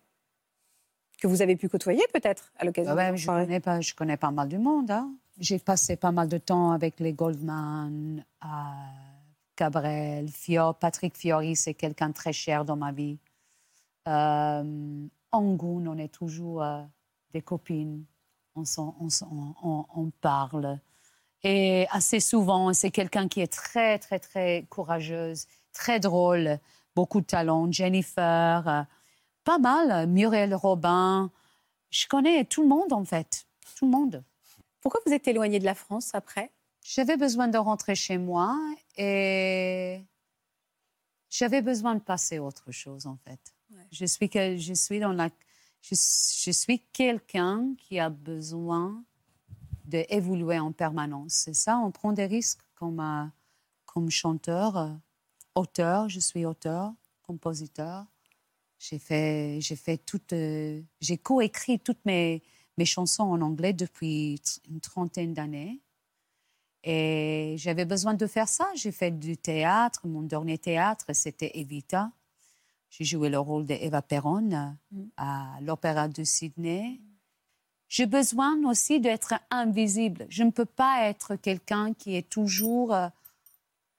Que 1.22 1.28
vous 1.28 1.42
avez 1.42 1.56
pu 1.56 1.68
côtoyer 1.70 2.04
peut-être 2.14 2.52
à 2.58 2.66
l'occasion 2.66 2.92
Ah 2.94 2.96
ouais, 2.96 3.12
de 3.12 3.18
je, 3.18 3.26
connais 3.28 3.60
pas, 3.60 3.82
je 3.82 3.94
connais 3.94 4.18
pas 4.18 4.32
mal 4.32 4.48
du 4.48 4.58
monde. 4.60 4.92
hein. 4.92 5.12
J'ai 5.40 5.60
passé 5.60 5.96
pas 5.96 6.12
mal 6.12 6.28
de 6.28 6.38
temps 6.38 6.72
avec 6.72 7.00
les 7.00 7.14
Goldman, 7.14 8.24
Cabrel. 9.56 10.30
Patrick 10.80 11.18
Fiori, 11.18 11.56
c'est 11.56 11.74
quelqu'un 11.74 12.12
très 12.12 12.34
cher 12.34 12.66
dans 12.66 12.76
ma 12.76 12.92
vie. 12.92 13.20
Euh, 14.08 15.08
on 15.32 15.98
est 15.98 16.14
toujours 16.14 16.64
euh, 16.64 16.82
des 17.32 17.42
copines. 17.42 18.06
On 18.56 20.12
parle. 20.20 20.80
Et 21.44 21.88
assez 21.90 22.20
souvent, 22.20 22.74
c'est 22.74 22.92
quelqu'un 22.92 23.28
qui 23.28 23.42
est 23.42 23.52
très, 23.52 23.98
très, 23.98 24.20
très 24.20 24.66
courageuse, 24.70 25.48
très 25.74 26.00
drôle, 26.00 26.60
beaucoup 26.96 27.22
de 27.22 27.26
talent. 27.26 27.72
Jennifer, 27.72 28.68
euh, 28.68 28.84
pas 29.44 29.58
mal. 29.58 30.08
Muriel 30.08 30.54
Robin. 30.54 31.32
Je 31.90 32.08
connais 32.08 32.46
tout 32.46 32.62
le 32.62 32.68
monde, 32.68 32.94
en 32.94 33.06
fait. 33.06 33.46
Tout 33.76 33.86
le 33.86 33.92
monde. 33.92 34.24
Pourquoi 34.82 35.02
vous 35.06 35.14
êtes 35.14 35.28
éloigné 35.28 35.60
de 35.60 35.66
la 35.66 35.76
France 35.76 36.14
après? 36.14 36.52
J'avais 36.84 37.18
besoin 37.18 37.48
de 37.48 37.58
rentrer 37.58 37.96
chez 37.96 38.18
moi 38.18 38.60
et 38.98 40.04
j'avais 41.30 41.62
besoin 41.62 41.96
de 41.96 42.02
passer 42.02 42.40
autre 42.40 42.72
chose, 42.72 43.06
en 43.06 43.18
fait. 43.18 43.40
Ouais. 43.72 43.88
Je 43.92 44.06
suis, 44.06 44.30
que, 44.30 44.58
je 44.58 44.74
suis, 44.74 45.00
dans 45.00 45.14
la, 45.14 45.30
je, 45.82 45.96
je 45.96 46.52
suis 46.52 46.80
quelqu'un 46.92 47.74
qui 47.78 48.00
a 48.00 48.10
besoin 48.10 49.04
d'évoluer 49.86 50.60
en 50.60 50.72
permanence. 50.72 51.34
C'est 51.34 51.54
ça, 51.54 51.78
on 51.78 51.92
prend 51.92 52.14
des 52.14 52.26
risques 52.26 52.62
comme, 52.76 53.00
euh, 53.00 53.26
comme 53.86 54.10
chanteur, 54.10 54.78
euh, 54.78 54.90
auteur. 55.56 56.10
Je 56.10 56.20
suis 56.20 56.46
auteur, 56.46 56.94
compositeur. 57.24 58.06
J'ai 58.80 59.00
fait, 59.00 59.60
j'ai 59.62 59.76
fait 59.76 59.98
toute, 59.98 60.34
euh, 60.34 60.82
j'ai 61.00 61.18
coécrit 61.18 61.80
toutes 61.80 62.04
mes, 62.06 62.42
mes 62.78 62.86
chansons 62.86 63.24
en 63.24 63.42
anglais 63.42 63.74
depuis 63.74 64.42
une 64.68 64.80
trentaine 64.80 65.34
d'années. 65.34 65.80
Et 66.84 67.56
j'avais 67.58 67.86
besoin 67.86 68.14
de 68.16 68.26
faire 68.28 68.48
ça. 68.48 68.68
J'ai 68.76 68.92
fait 68.92 69.12
du 69.12 69.38
théâtre. 69.38 70.02
Mon 70.08 70.22
dernier 70.24 70.58
théâtre, 70.58 71.06
c'était 71.14 71.52
Evita. 71.60 72.12
J'ai 72.90 73.06
joué 73.06 73.30
le 73.30 73.40
rôle 73.40 73.66
d'Eva 73.66 74.02
Perron 74.02 74.52
euh, 74.52 74.98
à 75.18 75.58
l'Opéra 75.62 76.08
de 76.08 76.24
Sydney. 76.24 77.00
J'ai 77.88 78.06
besoin 78.06 78.58
aussi 78.66 79.00
d'être 79.00 79.34
invisible. 79.50 80.26
Je 80.30 80.44
ne 80.44 80.50
peux 80.52 80.66
pas 80.66 81.06
être 81.08 81.36
quelqu'un 81.36 81.94
qui 81.94 82.16
est 82.16 82.28
toujours 82.30 82.94
euh, 82.94 83.08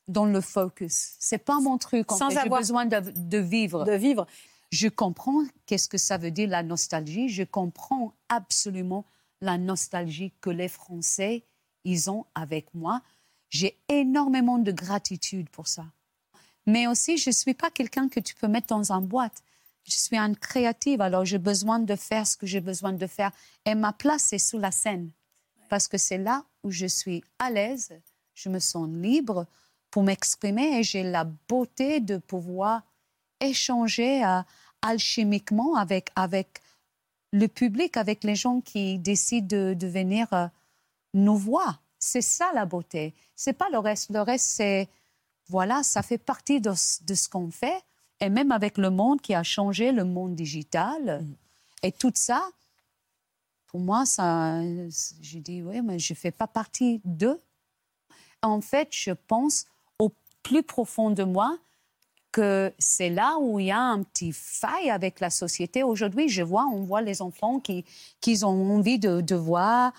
dans 0.08 0.24
le 0.26 0.40
focus. 0.40 1.14
C'est 1.20 1.38
pas 1.38 1.60
mon 1.60 1.78
truc. 1.78 2.10
en 2.10 2.16
Sans 2.16 2.30
fait. 2.30 2.38
Avoir- 2.38 2.60
besoin 2.60 2.84
de, 2.86 2.98
de 3.14 3.38
vivre. 3.38 3.84
de 3.84 3.92
vivre 3.92 4.26
Je 4.70 4.88
comprends 4.88 5.42
qu'est-ce 5.66 5.88
que 5.88 5.98
ça 5.98 6.18
veut 6.18 6.30
dire 6.32 6.48
la 6.48 6.62
nostalgie. 6.62 7.28
Je 7.28 7.44
comprends 7.44 8.12
absolument 8.28 9.04
la 9.40 9.56
nostalgie 9.56 10.32
que 10.40 10.50
les 10.50 10.68
Français 10.68 11.44
ils 11.84 12.10
ont 12.10 12.26
avec 12.34 12.72
moi. 12.74 13.02
J'ai 13.48 13.78
énormément 13.88 14.58
de 14.58 14.72
gratitude 14.72 15.48
pour 15.50 15.68
ça. 15.68 15.84
Mais 16.66 16.86
aussi, 16.86 17.18
je 17.18 17.30
ne 17.30 17.34
suis 17.34 17.54
pas 17.54 17.70
quelqu'un 17.70 18.08
que 18.08 18.20
tu 18.20 18.34
peux 18.34 18.48
mettre 18.48 18.68
dans 18.68 18.92
une 18.92 19.06
boîte. 19.06 19.42
Je 19.84 19.96
suis 19.96 20.16
une 20.16 20.36
créative, 20.36 21.00
alors 21.00 21.24
j'ai 21.24 21.38
besoin 21.38 21.80
de 21.80 21.96
faire 21.96 22.26
ce 22.26 22.36
que 22.36 22.46
j'ai 22.46 22.60
besoin 22.60 22.92
de 22.92 23.06
faire. 23.06 23.32
Et 23.66 23.74
ma 23.74 23.92
place 23.92 24.32
est 24.32 24.38
sous 24.38 24.58
la 24.58 24.70
scène. 24.70 25.10
Parce 25.68 25.88
que 25.88 25.98
c'est 25.98 26.18
là 26.18 26.44
où 26.62 26.70
je 26.70 26.86
suis 26.86 27.24
à 27.38 27.50
l'aise, 27.50 27.92
je 28.34 28.48
me 28.48 28.58
sens 28.58 28.88
libre 28.88 29.46
pour 29.90 30.02
m'exprimer 30.02 30.78
et 30.78 30.82
j'ai 30.82 31.02
la 31.02 31.24
beauté 31.24 32.00
de 32.00 32.16
pouvoir 32.16 32.82
échanger 33.40 34.24
euh, 34.24 34.40
alchimiquement 34.82 35.76
avec, 35.76 36.10
avec 36.14 36.60
le 37.32 37.48
public, 37.48 37.96
avec 37.96 38.24
les 38.24 38.34
gens 38.34 38.60
qui 38.60 38.98
décident 38.98 39.74
de, 39.74 39.86
venir 39.86 40.32
euh, 40.32 40.46
nous 41.14 41.36
voir. 41.36 41.82
C'est 41.98 42.22
ça 42.22 42.50
la 42.54 42.64
beauté. 42.66 43.14
C'est 43.36 43.52
pas 43.52 43.68
le 43.70 43.78
reste. 43.78 44.10
Le 44.10 44.20
reste, 44.20 44.46
c'est 44.46 44.88
voilà, 45.48 45.82
ça 45.82 46.02
fait 46.02 46.18
partie 46.18 46.60
de, 46.60 46.72
ce- 46.74 47.02
de 47.04 47.14
ce 47.14 47.28
qu'on 47.28 47.50
fait. 47.50 47.82
Et 48.20 48.28
même 48.28 48.52
avec 48.52 48.78
le 48.78 48.90
monde 48.90 49.20
qui 49.20 49.34
a 49.34 49.42
changé, 49.42 49.92
le 49.92 50.04
monde 50.04 50.34
digital 50.34 51.24
et 51.82 51.92
tout 51.92 52.12
ça, 52.14 52.42
pour 53.66 53.80
moi, 53.80 54.04
ça, 54.06 54.60
je 54.62 55.38
dis 55.38 55.62
oui, 55.62 55.80
mais 55.82 55.98
je 55.98 56.14
fais 56.14 56.30
pas 56.30 56.46
partie 56.46 57.00
d'eux. 57.04 57.40
En 58.42 58.60
fait, 58.60 58.88
je 58.90 59.12
pense 59.12 59.66
au 59.98 60.12
plus 60.42 60.62
profond 60.62 61.10
de 61.10 61.24
moi 61.24 61.58
que 62.32 62.72
c'est 62.78 63.10
là 63.10 63.36
où 63.40 63.58
il 63.60 63.66
y 63.66 63.70
a 63.70 63.78
un 63.80 64.02
petit 64.02 64.32
faille 64.32 64.90
avec 64.90 65.20
la 65.20 65.30
société. 65.30 65.82
Aujourd'hui, 65.82 66.28
je 66.28 66.42
vois, 66.42 66.64
on 66.66 66.82
voit 66.82 67.02
les 67.02 67.20
enfants 67.22 67.60
qui, 67.60 67.84
qui 68.20 68.42
ont 68.44 68.74
envie 68.76 68.98
de, 68.98 69.20
de 69.20 69.34
voir 69.34 69.92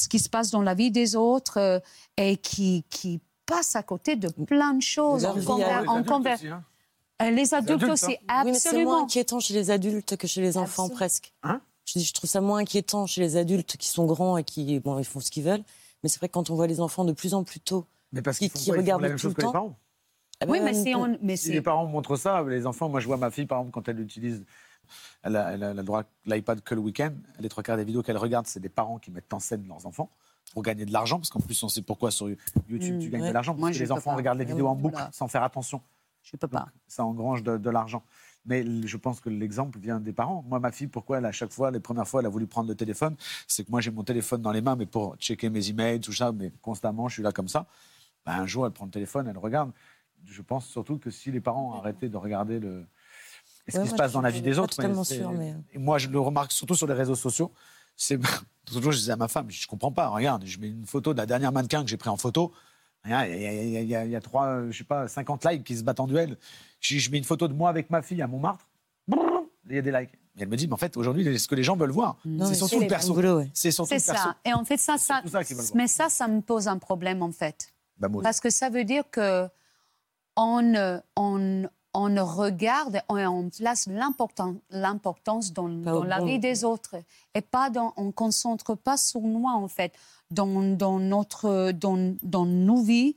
ce 0.00 0.08
qui 0.08 0.18
se 0.18 0.28
passe 0.28 0.50
dans 0.50 0.62
la 0.62 0.74
vie 0.74 0.90
des 0.90 1.16
autres 1.16 1.58
euh, 1.58 1.78
et 2.16 2.36
qui, 2.36 2.84
qui 2.90 3.20
passent 3.46 3.76
à 3.76 3.82
côté 3.82 4.16
de 4.16 4.28
plein 4.28 4.74
de 4.74 4.82
choses. 4.82 5.24
Vie 5.36 5.44
conver- 5.46 5.84
on 5.88 6.02
conver- 6.02 6.36
Euh, 7.22 7.30
les 7.30 7.54
adultes, 7.54 7.82
adultes, 7.82 7.92
aussi, 7.92 8.16
hein. 8.28 8.42
Oui, 8.44 8.50
mais 8.50 8.54
c'est 8.54 8.68
absolument. 8.70 8.90
moins 8.92 9.02
inquiétant 9.04 9.38
chez 9.38 9.54
les 9.54 9.70
adultes 9.70 10.16
que 10.16 10.26
chez 10.26 10.40
les 10.40 10.56
enfants, 10.58 10.84
Absolument. 10.84 10.96
presque. 10.96 11.32
Hein? 11.44 11.60
Je, 11.86 11.98
dis, 12.00 12.04
je 12.04 12.12
trouve 12.12 12.28
ça 12.28 12.40
moins 12.40 12.58
inquiétant 12.58 13.06
chez 13.06 13.20
les 13.20 13.36
adultes 13.36 13.76
qui 13.76 13.88
sont 13.88 14.04
grands 14.06 14.36
et 14.36 14.42
qui 14.44 14.80
bon, 14.80 14.98
ils 14.98 15.04
font 15.04 15.20
ce 15.20 15.30
qu'ils 15.30 15.44
veulent. 15.44 15.62
Mais 16.02 16.08
c'est 16.08 16.18
vrai 16.18 16.28
que 16.28 16.32
quand 16.34 16.50
on 16.50 16.54
voit 16.56 16.66
les 16.66 16.80
enfants 16.80 17.04
de 17.04 17.12
plus 17.12 17.32
en 17.34 17.44
plus 17.44 17.60
tôt, 17.60 17.86
Mais 18.12 18.20
parce 18.22 18.38
Qui- 18.38 18.50
qu'ils 18.50 18.72
font 18.72 18.78
regardent 18.78 19.02
la 19.02 19.08
même 19.08 19.16
tout 19.16 19.22
chose 19.22 19.30
le 19.32 19.34
que 19.36 19.40
les 19.42 19.46
temps. 19.46 19.52
parents. 19.52 19.76
oui, 20.48 20.58
mais 20.60 20.74
c'est... 20.74 20.94
on- 20.96 21.16
mais 21.22 21.36
Si 21.36 21.52
les 21.52 21.62
parents 21.62 21.86
montrent 21.86 22.16
ça, 22.16 22.42
les 22.42 22.66
enfants, 22.66 22.88
moi 22.88 22.98
je 23.00 23.06
vois 23.06 23.16
ma 23.16 23.30
fille 23.30 23.46
par 23.46 23.58
exemple 23.60 23.72
quand 23.74 23.88
elle 23.88 24.00
utilise, 24.00 24.44
elle 25.22 25.36
a, 25.36 25.52
elle 25.52 25.62
a 25.62 25.74
le 25.74 25.82
droit 25.82 26.00
à 26.02 26.06
l'iPad 26.26 26.60
que 26.62 26.74
le 26.74 26.80
week-end, 26.80 27.12
les 27.40 27.48
trois 27.48 27.62
quarts 27.62 27.76
des 27.76 27.84
vidéos 27.84 28.02
qu'elle 28.02 28.16
regarde, 28.18 28.46
c'est 28.46 28.60
des 28.60 28.68
parents 28.68 28.98
qui 28.98 29.10
mettent 29.10 29.32
en 29.32 29.40
scène 29.40 29.66
leurs 29.68 29.86
enfants 29.86 30.10
pour 30.52 30.62
gagner 30.62 30.84
de 30.84 30.92
l'argent, 30.92 31.18
parce 31.18 31.30
qu'en 31.30 31.40
plus 31.40 31.60
on 31.62 31.68
sait 31.68 31.82
pourquoi 31.82 32.10
sur 32.10 32.28
YouTube 32.68 33.00
tu 33.00 33.08
gagnes 33.08 33.22
ouais. 33.22 33.28
de 33.28 33.34
l'argent, 33.34 33.54
Moi, 33.54 33.68
parce 33.70 33.78
que 33.78 33.82
les 33.82 33.90
enfants 33.92 34.10
pas. 34.10 34.16
regardent 34.16 34.38
les 34.38 34.44
Eh 34.44 34.48
vidéos 34.48 34.66
oui, 34.66 34.70
en 34.72 34.76
boucle 34.76 34.94
voilà. 34.94 35.10
sans 35.12 35.26
faire 35.26 35.42
attention. 35.42 35.80
Je 36.22 36.32
peux 36.36 36.46
Donc, 36.46 36.52
pas. 36.52 36.68
ça 36.86 37.04
engrange 37.04 37.42
de, 37.42 37.56
de 37.58 37.70
l'argent. 37.70 38.02
Mais 38.46 38.62
je 38.86 38.96
pense 38.98 39.20
que 39.20 39.30
l'exemple 39.30 39.78
vient 39.78 39.98
des 40.00 40.12
parents. 40.12 40.44
Moi, 40.46 40.60
ma 40.60 40.70
fille, 40.70 40.86
pourquoi 40.86 41.16
elle, 41.18 41.24
à 41.24 41.32
chaque 41.32 41.50
fois, 41.50 41.70
les 41.70 41.80
premières 41.80 42.06
fois, 42.06 42.20
elle 42.20 42.26
a 42.26 42.28
voulu 42.28 42.46
prendre 42.46 42.68
le 42.68 42.74
téléphone, 42.74 43.16
c'est 43.48 43.64
que 43.64 43.70
moi, 43.70 43.80
j'ai 43.80 43.90
mon 43.90 44.04
téléphone 44.04 44.42
dans 44.42 44.52
les 44.52 44.60
mains, 44.60 44.76
mais 44.76 44.84
pour 44.86 45.16
checker 45.16 45.48
mes 45.48 45.70
emails, 45.70 46.00
tout 46.00 46.12
ça, 46.12 46.30
mais 46.30 46.52
constamment, 46.60 47.08
je 47.08 47.14
suis 47.14 47.22
là 47.22 47.32
comme 47.32 47.48
ça. 47.48 47.66
Ben, 48.26 48.32
un 48.32 48.46
jour, 48.46 48.66
elle 48.66 48.72
prend 48.72 48.84
le 48.84 48.90
téléphone, 48.90 49.26
elle 49.28 49.38
regarde. 49.38 49.72
Je 50.26 50.40
pense 50.42 50.66
surtout 50.66 50.98
que 50.98 51.10
si 51.10 51.30
les 51.32 51.40
parents 51.40 51.74
arrêtaient 51.78 52.08
de 52.10 52.16
regarder 52.18 52.60
le... 52.60 52.84
ce 53.70 53.78
Ouais, 53.78 53.84
qui 53.84 53.90
se 53.90 53.94
passe 53.94 54.12
dans 54.12 54.20
la 54.20 54.30
vie 54.30 54.42
des 54.42 54.58
autres. 54.58 54.74
c'est- 54.74 55.14
sûre, 55.16 55.32
mais- 55.32 55.54
Et 55.72 55.78
moi, 55.78 55.98
je 55.98 56.08
le 56.08 56.20
remarque 56.20 56.52
surtout 56.52 56.74
sur 56.74 56.86
les 56.86 56.94
réseaux 56.94 57.14
sociaux. 57.14 57.52
C'est 57.96 58.18
toujours, 58.66 58.92
je 58.92 58.98
disais 58.98 59.12
à 59.12 59.16
ma 59.16 59.28
femme, 59.28 59.50
je 59.50 59.66
comprends 59.66 59.92
pas. 59.92 60.08
Regarde, 60.08 60.44
je 60.46 60.58
mets 60.58 60.68
une 60.68 60.86
photo 60.86 61.12
de 61.12 61.18
la 61.18 61.26
dernière 61.26 61.52
mannequin 61.52 61.82
que 61.82 61.88
j'ai 61.88 61.96
pris 61.96 62.08
en 62.10 62.16
photo. 62.16 62.52
Il 63.06 63.10
y, 63.10 63.14
a- 63.14 63.28
il 63.28 63.42
y 63.42 63.46
a- 63.46 63.80
il 63.82 63.88
y 63.88 63.96
a- 63.96 64.04
il 64.06 64.10
y 64.10 64.16
a 64.16 64.20
trois, 64.20 64.46
euh, 64.46 64.70
je 64.70 64.78
sais 64.78 64.84
pas, 64.84 65.08
50 65.08 65.44
likes 65.44 65.62
qui 65.64 65.76
se 65.76 65.82
battent 65.84 66.00
en 66.00 66.06
duel. 66.06 66.36
Je, 66.80 66.98
je 66.98 67.10
mets 67.10 67.18
une 67.18 67.24
photo 67.24 67.48
de 67.48 67.52
moi 67.54 67.68
avec 67.68 67.90
ma 67.90 68.00
fille 68.02 68.20
à 68.22 68.26
Montmartre. 68.26 68.66
Il 69.68 69.74
y 69.76 69.78
a 69.78 69.82
des 69.82 69.92
likes. 69.92 70.10
Et 70.36 70.42
elle 70.42 70.48
me 70.48 70.56
dit, 70.56 70.66
mais 70.66 70.72
en 70.74 70.78
fait, 70.78 70.96
aujourd'hui, 70.96 71.38
ce 71.38 71.46
que 71.46 71.54
les 71.54 71.62
gens 71.62 71.76
veulent 71.76 71.90
voir, 71.92 72.16
Non, 72.24 72.44
c'est 72.46 72.50
mais 72.50 72.56
surtout 72.56 72.74
c'est 72.76 72.80
le 72.80 72.86
perso. 72.88 73.14
ouais. 73.14 73.50
C'est 73.54 73.68
le 73.78 73.86
perso. 73.86 74.12
ça. 74.14 74.36
Et 74.44 74.52
en 74.52 74.64
fait, 74.64 74.76
ça, 74.78 74.98
ça, 74.98 75.22
ça 75.24 75.40
mais 75.74 75.86
ça, 75.86 76.08
ça 76.08 76.26
me 76.28 76.40
pose 76.40 76.66
un 76.68 76.78
problème 76.78 77.22
en 77.22 77.30
fait. 77.30 77.72
Bah. 77.98 78.08
Parce 78.22 78.40
que 78.40 78.50
ça 78.50 78.68
veut 78.68 78.84
dire 78.84 79.04
que 79.10 79.46
on, 80.36 80.74
euh, 80.74 80.98
on, 81.16 81.68
on 81.94 82.24
regarde 82.24 82.96
et 82.96 83.26
on 83.26 83.48
place 83.50 83.86
l'importan- 83.86 84.58
l'importance 84.70 85.52
dans, 85.52 85.68
la 85.68 86.20
vie 86.22 86.38
des 86.38 86.64
autres 86.64 86.96
et 87.34 87.40
pas 87.40 87.70
dans, 87.70 87.92
on 87.96 88.06
ne 88.06 88.10
concentre 88.12 88.74
pas 88.74 88.96
sur 88.96 89.20
nous 89.20 89.46
en 89.46 89.68
fait, 89.68 89.94
dans, 90.30 90.62
dans, 90.76 90.98
notre, 90.98 91.70
dans, 91.72 92.16
dans 92.22 92.44
nos 92.46 92.82
vies. 92.82 93.16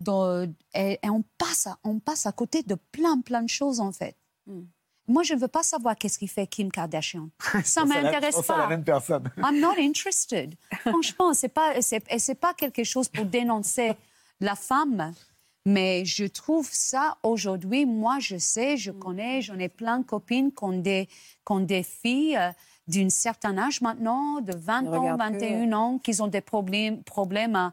dans- 0.00 0.44
et, 0.74 0.98
et 1.02 1.10
on, 1.10 1.22
passe 1.38 1.66
à, 1.66 1.78
on 1.84 1.98
passe 1.98 2.26
à 2.26 2.32
côté 2.32 2.62
de 2.62 2.76
plein, 2.92 3.20
plein 3.20 3.42
de 3.42 3.48
choses 3.48 3.80
en 3.80 3.92
fait. 3.92 4.16
Mm. 4.46 4.62
Moi, 5.08 5.24
je 5.24 5.34
ne 5.34 5.40
veux 5.40 5.48
pas 5.48 5.64
savoir 5.64 5.96
qu'est-ce 5.96 6.16
qu'il 6.16 6.30
fait 6.30 6.46
Kim 6.46 6.70
Kardashian. 6.70 7.28
Ça 7.64 7.84
m'intéresse 7.84 8.40
pas. 8.46 8.56
la 8.58 8.66
même 8.68 8.84
personne. 8.84 9.28
I'm 9.38 9.58
not 9.60 9.74
interested. 9.78 10.54
Franchement, 10.80 11.34
c'est 11.34 11.48
pas, 11.48 11.82
c'est 11.82 12.34
pas 12.36 12.54
quelque 12.54 12.84
chose 12.84 13.08
pour 13.08 13.24
dénoncer 13.24 13.94
la 14.40 14.54
femme. 14.54 15.12
Mais 15.64 16.04
je 16.04 16.24
trouve 16.24 16.68
ça 16.72 17.16
aujourd'hui, 17.22 17.86
moi 17.86 18.18
je 18.18 18.36
sais, 18.36 18.76
je 18.76 18.90
connais, 18.90 19.42
j'en 19.42 19.58
ai 19.58 19.68
plein 19.68 20.00
de 20.00 20.04
copines 20.04 20.50
qui 20.52 20.64
ont 20.64 20.72
des, 20.78 21.06
qui 21.06 21.52
ont 21.52 21.60
des 21.60 21.84
filles 21.84 22.36
euh, 22.36 22.50
d'un 22.88 23.08
certain 23.10 23.56
âge 23.58 23.80
maintenant, 23.80 24.40
de 24.40 24.52
20 24.56 24.82
Ils 24.82 24.88
ans, 24.88 24.90
regardent 25.00 25.20
que, 25.38 25.38
21 25.38 25.72
ans, 25.72 25.98
qui 25.98 26.20
ont 26.20 26.26
des 26.26 26.40
problèmes, 26.40 27.02
problèmes 27.04 27.54
à- 27.54 27.72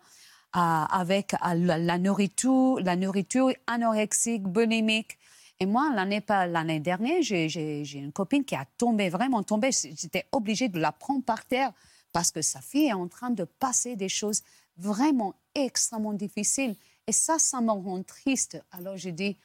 à- 0.54 1.00
avec 1.00 1.34
à 1.42 1.56
la, 1.56 1.80
la 1.80 1.98
nourriture, 1.98 2.80
la 2.80 2.96
nourriture 2.96 3.52
anorexique, 3.66 4.44
bulimique. 4.44 5.18
Et 5.60 5.66
moi, 5.66 5.92
l'année, 5.94 6.24
l'année 6.30 6.80
dernière, 6.80 7.22
j'ai 7.22 7.84
une 7.96 8.12
copine 8.12 8.46
qui 8.46 8.56
a 8.56 8.66
tombé, 8.78 9.10
vraiment 9.10 9.42
tombé. 9.44 9.72
J'étais 9.72 10.26
obligée 10.32 10.70
de 10.70 10.80
la 10.80 10.92
prendre 10.92 11.24
par 11.24 11.44
terre 11.44 11.74
parce 12.14 12.32
que 12.32 12.42
sa 12.42 12.62
fille 12.62 12.86
est 12.88 12.94
en 12.94 13.08
train 13.08 13.30
de 13.32 13.44
passer 13.44 13.96
des 13.96 14.10
choses 14.10 14.42
vraiment 14.78 15.34
extrêmement 15.56 16.14
difficiles. 16.14 16.76
Et 17.10 17.12
ça, 17.12 17.40
ça 17.40 17.60
me 17.60 17.72
rend 17.72 18.04
triste. 18.04 18.62
Alors 18.72 18.96
j'ai 18.96 19.12
dit, 19.12 19.36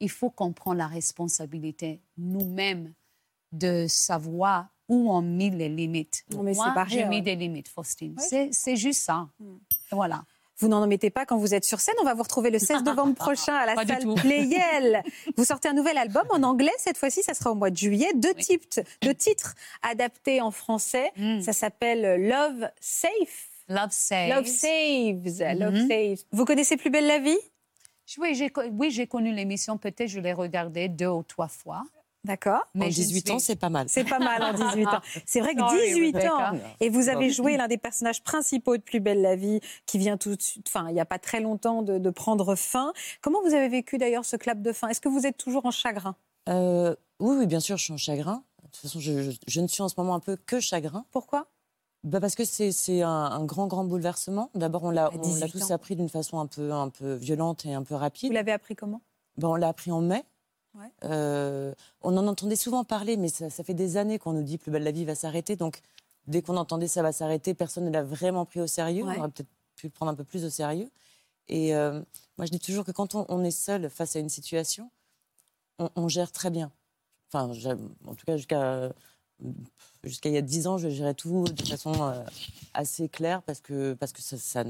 il 0.00 0.10
faut 0.10 0.28
qu'on 0.28 0.52
prenne 0.52 0.78
la 0.78 0.88
responsabilité 0.88 2.00
nous-mêmes 2.18 2.92
de 3.52 3.86
savoir 3.88 4.66
où 4.88 5.12
on 5.12 5.22
met 5.22 5.50
les 5.50 5.68
limites. 5.68 6.24
Non, 6.32 6.42
mais 6.42 6.52
Moi, 6.52 6.74
j'ai 6.88 7.04
mis 7.04 7.22
des 7.22 7.36
limites, 7.36 7.68
Faustine. 7.68 8.16
Oui. 8.18 8.48
C'est, 8.50 8.74
juste 8.74 9.02
ça. 9.02 9.28
Voilà. 9.92 10.24
Vous 10.58 10.66
n'en 10.66 10.84
mettez 10.88 11.10
pas 11.10 11.26
quand 11.26 11.36
vous 11.36 11.54
êtes 11.54 11.64
sur 11.64 11.78
scène. 11.78 11.94
On 12.00 12.04
va 12.04 12.14
vous 12.14 12.24
retrouver 12.24 12.50
le 12.50 12.58
16 12.58 12.82
novembre 12.82 13.14
prochain 13.24 13.54
à 13.54 13.66
la 13.66 13.74
Pas 13.76 13.86
salle. 13.86 14.12
Playel. 14.16 15.04
Vous 15.36 15.44
sortez 15.44 15.68
un 15.68 15.74
nouvel 15.74 15.98
album 15.98 16.26
en 16.30 16.42
anglais 16.42 16.72
cette 16.78 16.98
fois-ci. 16.98 17.22
Ça 17.22 17.34
sera 17.34 17.52
au 17.52 17.54
mois 17.54 17.70
de 17.70 17.76
juillet. 17.76 18.10
Deux, 18.14 18.32
Oui. 18.34 18.42
titres, 18.42 18.80
deux 19.02 19.14
titres 19.14 19.54
adaptés 19.82 20.40
en 20.40 20.50
français. 20.50 21.12
Mm. 21.16 21.40
Ça 21.40 21.52
s'appelle 21.52 22.26
Love 22.26 22.68
Safe. 22.80 23.55
Love 23.68 23.90
saves. 23.90 24.28
Love 24.30 24.46
Saves. 24.46 25.58
Love. 25.58 25.88
Saves. 25.88 26.24
Vous 26.32 26.44
connaissez 26.44 26.76
Plus 26.76 26.90
belle 26.90 27.06
la 27.06 27.18
vie? 27.18 27.38
Oui, 28.18 28.34
j'ai, 28.34 28.52
oui, 28.72 29.08
connu 29.08 29.32
l'émission. 29.34 29.78
Peut-être 29.78 30.08
je 30.08 30.20
l'ai 30.20 30.32
regardée 30.32 30.88
deux 30.88 31.08
ou 31.08 31.22
trois 31.24 31.48
fois. 31.48 31.82
D'accord. 32.22 32.62
En 32.74 32.80
Mais 32.80 32.90
je 32.90 32.96
18 33.02 33.28
ne 33.28 33.32
ans, 33.34 33.38
c'est 33.38 33.54
pas 33.56 33.68
mal. 33.70 33.88
C'est 33.88 34.02
pas 34.04 34.18
mal 34.18 34.42
en 34.42 34.52
18 34.52 34.86
ans. 34.88 35.00
C'est 35.26 35.40
vrai 35.40 35.54
que 35.54 35.60
Sorry, 35.60 35.86
18 35.94 36.06
Rebecca. 36.16 36.52
ans. 36.52 36.58
Et 36.80 36.88
vous 36.88 37.08
avez 37.08 37.30
joué 37.30 37.56
l'un 37.56 37.68
des 37.68 37.78
personnages 37.78 38.22
principaux 38.22 38.76
de 38.76 38.82
Plus 38.82 38.98
belle 39.00 39.22
la 39.22 39.36
vie 39.36 39.60
qui 39.86 39.98
vient 39.98 40.16
tout 40.16 40.34
de 40.34 40.42
suite, 40.42 40.66
enfin, 40.68 40.86
il 40.88 40.94
n'y 40.94 41.00
a 41.00 41.04
pas 41.04 41.18
très 41.20 41.40
longtemps 41.40 41.82
de, 41.82 41.98
de 41.98 42.10
prendre 42.10 42.54
fin. 42.56 42.92
Comment 43.20 43.40
vous 43.42 43.54
avez 43.54 43.68
vécu 43.68 43.96
d'ailleurs 43.98 44.24
ce 44.24 44.34
clap 44.36 44.60
de 44.60 44.72
fin? 44.72 44.88
Est-ce 44.88 45.00
que 45.00 45.08
vous 45.08 45.24
êtes 45.26 45.36
toujours 45.36 45.66
en 45.66 45.70
chagrin? 45.70 46.16
Euh, 46.48 46.94
oui, 47.20 47.36
oui, 47.38 47.46
bien 47.46 47.60
sûr, 47.60 47.76
je 47.76 47.84
suis 47.84 47.92
en 47.92 47.96
chagrin. 47.96 48.42
De 48.62 48.68
toute 48.70 48.76
façon, 48.82 48.98
je, 48.98 49.22
je- 49.22 49.36
je 49.46 49.60
ne 49.60 49.68
suis 49.68 49.82
en 49.82 49.88
ce 49.88 49.94
moment 49.98 50.14
un 50.16 50.20
peu 50.20 50.36
que 50.36 50.58
chagrin. 50.58 51.04
Pourquoi? 51.12 51.46
Bah 52.06 52.20
parce 52.20 52.36
que 52.36 52.44
c'est 52.44 53.02
un, 53.02 53.08
un 53.10 53.44
grand, 53.44 53.66
grand 53.66 53.84
bouleversement. 53.84 54.50
D'abord, 54.54 54.84
on 54.84 54.90
l'a 54.90 55.10
on 55.12 55.18
18 55.18 55.40
l'a 55.40 55.48
tous 55.48 55.70
appris 55.72 55.96
d'une 55.96 56.08
façon 56.08 56.38
un 56.38 56.46
peu, 56.46 56.72
un 56.72 56.88
peu 56.88 57.14
violente 57.14 57.66
et 57.66 57.74
un 57.74 57.82
peu 57.82 57.94
Vous 57.94 58.00
rapide. 58.00 58.32
l'avez 58.32 58.52
appris 58.52 58.76
comment? 58.76 59.00
Bah, 59.36 59.48
on 59.48 59.56
l'a 59.56 59.66
appris 59.68 59.90
en 59.90 60.00
mai. 60.00 60.24
Ouais. 60.74 60.86
Euh, 61.04 61.74
on 62.02 62.16
en 62.16 62.28
entendait 62.28 62.54
souvent 62.54 62.84
parler, 62.84 63.16
mais 63.16 63.28
ça, 63.28 63.50
ça 63.50 63.64
fait 63.64 63.74
des 63.74 63.96
années 63.96 64.20
qu'on 64.20 64.32
nous 64.34 64.44
dit 64.44 64.56
Plus 64.56 64.70
belle 64.70 64.84
la 64.84 64.92
vie 64.92 65.04
va 65.04 65.16
s'arrêter. 65.16 65.56
Donc, 65.56 65.80
dès 66.28 66.42
qu'on 66.42 66.56
entendait 66.56 66.86
ça 66.86 67.02
va 67.02 67.10
s'arrêter, 67.10 67.54
personne 67.54 67.86
ne 67.86 67.90
l'a 67.90 68.04
vraiment 68.04 68.44
pris 68.44 68.60
au 68.60 68.68
sérieux. 68.68 69.02
Ouais. 69.02 69.14
On 69.16 69.18
aurait 69.18 69.30
peut-être 69.30 69.50
pu 69.74 69.88
le 69.88 69.92
prendre 69.92 70.12
un 70.12 70.14
peu 70.14 70.24
plus 70.24 70.44
au 70.44 70.50
sérieux. 70.50 70.88
Et 71.48 71.74
euh, 71.74 72.00
moi, 72.38 72.46
je 72.46 72.52
dis 72.52 72.60
toujours 72.60 72.84
que 72.84 72.92
quand 72.92 73.16
on, 73.16 73.26
on 73.28 73.42
est 73.42 73.50
seul 73.50 73.90
face 73.90 74.14
à 74.14 74.20
une 74.20 74.28
situation, 74.28 74.90
on, 75.80 75.90
on 75.96 76.06
gère 76.06 76.30
très 76.30 76.50
bien. 76.50 76.70
Enfin, 77.32 77.50
en 78.06 78.14
tout 78.14 78.26
cas, 78.26 78.36
jusqu'à 78.36 78.92
jusqu'à 80.06 80.28
il 80.28 80.34
y 80.34 80.38
a 80.38 80.42
dix 80.42 80.66
ans, 80.66 80.78
je 80.78 80.88
gérais 80.88 81.14
tout 81.14 81.44
de 81.44 81.62
façon 81.62 81.92
euh, 82.02 82.24
assez 82.74 83.08
claire 83.08 83.42
parce 83.42 83.60
que, 83.60 83.94
parce 83.94 84.12
que 84.12 84.22
ça, 84.22 84.36
ça, 84.38 84.64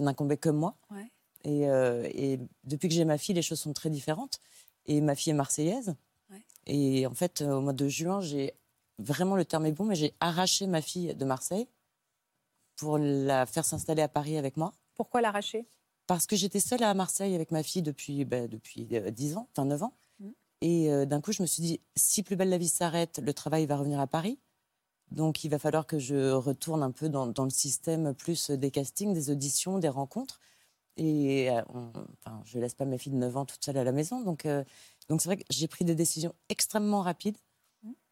n'incombait 0.00 0.36
que 0.36 0.48
moi. 0.48 0.76
Ouais. 0.90 1.10
Et, 1.44 1.68
euh, 1.68 2.08
et 2.12 2.40
depuis 2.64 2.88
que 2.88 2.94
j'ai 2.94 3.04
ma 3.04 3.18
fille, 3.18 3.34
les 3.34 3.42
choses 3.42 3.60
sont 3.60 3.72
très 3.72 3.90
différentes. 3.90 4.40
Et 4.86 5.00
ma 5.00 5.14
fille 5.14 5.30
est 5.30 5.36
marseillaise. 5.36 5.94
Ouais. 6.30 6.42
Et 6.66 7.06
en 7.06 7.14
fait, 7.14 7.42
euh, 7.42 7.52
au 7.52 7.60
mois 7.60 7.72
de 7.72 7.88
juin, 7.88 8.20
j'ai 8.20 8.54
vraiment 8.98 9.36
le 9.36 9.44
terme 9.44 9.66
est 9.66 9.72
bon, 9.72 9.84
mais 9.84 9.94
j'ai 9.94 10.14
arraché 10.20 10.66
ma 10.66 10.82
fille 10.82 11.14
de 11.14 11.24
Marseille 11.24 11.68
pour 12.76 12.98
la 12.98 13.46
faire 13.46 13.64
s'installer 13.64 14.02
à 14.02 14.08
Paris 14.08 14.38
avec 14.38 14.56
moi. 14.56 14.72
Pourquoi 14.94 15.20
l'arracher? 15.20 15.66
Parce 16.06 16.26
que 16.26 16.36
j'étais 16.36 16.60
seule 16.60 16.82
à 16.82 16.94
Marseille 16.94 17.34
avec 17.34 17.50
ma 17.50 17.62
fille 17.62 17.82
depuis, 17.82 18.24
bah, 18.24 18.48
depuis 18.48 18.88
euh, 18.92 19.10
10 19.10 19.36
ans, 19.36 19.48
enfin 19.52 19.66
9 19.66 19.82
ans. 19.82 19.92
Et 20.60 20.90
euh, 20.92 21.06
d'un 21.06 21.20
coup, 21.20 21.32
je 21.32 21.42
me 21.42 21.46
suis 21.46 21.62
dit, 21.62 21.80
si 21.96 22.22
Plus 22.22 22.36
belle 22.36 22.48
la 22.50 22.58
vie 22.58 22.68
s'arrête, 22.68 23.20
le 23.22 23.32
travail 23.34 23.66
va 23.66 23.76
revenir 23.76 24.00
à 24.00 24.06
Paris. 24.06 24.38
Donc, 25.12 25.44
il 25.44 25.50
va 25.50 25.58
falloir 25.58 25.86
que 25.86 25.98
je 25.98 26.32
retourne 26.32 26.82
un 26.82 26.90
peu 26.92 27.08
dans, 27.08 27.26
dans 27.28 27.44
le 27.44 27.50
système 27.50 28.14
plus 28.14 28.50
des 28.50 28.70
castings, 28.70 29.14
des 29.14 29.30
auditions, 29.30 29.78
des 29.78 29.88
rencontres. 29.88 30.40
Et 30.96 31.50
euh, 31.50 31.62
on- 31.74 31.92
enfin, 32.24 32.42
je 32.44 32.58
laisse 32.58 32.74
pas 32.74 32.84
ma 32.86 32.98
fille 32.98 33.12
de 33.12 33.18
9 33.18 33.36
ans 33.36 33.46
toute 33.46 33.64
seule 33.64 33.78
à 33.78 33.84
la 33.84 33.92
maison. 33.92 34.22
Donc, 34.22 34.46
euh, 34.46 34.64
donc 35.08 35.22
c'est 35.22 35.28
vrai 35.28 35.38
que 35.38 35.44
j'ai 35.50 35.68
pris 35.68 35.84
des 35.84 35.94
décisions 35.94 36.34
extrêmement 36.50 37.02
rapides. 37.02 37.38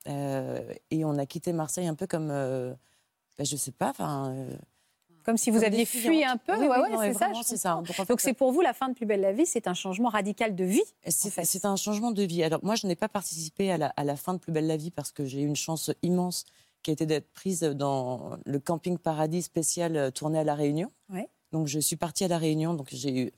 Euh, 0.09 0.73
et 0.91 1.05
on 1.05 1.19
a 1.19 1.27
quitté 1.27 1.53
Marseille 1.53 1.87
un 1.89 1.95
peu 1.97 2.07
comme, 2.07 2.29
bah, 2.29 3.45
je 3.45 3.57
sais 3.57 3.73
pas, 3.73 3.91
enfin. 3.91 4.49
Comme 5.27 5.37
si 5.37 5.51
vous 5.51 5.59
comme 5.59 5.67
aviez 5.67 5.85
fui 5.85 6.25
un 6.25 6.37
peu. 6.37 6.57
Oui, 6.57 6.67
Ouais, 6.69 6.77
oui, 6.89 6.97
ouais, 6.97 7.13
c'est 7.13 7.19
ça. 7.57 7.81
je. 7.83 8.07
Donc, 8.07 8.21
c'est 8.21 8.33
pour 8.33 8.53
vous 8.53 8.61
la 8.61 8.73
fin 8.73 8.89
de 8.89 8.95
Plus 8.95 9.07
belle 9.07 9.21
la 9.21 9.33
vie, 9.33 9.45
c'est 9.45 9.67
un 9.67 9.75
changement 9.75 10.09
radical 10.09 10.55
de 10.55 10.65
vie. 10.65 10.83
C'est 11.09 11.31
fait. 11.31 11.65
un 11.65 11.75
changement 11.77 12.13
de 12.13 12.23
vie. 12.23 12.45
Alors 12.45 12.61
moi, 12.63 12.77
je 12.77 12.87
n'ai 12.87 12.95
pas 12.97 13.09
participé 13.09 13.73
à 13.73 13.77
la, 13.77 13.87
à 13.97 14.05
la 14.05 14.17
fin 14.17 14.35
de 14.35 14.39
Plus 14.39 14.53
belle 14.53 14.69
la 14.69 14.77
vie 14.77 14.93
parce 14.93 15.11
que 15.11 15.25
j'ai 15.25 15.41
eu 15.43 15.47
une 15.47 15.57
chance 15.57 15.91
immense 16.03 16.45
qui 16.85 16.91
a 16.91 16.93
été 16.93 17.07
d'être 17.07 17.29
prise 17.33 17.61
dans 17.63 18.39
le 18.47 18.59
camping 18.61 18.97
paradis 18.99 19.43
spécial 19.43 19.97
euh, 19.97 20.11
tourné 20.13 20.39
à 20.39 20.45
La 20.45 20.55
Réunion. 20.55 20.93
Ouais. 21.13 21.29
Donc 21.51 21.67
je 21.67 21.81
suis 21.81 21.97
partie 21.97 22.23
à 22.25 22.29
La 22.29 22.39
Réunion, 22.39 22.75
donc 22.75 22.87
j'ai 22.93 23.13
eu, 23.25 23.33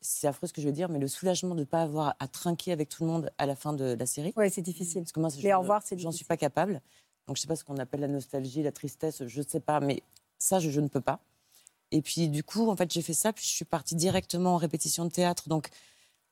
c'est 0.00 0.26
affreux 0.26 0.48
ce 0.48 0.52
que 0.52 0.60
je 0.60 0.66
veux 0.66 0.72
dire, 0.72 0.88
mais 0.88 0.98
le 0.98 1.06
soulagement 1.06 1.54
de 1.54 1.60
ne 1.60 1.64
pas 1.64 1.82
avoir 1.82 2.16
à 2.18 2.26
trinquer 2.26 2.72
avec 2.72 2.88
tout 2.88 3.04
le 3.04 3.10
monde 3.10 3.30
à 3.38 3.46
la 3.46 3.54
fin 3.54 3.72
de 3.72 3.94
la 3.96 4.06
série. 4.06 4.32
Ouais, 4.36 4.50
c'est 4.50 4.62
difficile. 4.62 5.02
Parce 5.02 5.12
que 5.12 5.20
moi, 5.20 5.28
Les 5.40 5.54
au 5.54 5.60
revoir, 5.60 5.82
c'est 5.84 5.96
j'en 5.98 6.10
suis 6.10 6.24
pas 6.24 6.36
capable. 6.36 6.80
Donc 7.28 7.36
je 7.36 7.42
sais 7.42 7.46
pas 7.46 7.54
ce 7.54 7.62
qu'on 7.62 7.76
appelle 7.78 8.00
la 8.00 8.08
nostalgie, 8.08 8.62
la 8.64 8.72
tristesse, 8.72 9.22
je 9.24 9.40
ne 9.40 9.46
sais 9.46 9.60
pas, 9.60 9.78
mais 9.78 10.02
ça, 10.40 10.58
je, 10.58 10.70
je 10.70 10.80
ne 10.80 10.88
peux 10.88 11.00
pas. 11.00 11.20
Et 11.92 12.02
puis 12.02 12.28
du 12.28 12.42
coup, 12.42 12.68
en 12.68 12.76
fait, 12.76 12.92
j'ai 12.92 13.02
fait 13.02 13.12
ça, 13.14 13.32
puis 13.32 13.44
je 13.44 13.50
suis 13.50 13.64
partie 13.64 13.94
directement 13.94 14.54
en 14.54 14.56
répétition 14.56 15.04
de 15.04 15.10
théâtre. 15.10 15.48
Donc 15.48 15.68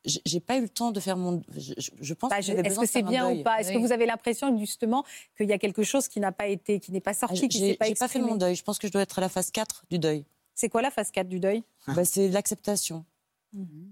j'ai 0.05 0.39
pas 0.39 0.57
eu 0.57 0.61
le 0.61 0.69
temps 0.69 0.91
de 0.91 0.99
faire 1.01 1.17
mon. 1.17 1.41
Je, 1.57 2.13
pense 2.13 2.29
Bah, 2.29 2.39
que 2.39 2.51
Est-ce 2.51 2.79
que 2.79 2.85
c'est 2.85 3.03
bien 3.03 3.29
ou 3.29 3.43
pas? 3.43 3.59
Est-ce 3.59 3.71
que 3.73 3.77
vous 3.77 3.91
avez 3.91 4.05
l'impression 4.05 4.57
justement 4.57 5.03
qu'il 5.37 5.47
y 5.47 5.53
a 5.53 5.57
quelque 5.57 5.83
chose 5.83 6.07
qui 6.07 6.19
n'a 6.21 6.31
pas 6.31 6.47
été, 6.47 6.79
qui 6.79 6.91
n'est 6.93 7.01
pas 7.01 7.11
Ah, 7.11 7.13
sorti, 7.13 7.49
qui 7.49 7.59
ne 7.59 7.65
J'ai 7.65 7.71
s'est 7.71 7.77
pas 7.77 7.85
j'ai 7.87 7.95
pas 7.95 8.07
fait 8.07 8.19
mon 8.19 8.35
deuil. 8.35 8.55
Je 8.55 8.63
pense 8.63 8.79
que 8.79 8.87
je 8.87 8.93
dois 8.93 9.01
être 9.01 9.17
à 9.19 9.21
la 9.21 9.29
phase 9.29 9.51
4 9.51 9.83
du 9.89 9.99
deuil. 9.99 10.25
C'est 10.55 10.69
quoi 10.69 10.81
la 10.81 10.91
phase 10.91 11.11
4 11.11 11.27
du 11.27 11.39
deuil? 11.39 11.63
Bah, 11.87 12.05
c'est 12.05 12.29
l'acceptation. 12.29 13.03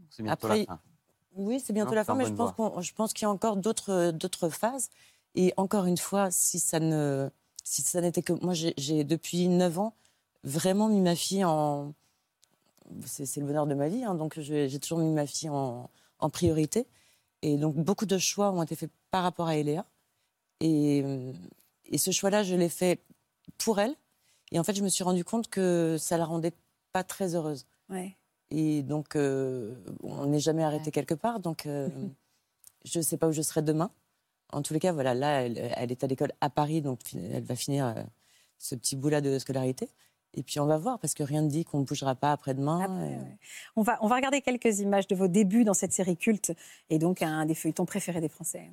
C'est 0.09 0.23
bientôt 0.23 0.47
Après, 0.47 0.59
la 0.59 0.65
fin. 0.65 0.79
Oui, 1.35 1.59
c'est 1.63 1.73
bientôt 1.73 1.91
Non, 1.91 1.95
la 1.97 2.03
fin, 2.05 2.15
mais 2.15 2.25
je 2.25 2.31
pense, 2.33 2.53
qu'on- 2.53 2.79
je 2.81 2.93
pense 2.93 3.11
qu'il 3.13 3.23
y 3.23 3.25
a 3.25 3.29
encore 3.29 3.57
d'autres 3.57 4.11
d'autres 4.11 4.49
phases. 4.49 4.89
Et 5.35 5.53
encore 5.57 5.85
une 5.85 5.97
fois, 5.97 6.31
si 6.31 6.57
ça 6.59 6.79
ne 6.79 7.29
si 7.65 7.81
ça 7.81 7.99
n'était 7.99 8.21
que 8.23 8.33
moi, 8.33 8.53
j'ai 8.53 8.73
j'ai, 8.77 9.03
depuis 9.03 9.47
9 9.49 9.77
ans 9.77 9.93
vraiment 10.47 10.87
mis 10.87 11.01
ma 11.01 11.15
fille 11.15 11.43
en 11.43 11.93
c'est 13.05 13.41
le 13.41 13.45
bonheur 13.45 13.67
de 13.67 13.73
ma 13.73 13.89
vie, 13.89 14.03
hein, 14.05 14.15
donc 14.15 14.39
j'ai 14.39 14.79
toujours 14.79 14.99
mis 14.99 15.11
ma 15.11 15.25
fille 15.27 15.49
en, 15.49 15.89
en 16.19 16.29
priorité. 16.29 16.87
Et 17.41 17.57
donc 17.57 17.75
beaucoup 17.75 18.05
de 18.05 18.17
choix 18.17 18.51
ont 18.51 18.63
été 18.63 18.75
faits 18.75 18.89
par 19.11 19.23
rapport 19.23 19.47
à 19.47 19.57
Eléa. 19.57 19.85
Et, 20.59 21.03
et 21.85 21.97
ce 21.97 22.11
choix-là, 22.11 22.43
je 22.43 22.55
l'ai 22.55 22.69
fait 22.69 22.99
pour 23.57 23.79
elle. 23.79 23.95
Et 24.51 24.59
en 24.59 24.63
fait, 24.63 24.73
je 24.73 24.83
me 24.83 24.89
suis 24.89 25.03
rendu 25.03 25.23
compte 25.23 25.49
que 25.49 25.97
ça 25.99 26.17
la 26.17 26.25
rendait 26.25 26.53
pas 26.93 27.03
très 27.03 27.35
heureuse. 27.35 27.65
Ouais. 27.89 28.15
Et 28.49 28.81
donc, 28.81 29.15
euh, 29.15 29.75
on 30.03 30.25
n'est 30.27 30.39
jamais 30.39 30.63
arrêté 30.63 30.89
quelque 30.91 31.13
part. 31.13 31.39
Donc, 31.39 31.65
euh, 31.65 31.89
je 32.85 32.99
ne 32.99 33.03
sais 33.03 33.17
pas 33.17 33.27
où 33.27 33.31
je 33.33 33.41
serai 33.41 33.61
demain. 33.61 33.91
En 34.53 34.61
tous 34.61 34.73
les 34.73 34.79
cas, 34.79 34.93
voilà, 34.93 35.13
là, 35.13 35.41
elle, 35.41 35.71
elle 35.75 35.91
est 35.91 36.03
à 36.03 36.07
l'école 36.07 36.31
à 36.39 36.49
Paris, 36.49 36.81
donc 36.81 37.01
elle 37.13 37.43
va 37.43 37.55
finir 37.55 37.85
euh, 37.87 38.03
ce 38.57 38.75
petit 38.75 38.95
bout-là 38.95 39.19
de 39.19 39.37
scolarité. 39.39 39.89
Et 40.37 40.43
puis 40.43 40.59
on 40.59 40.67
va 40.67 40.77
voir, 40.77 40.99
parce 40.99 41.15
que 41.15 41.23
rien 41.23 41.41
ne 41.41 41.49
dit 41.49 41.65
qu'on 41.65 41.79
ne 41.79 41.83
bougera 41.83 42.13
pas 42.13 42.31
après-demain. 42.31 42.79
Après, 42.79 43.11
et- 43.11 43.15
ouais. 43.17 43.37
On, 43.75 43.81
va, 43.81 43.97
on 44.01 44.07
va 44.07 44.15
regarder 44.15 44.39
quelques 44.41 44.79
images 44.79 45.07
de 45.07 45.15
vos 45.15 45.27
débuts 45.27 45.63
dans 45.63 45.73
cette 45.73 45.91
série 45.93 46.15
culte 46.15 46.53
et 46.91 46.99
donc 46.99 47.23
un 47.23 47.45
des 47.47 47.55
feuilletons 47.55 47.85
préférés 47.85 48.21
des 48.21 48.29
Français. 48.29 48.69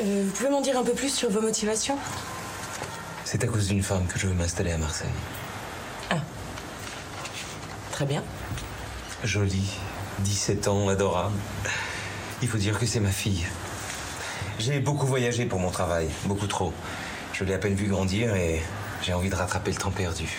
Euh, 0.00 0.24
vous 0.24 0.30
pouvez 0.32 0.50
m'en 0.50 0.60
dire 0.60 0.78
un 0.78 0.82
peu 0.82 0.92
plus 0.92 1.12
sur 1.12 1.30
vos 1.30 1.40
motivations? 1.40 1.98
C'est 3.24 3.44
à 3.44 3.46
cause 3.46 3.68
d'une 3.68 3.82
femme 3.82 4.06
que 4.06 4.18
je 4.18 4.26
veux 4.26 4.34
m'installer 4.34 4.72
à 4.72 4.78
Marseille. 4.78 5.10
Très 7.92 8.06
bien. 8.06 8.24
Jolie, 9.24 9.68
17 10.20 10.68
ans, 10.68 10.88
adorable. 10.88 11.36
Il 12.40 12.48
faut 12.48 12.56
dire 12.56 12.78
que 12.78 12.86
c'est 12.86 12.98
ma 12.98 13.10
fille. 13.10 13.44
J'ai 14.58 14.80
beaucoup 14.80 15.06
voyagé 15.06 15.44
pour 15.44 15.58
mon 15.58 15.70
travail, 15.70 16.08
beaucoup 16.24 16.46
trop. 16.46 16.72
Je 17.34 17.44
l'ai 17.44 17.52
à 17.52 17.58
peine 17.58 17.74
vu 17.74 17.88
grandir 17.88 18.34
et 18.34 18.62
j'ai 19.02 19.12
envie 19.12 19.28
de 19.28 19.34
rattraper 19.34 19.70
le 19.72 19.76
temps 19.76 19.90
perdu. 19.90 20.30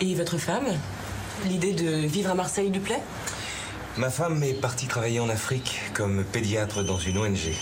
Et 0.00 0.14
votre 0.14 0.38
femme? 0.38 0.68
L'idée 1.46 1.72
de 1.72 2.06
vivre 2.06 2.30
à 2.30 2.34
Marseille 2.34 2.70
lui 2.70 2.78
plaît? 2.78 3.02
Ma 3.96 4.10
femme 4.10 4.40
est 4.44 4.54
partie 4.54 4.86
travailler 4.86 5.18
en 5.18 5.28
Afrique 5.28 5.80
comme 5.92 6.22
pédiatre 6.22 6.84
dans 6.84 6.98
une 6.98 7.18
ONG. 7.18 7.52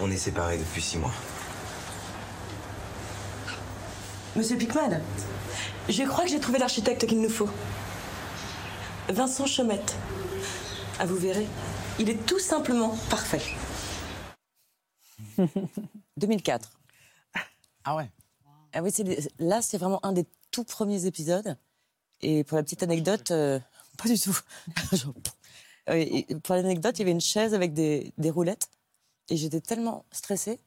On 0.00 0.10
est 0.10 0.16
séparés 0.16 0.58
depuis 0.58 0.80
six 0.80 0.96
mois. 0.98 1.12
Monsieur 4.36 4.56
Pickman, 4.56 5.00
je 5.88 6.02
crois 6.04 6.24
que 6.24 6.30
j'ai 6.30 6.38
trouvé 6.38 6.58
l'architecte 6.58 7.06
qu'il 7.06 7.20
nous 7.20 7.28
faut. 7.30 7.48
Vincent 9.08 9.46
Chomette. 9.46 9.96
Ah, 11.00 11.06
vous 11.06 11.16
verrez, 11.16 11.46
il 11.98 12.08
est 12.10 12.26
tout 12.26 12.38
simplement 12.38 12.96
parfait. 13.10 13.42
2004. 16.16 16.70
Ah 17.84 17.96
ouais. 17.96 18.10
Ah 18.74 18.82
oui, 18.82 18.92
là, 19.38 19.62
c'est 19.62 19.78
vraiment 19.78 20.04
un 20.04 20.12
des 20.12 20.26
tout 20.50 20.64
premiers 20.64 21.06
épisodes. 21.06 21.56
Et 22.20 22.44
pour 22.44 22.56
la 22.56 22.62
petite 22.62 22.82
anecdote, 22.82 23.30
euh, 23.30 23.58
pas 23.96 24.08
du 24.08 24.18
tout. 24.18 24.38
Genre. 24.92 25.14
Euh, 25.88 25.94
et 25.94 26.26
pour 26.42 26.54
l'anecdote, 26.54 26.98
il 26.98 27.00
y 27.00 27.02
avait 27.02 27.12
une 27.12 27.20
chaise 27.20 27.54
avec 27.54 27.72
des, 27.72 28.12
des 28.18 28.30
roulettes. 28.30 28.68
Et 29.30 29.36
j'étais 29.36 29.60
tellement 29.60 30.04
stressée 30.10 30.58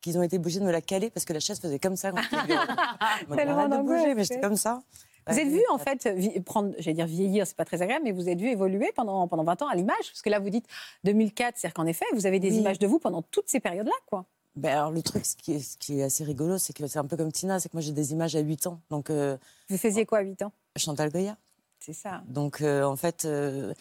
qu'ils 0.00 0.18
ont 0.18 0.22
été 0.22 0.36
obligés 0.36 0.60
de 0.60 0.64
me 0.64 0.70
la 0.72 0.80
caler 0.80 1.10
parce 1.10 1.24
que 1.24 1.32
la 1.32 1.40
chaise 1.40 1.58
faisait 1.60 1.78
comme 1.78 1.96
ça. 1.96 2.12
Quand 2.12 2.20
Tellement 3.36 3.68
de 3.68 3.82
bouger, 3.82 4.14
mais 4.14 4.24
j'étais 4.24 4.40
comme 4.40 4.56
ça. 4.56 4.82
Vous 5.26 5.38
êtes 5.38 5.48
vu 5.48 5.62
en 5.70 5.78
fait 5.78 6.06
prendre, 6.44 6.74
j'allais 6.78 6.94
dire 6.94 7.06
vieillir, 7.06 7.46
c'est 7.46 7.56
pas 7.56 7.64
très 7.64 7.80
agréable, 7.80 8.04
mais 8.04 8.12
vous 8.12 8.28
êtes 8.28 8.38
vu 8.38 8.48
évoluer 8.48 8.92
pendant, 8.94 9.26
pendant 9.26 9.44
20 9.44 9.62
ans 9.62 9.68
à 9.68 9.74
l'image 9.74 9.96
Parce 10.10 10.20
que 10.20 10.28
là, 10.28 10.38
vous 10.38 10.50
dites 10.50 10.66
2004, 11.04 11.56
c'est-à-dire 11.56 11.72
qu'en 11.74 11.86
effet, 11.86 12.04
vous 12.12 12.26
avez 12.26 12.40
des 12.40 12.50
Oui. 12.50 12.58
images 12.58 12.78
de 12.78 12.86
vous 12.86 12.98
pendant 12.98 13.22
toutes 13.22 13.48
ces 13.48 13.58
périodes-là, 13.60 13.94
quoi. 14.06 14.26
Ben 14.54 14.72
alors, 14.76 14.90
le 14.92 15.02
truc, 15.02 15.24
ce 15.24 15.34
qui 15.34 15.54
est, 15.54 15.58
ce 15.60 15.76
qui 15.78 15.98
est 15.98 16.02
assez 16.04 16.22
rigolo, 16.24 16.58
c'est 16.58 16.72
que 16.74 16.86
c'est 16.86 16.98
un 16.98 17.06
peu 17.06 17.16
comme 17.16 17.32
Tina, 17.32 17.58
c'est 17.58 17.70
que 17.70 17.74
moi 17.76 17.80
j'ai 17.80 17.90
des 17.92 18.12
images 18.12 18.36
à 18.36 18.40
8 18.40 18.66
ans. 18.68 18.80
Donc, 18.90 19.08
euh, 19.10 19.36
Vous 19.70 19.78
faisiez 19.78 20.04
quoi 20.06 20.18
à 20.18 20.22
8 20.22 20.42
ans? 20.42 20.52
Chantal 20.76 21.10
Goya. 21.10 21.36
C'est 21.80 21.94
ça. 21.94 22.22
Donc, 22.28 22.60
euh, 22.60 22.84
en 22.84 22.94
fait, 22.96 23.24
euh, 23.24 23.72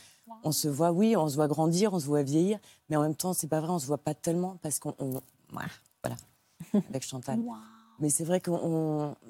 on 0.44 0.52
se 0.52 0.68
voit, 0.68 0.92
oui, 0.92 1.16
on 1.16 1.28
se 1.28 1.36
voit 1.36 1.48
grandir, 1.48 1.94
on 1.94 2.00
se 2.00 2.06
voit 2.06 2.24
vieillir, 2.24 2.60
mais 2.90 2.96
en 2.96 3.02
même 3.02 3.16
temps, 3.16 3.34
c'est 3.34 3.48
pas 3.48 3.60
vrai, 3.62 3.70
on 3.72 3.80
se 3.80 3.86
voit 3.88 3.98
pas 3.98 4.14
tellement 4.14 4.58
parce 4.62 4.80
qu'on. 4.80 4.94
on- 5.00 5.22
Voilà, 5.52 6.16
avec 6.90 7.04
Chantal. 7.04 7.40
Mais 8.00 8.10
c'est 8.10 8.24
vrai 8.24 8.40
que 8.40 8.50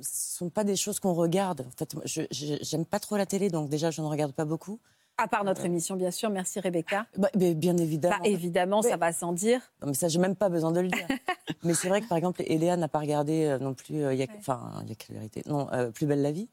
ce 0.01 0.37
sont 0.37 0.49
pas 0.49 0.63
des 0.63 0.75
choses 0.75 0.99
qu'on 0.99 1.13
regarde. 1.13 1.65
En 1.67 1.71
fait, 1.77 1.95
j'aime 2.31 2.85
pas 2.85 2.99
trop 2.99 3.17
la 3.17 3.25
télé, 3.25 3.49
donc 3.49 3.69
déjà, 3.69 3.91
je 3.91 4.01
ne 4.01 4.07
regarde 4.07 4.31
pas 4.31 4.45
beaucoup. 4.45 4.79
À 5.17 5.27
part 5.27 5.43
notre 5.43 5.63
émission, 5.65 5.95
bien 5.95 6.09
sûr. 6.09 6.31
Merci 6.31 6.59
Rebecca. 6.59 7.05
Bah, 7.17 7.29
mais 7.35 7.53
bien 7.53 7.77
évidemment. 7.77 8.15
Bah, 8.23 8.27
évidemment, 8.27 8.81
ça 8.81 8.97
va 8.97 9.13
sans 9.13 9.31
dire. 9.31 9.61
Non, 9.81 9.89
mais 9.89 9.93
ça, 9.93 10.07
j'ai 10.07 10.17
même 10.17 10.35
pas 10.35 10.49
besoin 10.49 10.71
de 10.71 10.79
le 10.79 10.87
dire. 10.87 11.07
mais 11.63 11.75
c'est 11.75 11.87
vrai 11.87 12.01
que, 12.01 12.07
par 12.07 12.17
exemple, 12.17 12.41
Eléa 12.47 12.77
n'a 12.77 12.87
pas 12.87 12.97
regardé 12.99 13.45
euh, 13.45 13.59
non 13.59 13.75
plus. 13.75 14.01
euh, 14.03 14.13
il 14.13 14.19
y 14.19 14.23
a, 14.23 14.27
Enfin, 14.39 14.71
il 14.83 14.89
y 14.89 14.91
a 14.91 14.95
quelle 14.95 15.15
vérité 15.17 15.43
Non, 15.45 15.71
euh, 15.71 15.91
Plus 15.91 16.07
belle 16.07 16.23
la 16.23 16.31
vie. 16.31 16.49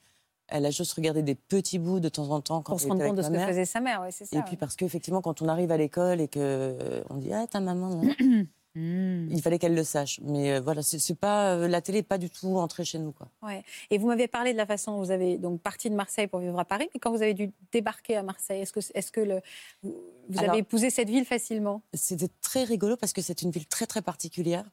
Elle 0.50 0.66
a 0.66 0.70
juste 0.70 0.92
regardé 0.92 1.22
des 1.22 1.34
petits 1.34 1.78
bouts 1.78 2.00
de 2.00 2.08
temps 2.08 2.30
en 2.30 2.40
temps 2.40 2.62
quand 2.62 2.72
Pour 2.72 2.80
se 2.80 2.88
rendre 2.88 3.04
compte 3.04 3.16
de 3.16 3.22
ce 3.22 3.30
que 3.30 3.38
faisait 3.38 3.64
sa 3.64 3.80
mère, 3.80 4.00
ouais, 4.02 4.10
c'est 4.10 4.26
ça. 4.26 4.38
Et 4.38 4.42
puis 4.42 4.56
parce 4.56 4.76
qu'effectivement, 4.76 5.20
quand 5.22 5.42
on 5.42 5.48
arrive 5.48 5.70
à 5.70 5.76
l'école 5.76 6.20
et 6.20 6.28
que 6.28 6.38
euh, 6.40 7.02
on 7.10 7.16
dit 7.16 7.32
ah 7.32 7.46
ta 7.46 7.60
maman, 7.60 7.90
non 7.90 8.14
il 8.76 9.40
fallait 9.42 9.58
qu'elle 9.58 9.74
le 9.74 9.82
sache. 9.84 10.20
Mais 10.22 10.52
euh, 10.52 10.60
voilà, 10.60 10.82
c'est 10.82 11.14
pas 11.14 11.54
euh, 11.54 11.68
la 11.68 11.80
télé 11.80 11.98
est 11.98 12.02
pas 12.02 12.18
du 12.18 12.30
tout 12.30 12.56
entrée 12.56 12.84
chez 12.84 12.98
nous 12.98 13.12
quoi. 13.12 13.28
Ouais. 13.42 13.64
Et 13.90 13.98
vous 13.98 14.06
m'avez 14.06 14.28
parlé 14.28 14.52
de 14.52 14.58
la 14.58 14.66
façon 14.66 14.92
dont 14.92 14.98
vous 14.98 15.10
avez 15.10 15.38
donc 15.38 15.60
parti 15.60 15.90
de 15.90 15.94
Marseille 15.94 16.28
pour 16.28 16.40
vivre 16.40 16.58
à 16.58 16.64
Paris, 16.64 16.88
mais 16.94 17.00
quand 17.00 17.10
vous 17.10 17.22
avez 17.22 17.34
dû 17.34 17.50
débarquer 17.72 18.16
à 18.16 18.22
Marseille, 18.22 18.60
est-ce 18.60 18.72
que, 18.72 18.80
est-ce 18.94 19.10
que 19.10 19.20
le, 19.20 19.40
vous, 19.82 19.96
vous 20.28 20.38
Alors- 20.38 20.50
avez 20.52 20.60
épousé 20.60 20.90
cette 20.90 21.08
ville 21.08 21.24
facilement? 21.24 21.82
C'était 21.94 22.30
très 22.40 22.64
rigolo 22.64 22.96
parce 22.96 23.12
que 23.12 23.22
c'est 23.22 23.42
une 23.42 23.50
ville 23.50 23.66
très 23.66 23.86
très 23.86 24.02
particulière. 24.02 24.64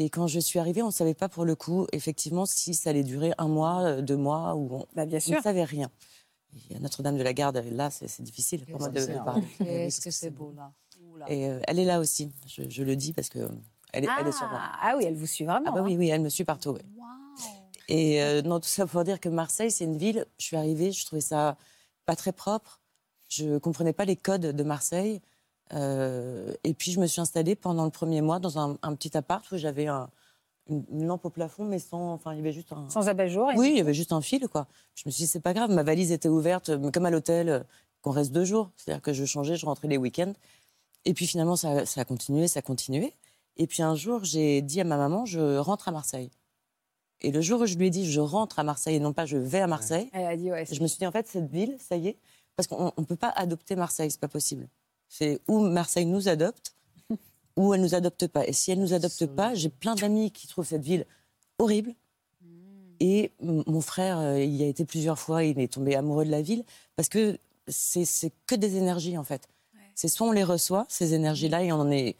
Et 0.00 0.08
quand 0.08 0.26
je 0.26 0.40
suis 0.40 0.58
arrivée, 0.58 0.82
on 0.82 0.86
ne 0.86 0.92
savait 0.92 1.12
pas 1.12 1.28
pour 1.28 1.44
le 1.44 1.54
coup, 1.54 1.86
effectivement, 1.92 2.46
si 2.46 2.72
ça 2.72 2.88
allait 2.88 3.04
durer 3.04 3.32
un 3.36 3.48
mois, 3.48 3.82
euh, 3.82 4.00
deux 4.00 4.16
mois, 4.16 4.54
ou 4.54 4.76
on, 4.76 4.86
bah, 4.96 5.04
bien 5.04 5.18
on 5.18 5.20
sûr. 5.20 5.36
ne 5.36 5.42
savait 5.42 5.62
rien. 5.64 5.90
Notre-Dame 6.80 7.18
de 7.18 7.22
la 7.22 7.34
Garde, 7.34 7.62
là, 7.70 7.90
c'est 7.90 8.22
difficile 8.22 8.64
pour 8.64 8.80
moi 8.80 8.88
de, 8.88 8.98
de 8.98 9.24
parler. 9.24 9.46
Qu'est-ce 9.58 10.00
que 10.00 10.10
c'est 10.10 10.30
beau 10.30 10.52
là? 10.56 10.72
Et 11.28 11.50
euh, 11.50 11.60
elle 11.68 11.78
est 11.78 11.84
là 11.84 12.00
aussi, 12.00 12.32
je, 12.46 12.62
je 12.68 12.82
le 12.82 12.96
dis 12.96 13.12
parce 13.12 13.28
que 13.28 13.40
elle 13.92 14.04
est, 14.04 14.08
elle 14.18 14.28
est 14.28 14.32
sur 14.32 14.48
moi. 14.48 14.58
Ah, 14.62 14.78
ah 14.82 14.94
oui, 14.96 15.04
elle 15.06 15.16
vous 15.16 15.26
suit 15.26 15.44
vraiment. 15.44 15.66
Ah 15.68 15.72
bah 15.72 15.82
oui, 15.82 15.92
hein. 15.92 15.98
oui, 15.98 16.08
elle 16.08 16.22
me 16.22 16.30
suit 16.30 16.44
partout. 16.44 16.70
oui. 16.70 16.80
Et 17.88 18.22
euh, 18.22 18.40
non, 18.40 18.58
tout 18.58 18.68
ça 18.68 18.86
pour 18.86 19.04
dire 19.04 19.20
que 19.20 19.28
Marseille, 19.28 19.70
c'est 19.70 19.84
une 19.84 19.98
ville. 19.98 20.24
Je 20.38 20.44
suis 20.46 20.56
arrivée, 20.56 20.92
je 20.92 21.04
trouvais 21.04 21.20
ça 21.20 21.58
pas 22.06 22.16
très 22.16 22.32
propre. 22.32 22.80
Je 23.28 23.58
comprenais 23.58 23.92
pas 23.92 24.06
les 24.06 24.16
codes 24.16 24.46
de 24.46 24.62
Marseille. 24.62 25.20
Euh, 25.72 26.52
et 26.64 26.74
puis 26.74 26.92
je 26.92 27.00
me 27.00 27.06
suis 27.06 27.20
installée 27.20 27.54
pendant 27.54 27.84
le 27.84 27.90
premier 27.90 28.20
mois 28.22 28.38
dans 28.40 28.58
un, 28.58 28.76
un 28.82 28.94
petit 28.94 29.16
appart 29.16 29.44
où 29.52 29.56
j'avais 29.56 29.86
un- 29.86 30.10
une, 30.68 30.84
une 30.90 31.06
lampe 31.06 31.24
au 31.24 31.30
plafond, 31.30 31.64
mais 31.64 31.78
sans. 31.78 32.12
Enfin, 32.12 32.32
il 32.32 32.38
y 32.38 32.40
avait 32.40 32.52
juste 32.52 32.72
un. 32.72 32.88
Sans 32.88 33.08
abat-jour. 33.08 33.50
Oui, 33.56 33.70
il 33.72 33.78
y 33.78 33.80
avait 33.80 33.94
juste 33.94 34.12
un 34.12 34.20
fil, 34.20 34.46
quoi. 34.48 34.66
Je 34.94 35.02
me 35.06 35.10
suis 35.10 35.24
dit, 35.24 35.26
c'est 35.28 35.40
pas 35.40 35.52
grave, 35.54 35.70
ma 35.70 35.82
valise 35.82 36.12
était 36.12 36.28
ouverte, 36.28 36.70
mais 36.70 36.90
comme 36.92 37.06
à 37.06 37.10
l'hôtel, 37.10 37.48
euh, 37.48 37.60
qu'on 38.02 38.10
reste 38.10 38.32
deux 38.32 38.44
jours. 38.44 38.70
C'est-à-dire 38.76 39.02
que 39.02 39.12
je 39.12 39.24
changeais, 39.24 39.56
je 39.56 39.66
rentrais 39.66 39.88
les 39.88 39.96
week-ends. 39.96 40.32
Et 41.06 41.14
puis 41.14 41.26
finalement, 41.26 41.56
ça, 41.56 41.86
ça 41.86 42.02
a 42.02 42.04
continué, 42.04 42.46
ça 42.48 42.58
a 42.58 42.62
continué. 42.62 43.12
Et 43.56 43.66
puis 43.66 43.82
un 43.82 43.94
jour, 43.94 44.24
j'ai 44.24 44.62
dit 44.62 44.80
à 44.80 44.84
ma 44.84 44.96
maman, 44.96 45.24
je 45.24 45.56
rentre 45.58 45.88
à 45.88 45.92
Marseille. 45.92 46.30
Et 47.22 47.32
le 47.32 47.40
jour 47.40 47.60
où 47.60 47.66
je 47.66 47.74
lui 47.76 47.86
ai 47.86 47.90
dit, 47.90 48.10
je 48.10 48.20
rentre 48.20 48.58
à 48.58 48.62
Marseille 48.64 48.96
et 48.96 49.00
non 49.00 49.12
pas 49.12 49.26
je 49.26 49.36
vais 49.36 49.60
à 49.60 49.66
Marseille, 49.66 50.08
Elle 50.12 50.26
a 50.26 50.36
dit, 50.36 50.50
ouais. 50.50 50.64
je 50.70 50.80
me 50.80 50.86
suis 50.86 50.98
dit, 50.98 51.06
en 51.06 51.12
fait, 51.12 51.26
cette 51.26 51.50
ville, 51.50 51.76
ça 51.78 51.96
y 51.96 52.08
est, 52.08 52.16
parce 52.56 52.66
qu'on 52.66 52.92
ne 52.96 53.04
peut 53.04 53.16
pas 53.16 53.28
adopter 53.30 53.76
Marseille, 53.76 54.10
c'est 54.10 54.20
pas 54.20 54.28
possible. 54.28 54.68
C'est 55.12 55.40
où 55.48 55.58
Marseille 55.58 56.06
nous 56.06 56.28
adopte, 56.28 56.72
ou 57.56 57.74
elle 57.74 57.82
nous 57.82 57.94
adopte 57.96 58.26
pas. 58.28 58.46
Et 58.46 58.52
si 58.52 58.70
elle 58.70 58.78
nous 58.80 58.94
adopte 58.94 59.26
pas, 59.26 59.54
j'ai 59.54 59.68
plein 59.68 59.96
d'amis 59.96 60.30
qui 60.30 60.46
trouvent 60.46 60.66
cette 60.66 60.82
ville 60.84 61.04
horrible. 61.58 61.94
Et 63.00 63.32
m- 63.42 63.64
mon 63.66 63.80
frère, 63.80 64.18
euh, 64.18 64.40
il 64.42 64.54
y 64.54 64.62
a 64.62 64.66
été 64.66 64.84
plusieurs 64.84 65.18
fois, 65.18 65.42
il 65.44 65.58
est 65.58 65.72
tombé 65.72 65.96
amoureux 65.96 66.24
de 66.24 66.30
la 66.30 66.42
ville, 66.42 66.64
parce 66.96 67.08
que 67.08 67.38
c'est 67.68 68.32
que 68.46 68.54
des 68.54 68.76
énergies, 68.76 69.18
en 69.18 69.24
fait. 69.24 69.48
C'est 69.94 70.08
soit 70.08 70.26
on 70.26 70.32
les 70.32 70.44
reçoit, 70.44 70.86
ces 70.88 71.12
énergies-là, 71.14 71.62
et 71.64 71.72
on 71.72 71.80
en 71.80 71.90
est, 71.90 72.16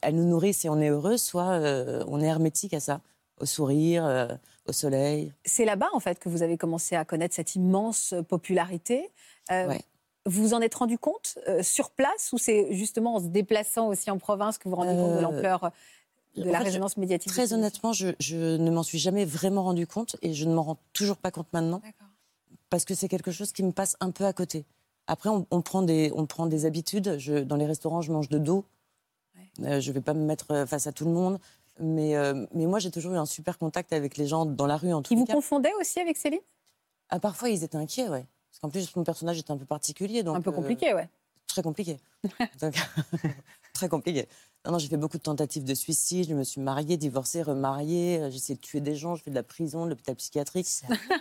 elles 0.00 0.14
nous 0.16 0.24
nourrissent 0.28 0.64
et 0.64 0.68
on 0.68 0.80
est 0.80 0.88
heureux, 0.88 1.18
soit 1.18 1.50
euh, 1.50 2.02
on 2.08 2.20
est 2.20 2.26
hermétique 2.26 2.72
à 2.74 2.80
ça, 2.80 3.00
au 3.40 3.46
sourire, 3.46 4.04
euh, 4.06 4.28
au 4.66 4.72
soleil. 4.72 5.32
C'est 5.44 5.64
là-bas, 5.64 5.88
en 5.92 6.00
fait, 6.00 6.18
que 6.18 6.28
vous 6.28 6.42
avez 6.42 6.56
commencé 6.56 6.96
à 6.96 7.04
connaître 7.04 7.34
cette 7.34 7.54
immense 7.54 8.14
popularité. 8.28 9.10
Euh, 9.52 9.68
Ouais. 9.68 9.80
Vous 10.26 10.42
vous 10.42 10.54
en 10.54 10.60
êtes 10.60 10.74
rendu 10.74 10.98
compte 10.98 11.38
euh, 11.48 11.62
sur 11.62 11.90
place 11.90 12.30
ou 12.32 12.38
c'est 12.38 12.72
justement 12.72 13.14
en 13.16 13.20
se 13.20 13.26
déplaçant 13.28 13.88
aussi 13.88 14.10
en 14.10 14.18
province 14.18 14.58
que 14.58 14.64
vous 14.64 14.70
vous 14.70 14.76
rendez 14.76 14.92
compte 14.94 15.12
de 15.12 15.16
Euh, 15.18 15.20
l'ampleur 15.22 15.70
de 16.36 16.44
la 16.44 16.58
fait, 16.58 16.64
résonance 16.64 16.96
médiatique 16.98 17.32
Très 17.32 17.52
honnêtement, 17.54 17.92
je, 17.94 18.08
je 18.20 18.56
ne 18.56 18.70
m'en 18.70 18.82
suis 18.82 18.98
jamais 18.98 19.24
vraiment 19.24 19.62
rendu 19.62 19.86
compte 19.86 20.16
et 20.22 20.34
je 20.34 20.44
ne 20.44 20.52
m'en 20.54 20.62
rends 20.62 20.78
toujours 20.92 21.16
pas 21.16 21.30
compte 21.30 21.46
maintenant. 21.52 21.80
Parce 22.68 22.84
que 22.84 22.94
c'est 22.94 23.08
quelque 23.08 23.30
chose 23.30 23.52
qui 23.52 23.62
me 23.62 23.72
passe 23.72 23.96
un 24.00 24.10
peu 24.10 24.24
à 24.24 24.32
côté. 24.32 24.64
Après, 25.06 25.28
on, 25.30 25.46
on 25.50 25.62
prend, 25.62 25.82
des, 25.82 26.10
on 26.14 26.26
prend 26.26 26.46
des 26.46 26.66
habitudes. 26.66 27.16
Je, 27.18 27.34
dans 27.38 27.56
les 27.56 27.64
restaurants, 27.64 28.02
je 28.02 28.12
mange 28.12 28.28
de 28.28 28.38
dos. 28.38 28.64
Euh, 29.62 29.80
je 29.80 29.88
ne 29.90 29.94
vais 29.94 30.00
pas 30.00 30.12
me 30.14 30.24
mettre 30.26 30.66
face 30.66 30.86
à 30.88 30.92
tout 30.92 31.04
le 31.04 31.12
monde. 31.12 31.38
Mais, 31.78 32.16
euh, 32.16 32.44
mais 32.52 32.66
moi, 32.66 32.80
j'ai 32.80 32.90
toujours 32.90 33.12
eu 33.14 33.16
un 33.18 33.24
super 33.26 33.56
contact 33.56 33.92
avec 33.92 34.16
les 34.16 34.26
gens 34.26 34.44
dans 34.46 34.66
la 34.66 34.76
rue, 34.76 34.92
en 34.92 35.00
tout 35.02 35.08
Qui 35.08 35.14
vous 35.14 35.24
cas. 35.26 35.34
confondait 35.34 35.72
aussi 35.80 36.00
avec 36.00 36.16
Céline? 36.16 36.40
Ah, 37.10 37.20
parfois, 37.20 37.48
ils 37.50 37.62
étaient 37.62 37.76
inquiets, 37.76 38.08
ouais. 38.08 38.26
Parce 38.56 38.60
qu'en 38.62 38.70
plus, 38.70 38.96
mon 38.96 39.04
personnage 39.04 39.38
était 39.38 39.50
un 39.50 39.58
peu 39.58 39.66
particulier. 39.66 40.22
Donc, 40.22 40.36
Un 40.36 40.40
peu 40.40 40.48
euh, 40.50 40.54
compliqué, 40.54 40.94
ouais. 40.94 41.08
Très 41.46 41.62
compliqué. 41.62 41.98
Donc, 42.60 42.74
très 43.74 43.88
compliqué. 43.88 44.26
Non, 44.64 44.72
non, 44.72 44.78
j'ai 44.78 44.88
fait 44.88 44.96
beaucoup 44.96 45.18
de 45.18 45.22
tentatives 45.22 45.62
de 45.64 45.74
suicide. 45.74 46.26
Je 46.28 46.34
me 46.34 46.42
suis 46.42 46.60
mariée, 46.62 46.96
divorcée, 46.96 47.42
remariée. 47.42 48.18
Euh, 48.18 48.30
J'ai 48.30 48.36
essayé 48.36 48.54
de 48.56 48.60
tuer 48.60 48.80
des 48.80 48.96
gens. 48.96 49.14
Je 49.14 49.22
fais 49.22 49.30
de 49.30 49.34
la 49.34 49.42
prison, 49.42 49.84
de 49.84 49.90
l'hôpital 49.90 50.16
psychiatrique. 50.16 50.66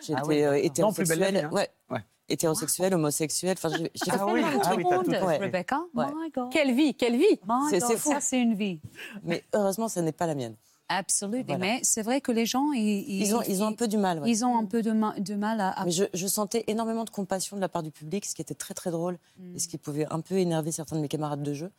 J'étais 0.02 0.14
Ah 0.16 0.24
oui, 0.26 0.42
euh, 0.44 0.52
d'accord. 0.62 0.86
Non, 0.88 0.94
plus 0.94 1.08
belle 1.08 1.20
la 1.20 1.30
hétérosexuelle. 1.30 1.46
hein. 1.46 1.50
ouais. 1.52 1.70
Ouais. 1.92 2.04
hétérosexuels, 2.30 2.94
homosexuels. 2.94 3.58
Enfin, 3.62 3.70
j'ai 3.78 3.92
Ah 4.10 4.18
fait 4.18 4.24
oui, 4.24 4.42
ah 4.64 4.76
oui, 4.78 4.84
tout 4.84 5.12
Ouais. 5.12 5.38
Rebecca, 5.38 5.82
Ouais. 5.94 6.06
my 6.16 6.32
God. 6.32 6.50
Quelle 6.52 6.74
vie, 6.74 6.96
quelle 6.96 7.18
vie 7.18 7.40
c'est 7.70 7.82
fou. 7.98 8.12
Ça, 8.12 8.22
c'est 8.22 8.40
une 8.42 8.56
vie. 8.56 8.80
Mais 9.24 9.44
heureusement, 9.54 9.90
ce 9.90 10.00
n'est 10.00 10.12
pas 10.14 10.26
la 10.26 10.36
mienne. 10.36 10.56
Absolument. 10.88 11.44
Voilà. 11.48 11.60
Mais 11.60 11.80
c'est 11.84 12.04
vrai 12.04 12.22
que 12.22 12.32
les 12.32 12.46
gens, 12.46 12.72
ils, 12.72 13.22
Ils 13.22 13.36
ont, 13.36 13.42
ils 13.42 13.64
ont 13.64 13.68
un 13.68 13.74
peu 13.74 13.88
du 13.88 13.98
mal. 13.98 14.20
ouais. 14.20 14.30
ils 14.30 14.46
ont 14.46 14.58
un 14.58 14.66
peu 14.66 14.82
de, 14.84 14.92
ma- 14.92 15.20
de 15.20 15.34
mal 15.36 15.60
à. 15.60 15.70
à- 15.72 15.86
Mais 15.86 15.92
je, 15.92 16.04
je 16.14 16.28
sentais 16.28 16.64
énormément 16.68 17.04
de 17.06 17.10
compassion 17.10 17.56
de 17.56 17.62
la 17.62 17.70
part 17.70 17.82
du 17.84 17.92
public, 17.92 18.24
ce 18.26 18.36
qui 18.36 18.42
était 18.42 18.54
très 18.54 18.74
très 18.76 18.92
drôle 18.92 19.18
Mm. 19.38 19.56
et 19.56 19.60
ce 19.60 19.68
qui 19.68 19.78
pouvait 19.78 20.06
un 20.12 20.22
peu 20.22 20.36
énerver 20.36 20.72
certains 20.72 20.96
de 20.96 21.02
mes 21.02 21.08
camarades 21.08 21.42
de 21.44 21.54
jeu. 21.54 21.72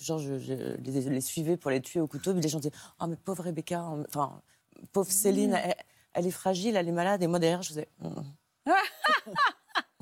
Genre, 0.00 0.18
je, 0.18 0.38
je 0.38 0.52
les, 0.52 1.00
les 1.02 1.20
suivais 1.20 1.56
pour 1.56 1.70
les 1.70 1.80
tuer 1.80 2.00
au 2.00 2.06
couteau, 2.06 2.32
puis 2.32 2.40
les 2.42 2.48
gens 2.48 2.58
disaient 2.58 2.74
Ah, 2.98 3.06
mais 3.06 3.16
pauvre 3.16 3.44
Rebecca, 3.44 3.82
enfin, 4.08 4.40
pauvre 4.92 5.10
Céline, 5.10 5.52
Mm. 5.52 5.60
elle, 5.64 5.74
elle 6.14 6.26
est 6.26 6.30
fragile, 6.30 6.76
elle 6.76 6.88
est 6.88 6.92
malade. 6.92 7.22
Et 7.22 7.26
moi 7.26 7.38
derrière, 7.38 7.62
je 7.62 7.68
faisais 7.68 7.88
Mm. 8.00 8.08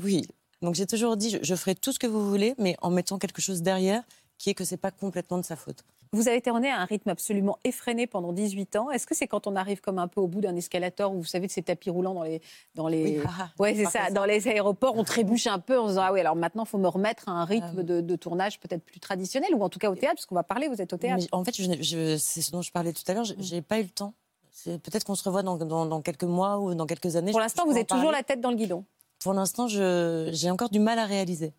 Oui. 0.03 0.27
Donc 0.63 0.75
j'ai 0.75 0.87
toujours 0.87 1.17
dit 1.17 1.31
je, 1.31 1.39
je 1.43 1.55
ferai 1.55 1.75
tout 1.75 1.93
ce 1.93 1.99
que 1.99 2.07
vous 2.07 2.29
voulez, 2.29 2.55
mais 2.59 2.77
en 2.83 2.91
mettant 2.91 3.19
quelque 3.19 3.43
chose 3.43 3.63
derrière 3.63 4.03
qui 4.39 4.51
est 4.51 4.55
que 4.55 4.65
c'est 4.65 4.77
pas 4.77 4.91
complètement 4.91 5.39
de 5.39 5.45
sa 5.45 5.57
faute. 5.57 5.85
Vous 6.15 6.29
avez 6.29 6.41
tourné 6.41 6.71
à 6.71 6.79
un 6.81 6.85
rythme 6.85 7.11
absolument 7.11 7.59
effréné 7.65 8.07
pendant 8.07 8.33
18 8.33 8.77
ans. 8.77 8.91
Est-ce 8.91 9.07
que 9.07 9.15
c'est 9.15 9.27
quand 9.27 9.47
on 9.47 9.57
arrive 9.57 9.81
comme 9.81 9.99
un 9.99 10.09
peu 10.09 10.21
au 10.21 10.27
bout 10.29 10.41
d'un 10.41 10.55
escalator 10.57 11.13
où 11.13 11.19
vous 11.19 11.25
savez 11.25 11.47
de 11.49 11.53
ces 11.53 11.63
tapis 11.63 11.91
roulants 11.91 12.15
dans 12.15 12.23
les 12.23 12.41
dans 12.75 12.89
les 12.89 13.19
Oui, 13.19 13.25
ah, 13.41 13.49
ouais 13.59 13.75
c'est 13.75 13.85
ça 13.85 13.91
ça. 14.07 14.11
dans 14.11 14.25
les 14.25 14.47
aéroports 14.49 14.95
on 14.97 15.05
trébuche 15.05 15.47
un 15.47 15.59
peu 15.59 15.79
en 15.79 15.85
se 15.85 15.89
disant 15.91 16.03
ah 16.05 16.13
oui 16.13 16.21
alors 16.21 16.37
maintenant 16.37 16.65
il 16.65 16.69
faut 16.69 16.79
me 16.79 16.89
remettre 16.89 17.29
à 17.29 17.33
un 17.33 17.45
rythme 17.45 17.81
Euh. 17.81 17.83
de, 17.83 18.01
de 18.01 18.17
tournage 18.17 18.61
peut-être 18.61 18.85
plus 18.85 19.01
traditionnel 19.01 19.55
ou 19.55 19.63
en 19.63 19.69
tout 19.69 19.79
cas 19.79 19.91
au 19.91 19.95
théâtre 19.97 20.15
parce 20.17 20.27
qu'on 20.27 20.35
va 20.37 20.43
parler 20.45 20.69
vous 20.69 20.81
êtes 20.81 20.93
au 20.93 20.97
théâtre. 20.97 21.23
Mais 21.31 21.37
en 21.37 21.45
fait, 21.45 21.55
je 21.57 21.67
n'ai- 21.69 21.83
je- 21.83 22.17
c'est 22.17 22.41
ce 22.43 22.51
dont 22.53 22.63
je 22.63 22.71
parlais 22.73 22.93
tout 22.93 23.03
à 23.09 23.15
l'heure, 23.15 23.25
j'ai- 23.25 23.37
j'ai 23.39 23.61
pas 23.63 23.81
eu 23.81 23.83
le 23.83 23.89
temps. 23.91 24.15
Peut-être 24.65 25.05
qu'on 25.05 25.15
se 25.17 25.25
revoit 25.25 25.43
dans, 25.43 25.57
dans- 25.59 25.85
dans 25.85 26.01
quelques 26.01 26.25
mois 26.25 26.59
ou 26.61 26.75
dans 26.75 26.87
quelques 26.87 27.17
années. 27.17 27.33
Pour 27.33 27.41
l'instant 27.41 27.67
vous 27.67 27.77
êtes 27.77 27.89
toujours 27.89 28.13
la 28.13 28.23
tête 28.23 28.41
dans 28.41 28.51
le 28.51 28.57
guidon. 28.57 28.85
Pour 29.19 29.35
l'instant, 29.35 29.69
je- 29.69 30.31
j'ai 30.33 30.51
encore 30.51 30.69
du 30.71 30.79
mal 30.81 30.99
à 30.99 31.07
réaliser. 31.07 31.53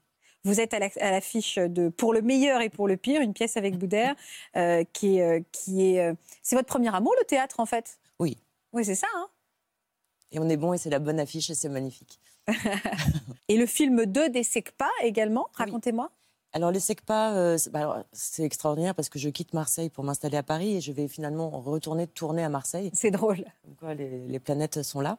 Vous 0.45 0.59
êtes 0.61 0.73
à 0.73 0.79
la- 0.79 0.89
à 1.01 1.11
l'affiche 1.11 1.55
de 1.57 1.89
Pour 1.89 2.13
le 2.13 2.21
meilleur 2.21 2.61
et 2.61 2.69
pour 2.69 2.87
le 2.87 2.95
pire, 2.97 3.19
une 3.21 3.33
pièce 3.33 3.57
avec 3.57 3.77
Boudère, 3.77 4.15
euh, 4.55 4.83
qui 4.93 5.17
est. 5.17 5.21
euh, 5.23 5.41
qui 5.51 5.87
est 5.87 5.99
euh, 5.99 6.13
c'est 6.43 6.55
votre 6.55 6.67
premier 6.67 6.93
amour, 6.95 7.13
le 7.19 7.25
théâtre, 7.25 7.59
en 7.59 7.65
fait? 7.65 7.97
Oui. 8.19 8.37
Oui, 8.71 8.85
c'est 8.85 8.95
ça. 8.95 9.07
hein? 9.15 9.27
Et 10.31 10.39
on 10.39 10.47
est 10.49 10.57
bon 10.57 10.73
et 10.73 10.77
c'est 10.77 10.89
la 10.89 10.99
bonne 10.99 11.19
affiche 11.19 11.49
et 11.49 11.55
c'est 11.55 11.69
magnifique. 11.69 12.19
et 13.49 13.57
le 13.57 13.65
film 13.65 14.05
2 14.05 14.29
des 14.29 14.43
SECPA 14.43 14.87
également, 15.03 15.47
racontez-moi. 15.53 16.11
Alors 16.53 16.71
les 16.71 16.79
SECPA, 16.79 17.33
euh, 17.35 17.57
c'est 17.57 17.69
bah, 17.71 18.05
c'est 18.13 18.43
extraordinaire 18.43 18.95
parce 18.95 19.09
que 19.09 19.19
je 19.19 19.27
quitte 19.29 19.53
Marseille 19.53 19.89
pour 19.89 20.03
m'installer 20.05 20.37
à 20.37 20.43
Paris 20.43 20.77
et 20.77 20.81
je 20.81 20.91
vais 20.93 21.07
finalement 21.09 21.49
retourner 21.49 22.07
tourner 22.07 22.43
à 22.43 22.49
Marseille. 22.49 22.91
C'est 22.93 23.11
drôle. 23.11 23.43
Comme 23.63 23.75
quoi, 23.75 23.93
les, 23.93 24.25
les 24.27 24.39
planètes 24.39 24.81
sont 24.83 25.01
là. 25.01 25.17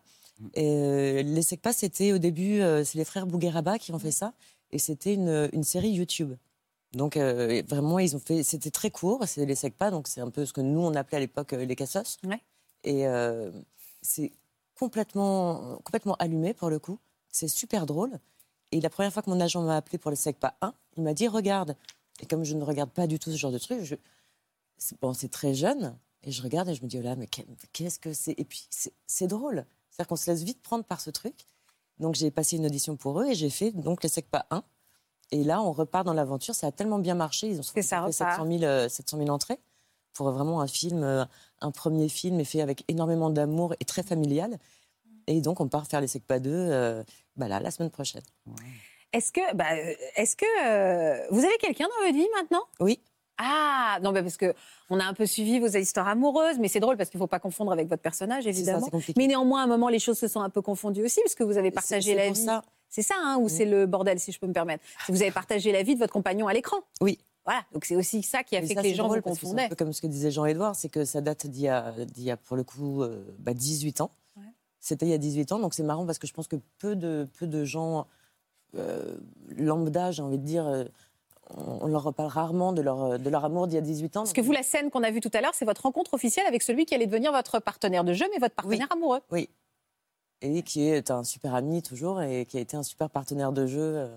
Et 0.55 0.67
euh, 0.67 1.23
les 1.23 1.43
SECPA, 1.43 1.73
c'était 1.75 2.13
au 2.13 2.19
début, 2.19 2.61
euh, 2.61 2.85
c'est 2.85 2.97
les 2.97 3.05
frères 3.05 3.27
Bougueraba 3.27 3.79
qui 3.79 3.93
ont 3.93 3.99
fait 3.99 4.11
ça 4.13 4.33
et 4.73 4.79
c'était 4.79 5.15
une, 5.15 5.49
une 5.53 5.65
série 5.65 5.91
YouTube. 5.91 6.35
Donc 6.93 7.17
euh, 7.17 7.63
vraiment, 7.69 7.99
ils 7.99 8.17
ont 8.17 8.21
fait, 8.21 8.43
c'était 8.43 8.71
très 8.71 8.91
court, 8.91 9.25
c'est 9.27 9.45
les 9.45 9.55
SECPA, 9.55 9.91
donc 9.91 10.09
c'est 10.09 10.21
un 10.21 10.31
peu 10.31 10.47
ce 10.47 10.53
que 10.53 10.61
nous 10.61 10.81
on 10.81 10.95
appelait 10.95 11.17
à 11.17 11.21
l'époque 11.21 11.53
euh, 11.53 11.65
les 11.65 11.77
cassos. 11.77 12.19
Ouais. 12.25 12.41
Et 12.85 13.07
euh, 13.07 13.51
c'est 14.03 14.33
complètement, 14.79 15.79
complètement 15.85 16.15
allumé 16.17 16.55
pour 16.55 16.71
le 16.71 16.79
coup. 16.79 16.99
C'est 17.31 17.49
super 17.49 17.87
drôle. 17.87 18.19
Et 18.73 18.81
la 18.81 18.91
première 18.91 19.13
fois 19.13 19.23
que 19.23 19.31
mon 19.31 19.41
agent 19.41 19.61
m'a 19.63 19.77
appelé 19.77 19.99
pour 19.99 20.11
le 20.11 20.17
SECPA 20.17 20.57
1, 20.61 20.75
il 20.97 21.03
m'a 21.03 21.15
dit 21.15 21.29
regarde. 21.29 21.77
Et 22.21 22.27
comme 22.27 22.45
je 22.45 22.55
ne 22.55 22.65
regarde 22.65 22.91
pas 22.91 23.07
du 23.07 23.19
tout 23.19 23.31
ce 23.31 23.37
genre 23.37 23.53
de 23.53 23.59
truc, 23.59 23.83
je... 23.83 23.95
bon, 25.01 25.13
c'est 25.13 25.29
très 25.29 25.55
jeune. 25.55 25.97
Et 26.23 26.33
je 26.33 26.43
regarde 26.43 26.69
et 26.69 26.75
je 26.75 26.83
me 26.83 26.89
dis 26.89 26.99
oh 26.99 27.03
là, 27.03 27.15
mais 27.17 27.27
qu'est- 27.27 27.47
qu'est-ce 27.73 27.99
que 27.99 28.13
c'est? 28.13 28.35
Et 28.39 28.45
puis 28.45 28.67
c'est 29.07 29.27
drôle. 29.27 29.65
C'est-à-dire 29.91 30.09
qu'on 30.09 30.17
se 30.17 30.31
laisse 30.31 30.43
vite 30.43 30.63
prendre 30.63 30.85
par 30.85 31.01
ce 31.01 31.11
truc. 31.11 31.35
Donc 31.99 32.15
j'ai 32.15 32.31
passé 32.31 32.57
une 32.57 32.67
audition 32.67 32.97
pour 32.97 33.21
eux 33.21 33.27
et 33.27 33.35
j'ai 33.35 33.51
fait 33.51 33.73
donc 33.73 34.03
le 34.03 34.09
SECPA 34.09 34.47
1. 34.51 34.63
Et 35.33 35.43
là, 35.43 35.61
on 35.63 35.73
repart 35.73 36.05
dans 36.07 36.13
l'aventure. 36.13 36.55
Ça 36.55 36.69
a 36.69 36.73
tellement 36.73 36.99
bien 36.99 37.15
marché. 37.15 37.49
Ils 37.49 37.59
ont 37.59 37.63
fait 37.63 37.83
ça 37.83 38.01
repart. 38.01 38.13
700 38.13 38.47
000, 38.47 38.63
euh, 38.63 38.89
700 38.89 39.19
000 39.19 39.31
entrées 39.31 39.59
pour 40.13 40.31
vraiment 40.31 40.61
un 40.61 40.67
film, 40.67 41.03
euh, 41.03 41.25
un 41.61 41.71
premier 41.71 42.09
film, 42.09 42.41
et 42.41 42.45
fait 42.45 42.63
avec 42.63 42.85
énormément 42.89 43.29
d'amour 43.29 43.75
et 43.81 43.85
très 43.85 44.03
familial. 44.03 44.59
Et 45.27 45.41
donc, 45.41 45.61
on 45.61 45.69
part 45.69 45.87
faire 45.87 46.01
les 46.01 46.07
SECPA 46.07 46.39
2 46.39 46.51
euh, 46.53 47.03
bah 47.37 47.49
là, 47.49 47.61
la 47.61 47.71
semaine 47.71 47.91
prochaine. 47.91 48.23
Est-ce 49.13 49.33
que, 49.33 49.55
bah, 49.55 49.75
est-ce 50.17 50.37
que 50.37 51.33
vous 51.33 51.45
avez 51.45 51.57
quelqu'un 51.59 51.87
dans 51.87 52.07
votre 52.07 52.17
vie 52.17 52.29
maintenant? 52.35 52.63
Oui. 52.81 53.01
Ah 53.39 53.99
non, 54.03 54.13
bah, 54.13 54.23
parce 54.23 54.37
que 54.37 54.55
on 54.89 54.99
a 54.99 55.05
un 55.05 55.15
peu 55.15 55.27
suivi 55.27 55.59
vos 55.59 55.67
histoires 55.69 56.09
amoureuses, 56.09 56.59
mais 56.59 56.69
c'est 56.69 56.81
drôle 56.81 56.97
parce 56.97 57.11
qu'il 57.11 57.19
ne 57.19 57.25
faut 57.25 57.29
pas 57.29 57.39
confondre 57.39 57.73
avec 57.73 57.89
votre 57.89 58.03
personnage, 58.03 58.47
évidemment. 58.47 58.89
mais 59.17 59.27
néanmoins, 59.27 59.61
à 59.61 59.65
un 59.65 59.69
moment, 59.69 59.89
les 59.89 59.99
choses 59.99 60.19
se 60.19 60.29
sont 60.29 60.41
un 60.41 60.51
peu 60.51 60.63
confondues 60.63 61.05
aussi, 61.05 61.21
parce 61.23 61.35
que 61.35 61.45
vous 61.45 61.59
avez 61.59 61.71
partagé 61.71 62.15
la 62.15 62.31
vie. 62.31 62.47
C'est 62.89 63.03
ça, 63.03 63.15
hein, 63.21 63.37
ou 63.39 63.49
c'est 63.49 63.65
le 63.67 63.85
bordel, 63.87 64.19
si 64.19 64.33
je 64.33 64.39
peux 64.39 64.47
me 64.47 64.53
permettre. 64.53 64.83
Vous 65.09 65.21
avez 65.21 65.33
partagé 65.33 65.73
la 65.73 65.83
vie 65.83 65.95
de 65.95 65.99
votre 65.99 66.13
compagnon 66.13 66.47
à 66.47 66.55
l'écran. 66.55 66.79
Oui. 67.01 67.19
Voilà, 67.45 67.63
donc 67.73 67.85
c'est 67.85 67.95
aussi 67.95 68.23
ça 68.23 68.43
qui 68.43 68.57
a 68.57 68.61
Mais 68.61 68.67
fait 68.67 68.75
ça, 68.75 68.83
que 68.83 68.87
les 68.87 68.95
gens 68.95 69.09
vous 69.09 69.21
confondaient. 69.21 69.65
Un 69.65 69.69
peu 69.69 69.77
comme 69.77 69.93
ce 69.93 70.01
que 70.01 70.09
disait 70.09 70.33
Jean-Édouard, 70.33 70.75
c'est 70.75 70.89
que 70.89 71.05
ça 71.05 71.21
date 71.21 71.47
d'il 71.47 71.63
y, 71.63 72.23
y 72.23 72.31
a, 72.31 72.37
pour 72.37 72.57
le 72.57 72.65
coup, 72.65 73.03
euh, 73.03 73.25
bah, 73.39 73.55
18 73.55 74.01
ans. 74.01 74.11
C'était 74.81 75.07
il 75.07 75.11
y 75.11 75.15
a 75.15 75.19
18 75.19 75.51
ans, 75.51 75.59
donc 75.59 75.75
c'est 75.75 75.83
marrant 75.83 76.07
parce 76.07 76.19
que 76.19 76.29
je 76.29 76.33
pense 76.33 76.47
que 76.47 76.55
peu 76.79 76.95
de, 76.95 77.27
peu 77.41 77.49
de 77.49 77.65
gens 77.65 78.07
euh, 78.77 79.17
lambda, 79.57 80.13
j'ai 80.13 80.23
envie 80.23 80.39
de 80.39 80.45
dire, 80.45 80.67
euh, 80.67 80.85
on, 81.51 81.87
leur 81.87 82.03
reparle 82.03 82.29
rarement 82.29 82.73
de 82.73 82.83
leur, 82.83 83.19
de 83.19 83.31
leur 83.31 83.45
amour 83.45 83.67
d'il 83.67 83.75
y 83.77 83.79
a 83.79 83.83
18 83.83 84.17
ans. 84.17 84.21
Parce 84.21 84.33
que 84.33 84.41
vous, 84.41 84.53
la 84.53 84.63
scène 84.63 84.91
qu'on 84.91 85.03
a 85.03 85.11
vue 85.11 85.21
tout 85.21 85.31
à 85.33 85.41
l'heure, 85.41 85.55
c'est 85.55 85.65
votre 85.65 85.83
rencontre 85.83 86.15
officielle 86.15 86.47
avec 86.47 86.63
celui 86.63 86.87
qui 86.87 86.95
allait 86.95 87.07
devenir 87.07 87.33
votre 87.33 87.61
partenaire 87.61 88.05
de 88.05 88.13
jeu, 88.13 88.27
mais 88.33 88.39
votre 88.39 88.55
partenaire 88.55 88.89
amoureux. 88.91 89.21
Oui. 89.31 89.49
Et 90.43 90.63
qui 90.63 90.89
est 90.89 91.11
un 91.11 91.25
super 91.25 91.55
ami 91.55 91.83
toujours 91.83 92.21
et 92.21 92.45
qui 92.45 92.59
a 92.59 92.61
été 92.61 92.77
un 92.77 92.83
super 92.83 93.09
partenaire 93.09 93.53
de 93.53 93.67
jeu 93.67 93.81
euh, 93.81 94.17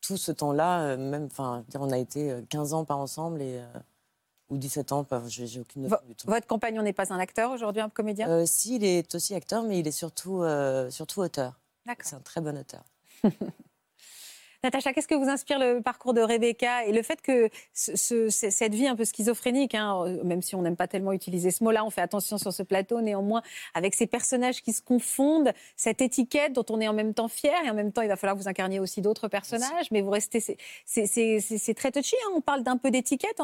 tout 0.00 0.16
ce 0.16 0.32
temps-là. 0.32 0.80
euh, 0.80 0.96
même, 0.96 1.26
enfin, 1.26 1.64
on 1.74 1.90
a 1.90 1.98
été 1.98 2.30
euh, 2.32 2.42
15 2.48 2.74
ans 2.74 2.84
pas 2.84 2.96
ensemble 2.96 3.40
et, 3.42 3.58
euh, 3.58 3.78
ou 4.48 4.58
17 4.58 4.92
ans, 4.92 5.06
j'ai 5.26 5.60
aucune 5.60 5.82
notion 5.82 5.98
du 6.06 6.14
temps. 6.14 6.30
votre 6.30 6.46
compagnon 6.46 6.82
n'est 6.82 6.92
pas 6.92 7.12
un 7.12 7.18
acteur 7.18 7.50
aujourd'hui, 7.50 7.82
un 7.82 7.88
comédien? 7.88 8.28
Euh, 8.28 8.46
si, 8.46 8.76
il 8.76 8.84
est 8.84 9.14
aussi 9.14 9.34
acteur, 9.34 9.64
mais 9.64 9.80
il 9.80 9.88
est 9.88 9.92
surtout, 9.92 10.42
euh, 10.42 10.88
surtout 10.90 11.20
auteur. 11.20 11.58
D'accord. 11.84 12.06
C'est 12.06 12.16
un 12.16 12.20
très 12.20 12.40
bon 12.40 12.56
auteur. 12.56 12.84
Natacha, 14.66 14.92
qu'est-ce 14.92 15.06
que 15.06 15.14
vous 15.14 15.28
inspire 15.28 15.58
le 15.60 15.80
parcours 15.80 16.12
de 16.12 16.20
Rebecca 16.20 16.84
et 16.84 16.92
le 16.92 17.02
fait 17.02 17.22
que 17.22 17.48
ce- 17.72 17.94
ce- 17.96 18.28
c- 18.30 18.50
cette 18.50 18.74
vie 18.74 18.88
un 18.88 18.96
peu 18.96 19.04
schizophrénique, 19.04 19.76
hein, 19.76 20.02
euh, 20.04 20.24
même 20.24 20.42
si 20.42 20.56
on 20.56 20.62
n'aime 20.62 20.74
pas 20.74 20.88
tellement 20.88 21.12
utiliser 21.12 21.52
ce 21.52 21.62
mot-là, 21.62 21.84
on 21.84 21.90
fait 21.90 22.00
attention 22.00 22.36
sur 22.36 22.52
ce 22.52 22.64
plateau, 22.64 23.00
néanmoins, 23.00 23.42
avec 23.74 23.94
ces 23.94 24.08
personnages 24.08 24.62
qui 24.62 24.72
se 24.72 24.82
confondent, 24.82 25.52
cette 25.76 26.00
étiquette 26.00 26.52
dont 26.52 26.64
on 26.70 26.80
est 26.80 26.88
en 26.88 26.92
même 26.94 27.14
temps 27.14 27.28
fier 27.28 27.54
et 27.64 27.70
en 27.70 27.74
même 27.74 27.92
temps 27.92 28.02
il 28.02 28.08
va 28.08 28.16
falloir 28.16 28.36
que 28.36 28.42
vous 28.42 28.48
incarniez 28.48 28.80
aussi 28.80 29.00
d'autres 29.02 29.28
personnages, 29.28 29.90
mais 29.92 30.00
vous 30.00 30.10
restez, 30.10 30.40
c'est- 30.40 31.74
très 31.74 31.92
touchy, 31.92 32.16
hein, 32.26 32.32
on 32.34 32.40
parle 32.40 32.62
d'un 32.64 32.76
peu 32.76 32.90
d'étiquette 32.90 33.40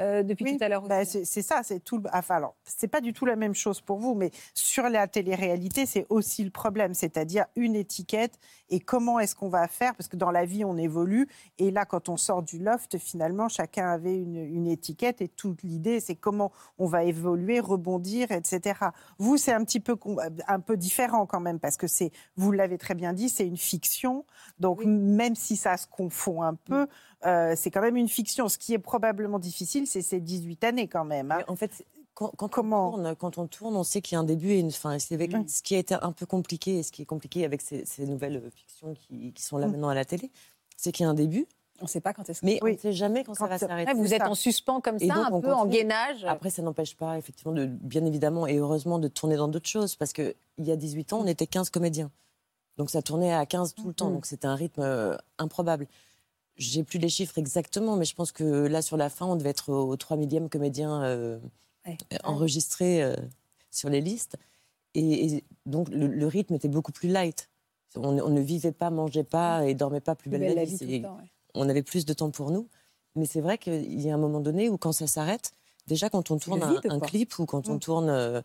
euh, 0.00 0.22
depuis 0.22 0.44
Oui, 0.44 0.58
tout 0.58 0.64
à 0.64 0.68
l'heure. 0.68 0.82
bah, 0.82 1.04
c'est 1.04 1.24
c'est 1.24 1.42
ça, 1.42 1.62
c'est 1.62 1.80
tout. 1.80 1.98
le- 1.98 2.10
Enfin, 2.12 2.36
alors, 2.36 2.54
c'est 2.64 2.88
pas 2.88 3.00
du 3.00 3.12
tout 3.12 3.24
la 3.24 3.36
même 3.36 3.54
chose 3.54 3.80
pour 3.80 3.98
vous, 3.98 4.14
mais 4.14 4.30
sur 4.54 4.88
la 4.88 5.06
télé-réalité, 5.08 5.86
c'est 5.86 6.06
aussi 6.10 6.44
le 6.44 6.50
problème, 6.50 6.92
c'est-à-dire 6.94 7.46
une 7.56 7.74
étiquette 7.74 8.38
et 8.70 8.80
comment 8.80 9.18
est-ce 9.18 9.34
qu'on 9.34 9.48
va 9.48 9.66
faire, 9.68 9.94
parce 9.94 10.08
que 10.08 10.16
dans 10.16 10.30
la 10.30 10.44
vie, 10.44 10.57
on 10.64 10.76
évolue, 10.76 11.28
et 11.58 11.70
là, 11.70 11.84
quand 11.84 12.08
on 12.08 12.16
sort 12.16 12.42
du 12.42 12.58
loft, 12.58 12.98
finalement, 12.98 13.48
chacun 13.48 13.88
avait 13.88 14.16
une, 14.16 14.36
une 14.36 14.66
étiquette, 14.66 15.20
et 15.20 15.28
toute 15.28 15.62
l'idée, 15.62 16.00
c'est 16.00 16.14
comment 16.16 16.52
on 16.78 16.86
va 16.86 17.04
évoluer, 17.04 17.60
rebondir, 17.60 18.30
etc. 18.32 18.78
Vous, 19.18 19.36
c'est 19.36 19.52
un 19.52 19.64
petit 19.64 19.80
peu, 19.80 19.96
com- 19.96 20.20
un 20.46 20.60
peu 20.60 20.76
différent 20.76 21.26
quand 21.26 21.40
même, 21.40 21.58
parce 21.58 21.76
que 21.76 21.86
c'est, 21.86 22.10
vous 22.36 22.52
l'avez 22.52 22.78
très 22.78 22.94
bien 22.94 23.12
dit, 23.12 23.28
c'est 23.28 23.46
une 23.46 23.56
fiction, 23.56 24.24
donc 24.60 24.84
même 24.84 25.34
si 25.34 25.56
ça 25.56 25.76
se 25.76 25.86
confond 25.86 26.42
un 26.42 26.54
peu, 26.54 26.86
euh, 27.26 27.54
c'est 27.56 27.70
quand 27.70 27.80
même 27.80 27.96
une 27.96 28.08
fiction. 28.08 28.48
Ce 28.48 28.58
qui 28.58 28.74
est 28.74 28.78
probablement 28.78 29.38
difficile, 29.38 29.86
c'est 29.86 30.02
ces 30.02 30.20
18 30.20 30.62
années 30.64 30.88
quand 30.88 31.04
même. 31.04 31.32
hein. 31.32 31.40
En 31.48 31.56
fait, 31.56 31.84
quand, 32.18 32.32
quand 32.36 32.48
Comment? 32.48 32.88
on 32.88 32.90
tourne, 32.92 33.14
quand 33.16 33.38
on 33.38 33.46
tourne, 33.46 33.76
on 33.76 33.84
sait 33.84 34.00
qu'il 34.00 34.14
y 34.14 34.16
a 34.16 34.20
un 34.20 34.24
début 34.24 34.50
et 34.50 34.58
une 34.58 34.72
fin. 34.72 34.92
Et 34.94 34.98
c'est 34.98 35.14
avec- 35.14 35.32
Mm. 35.32 35.46
Ce 35.46 35.62
qui 35.62 35.76
a 35.76 35.78
été 35.78 35.94
un 35.94 36.10
peu 36.10 36.26
compliqué, 36.26 36.78
et 36.78 36.82
ce 36.82 36.90
qui 36.90 37.02
est 37.02 37.06
compliqué 37.06 37.44
avec 37.44 37.60
ces, 37.60 37.84
ces 37.84 38.06
nouvelles 38.06 38.36
euh, 38.44 38.50
fictions 38.50 38.94
qui, 38.94 39.32
qui 39.32 39.42
sont 39.42 39.56
là 39.56 39.68
Mm. 39.68 39.70
maintenant 39.72 39.88
à 39.88 39.94
la 39.94 40.04
télé, 40.04 40.30
c'est 40.76 40.90
qu'il 40.90 41.04
y 41.04 41.06
a 41.06 41.10
un 41.10 41.14
début. 41.14 41.46
On 41.80 41.84
ne 41.84 41.88
sait 41.88 42.00
pas 42.00 42.12
quand 42.12 42.28
est-ce 42.28 42.40
que 42.40 42.46
Mais 42.46 42.58
Oui. 42.60 42.70
on 42.72 42.74
ne 42.74 42.78
sait 42.78 42.92
jamais 42.92 43.22
quand, 43.22 43.34
ça 43.34 43.46
va 43.46 43.56
s'arrêter. 43.56 43.92
Ouais, 43.92 43.96
vous 43.96 44.12
êtes 44.12 44.22
ça. 44.22 44.28
en 44.30 44.34
suspens 44.34 44.80
comme 44.80 44.98
ça, 44.98 45.06
donc, 45.06 45.16
un 45.16 45.32
on 45.32 45.40
peu 45.40 45.52
en 45.52 45.64
gainage. 45.66 46.24
Après, 46.24 46.50
ça 46.50 46.60
n'empêche 46.60 46.96
pas, 46.96 47.16
effectivement, 47.18 47.52
de, 47.52 47.66
bien 47.66 48.04
évidemment 48.04 48.48
et 48.48 48.56
heureusement, 48.56 48.98
de 48.98 49.06
tourner 49.06 49.36
dans 49.36 49.46
d'autres 49.46 49.68
choses. 49.68 49.94
Parce 49.94 50.12
qu'il 50.12 50.34
y 50.58 50.72
a 50.72 50.76
18 50.76 51.12
ans, 51.12 51.20
on 51.20 51.26
était 51.28 51.46
15 51.46 51.70
comédiens. 51.70 52.10
Donc 52.78 52.90
ça 52.90 53.00
tournait 53.00 53.32
à 53.32 53.46
15 53.46 53.74
tout 53.74 53.86
le 53.86 53.94
temps. 53.94 54.10
Donc 54.10 54.26
c'était 54.26 54.46
un 54.48 54.56
rythme 54.56 54.82
euh, 54.82 55.16
improbable. 55.38 55.86
J'ai 56.56 56.82
plus 56.82 56.98
les 56.98 57.08
chiffres 57.08 57.38
exactement, 57.38 57.94
mais 57.94 58.04
je 58.04 58.14
pense 58.16 58.32
que 58.32 58.42
là, 58.66 58.82
sur 58.82 58.96
la 58.96 59.08
fin, 59.08 59.26
on 59.26 59.36
devait 59.36 59.50
être 59.50 59.72
au 59.72 59.96
3 59.96 60.16
millième 60.16 60.48
comédien 60.48 61.02
euh, 61.04 61.38
Ouais. 61.88 61.98
euh, 62.12 62.16
enregistré 62.24 63.02
euh, 63.02 63.14
sur 63.70 63.88
les 63.90 64.00
listes. 64.00 64.36
Et, 64.94 65.26
et 65.36 65.44
donc 65.66 65.88
le, 65.90 66.06
le 66.06 66.26
rythme 66.26 66.54
était 66.54 66.68
beaucoup 66.68 66.92
plus 66.92 67.08
light. 67.08 67.48
On, 67.96 68.18
on 68.18 68.30
ne 68.30 68.40
vivait 68.40 68.72
pas, 68.72 68.90
mangeait 68.90 69.24
pas 69.24 69.66
et 69.66 69.74
dormait 69.74 70.00
pas 70.00 70.14
plus 70.14 70.30
belle, 70.30 70.40
Belle 70.40 70.56
la 70.56 70.64
vie. 70.64 71.02
temps, 71.02 71.16
ouais. 71.16 71.30
on 71.54 71.68
avait 71.68 71.82
plus 71.82 72.04
de 72.04 72.12
temps 72.12 72.30
pour 72.30 72.50
nous. 72.50 72.68
Mais 73.16 73.24
c'est 73.26 73.40
vrai 73.40 73.58
qu'il 73.58 74.00
y 74.00 74.10
a 74.10 74.14
un 74.14 74.18
moment 74.18 74.40
donné 74.40 74.68
où, 74.68 74.76
quand 74.78 74.92
ça 74.92 75.06
s'arrête, 75.06 75.52
déjà 75.86 76.08
quand 76.10 76.30
on 76.30 76.38
tourne 76.38 76.62
un, 76.62 77.00
clip 77.00 77.38
ou 77.38 77.46
quand 77.46 77.68
on 77.68 77.74
Mm. 77.74 77.80
tourne 77.80 78.08
euh, 78.10 78.42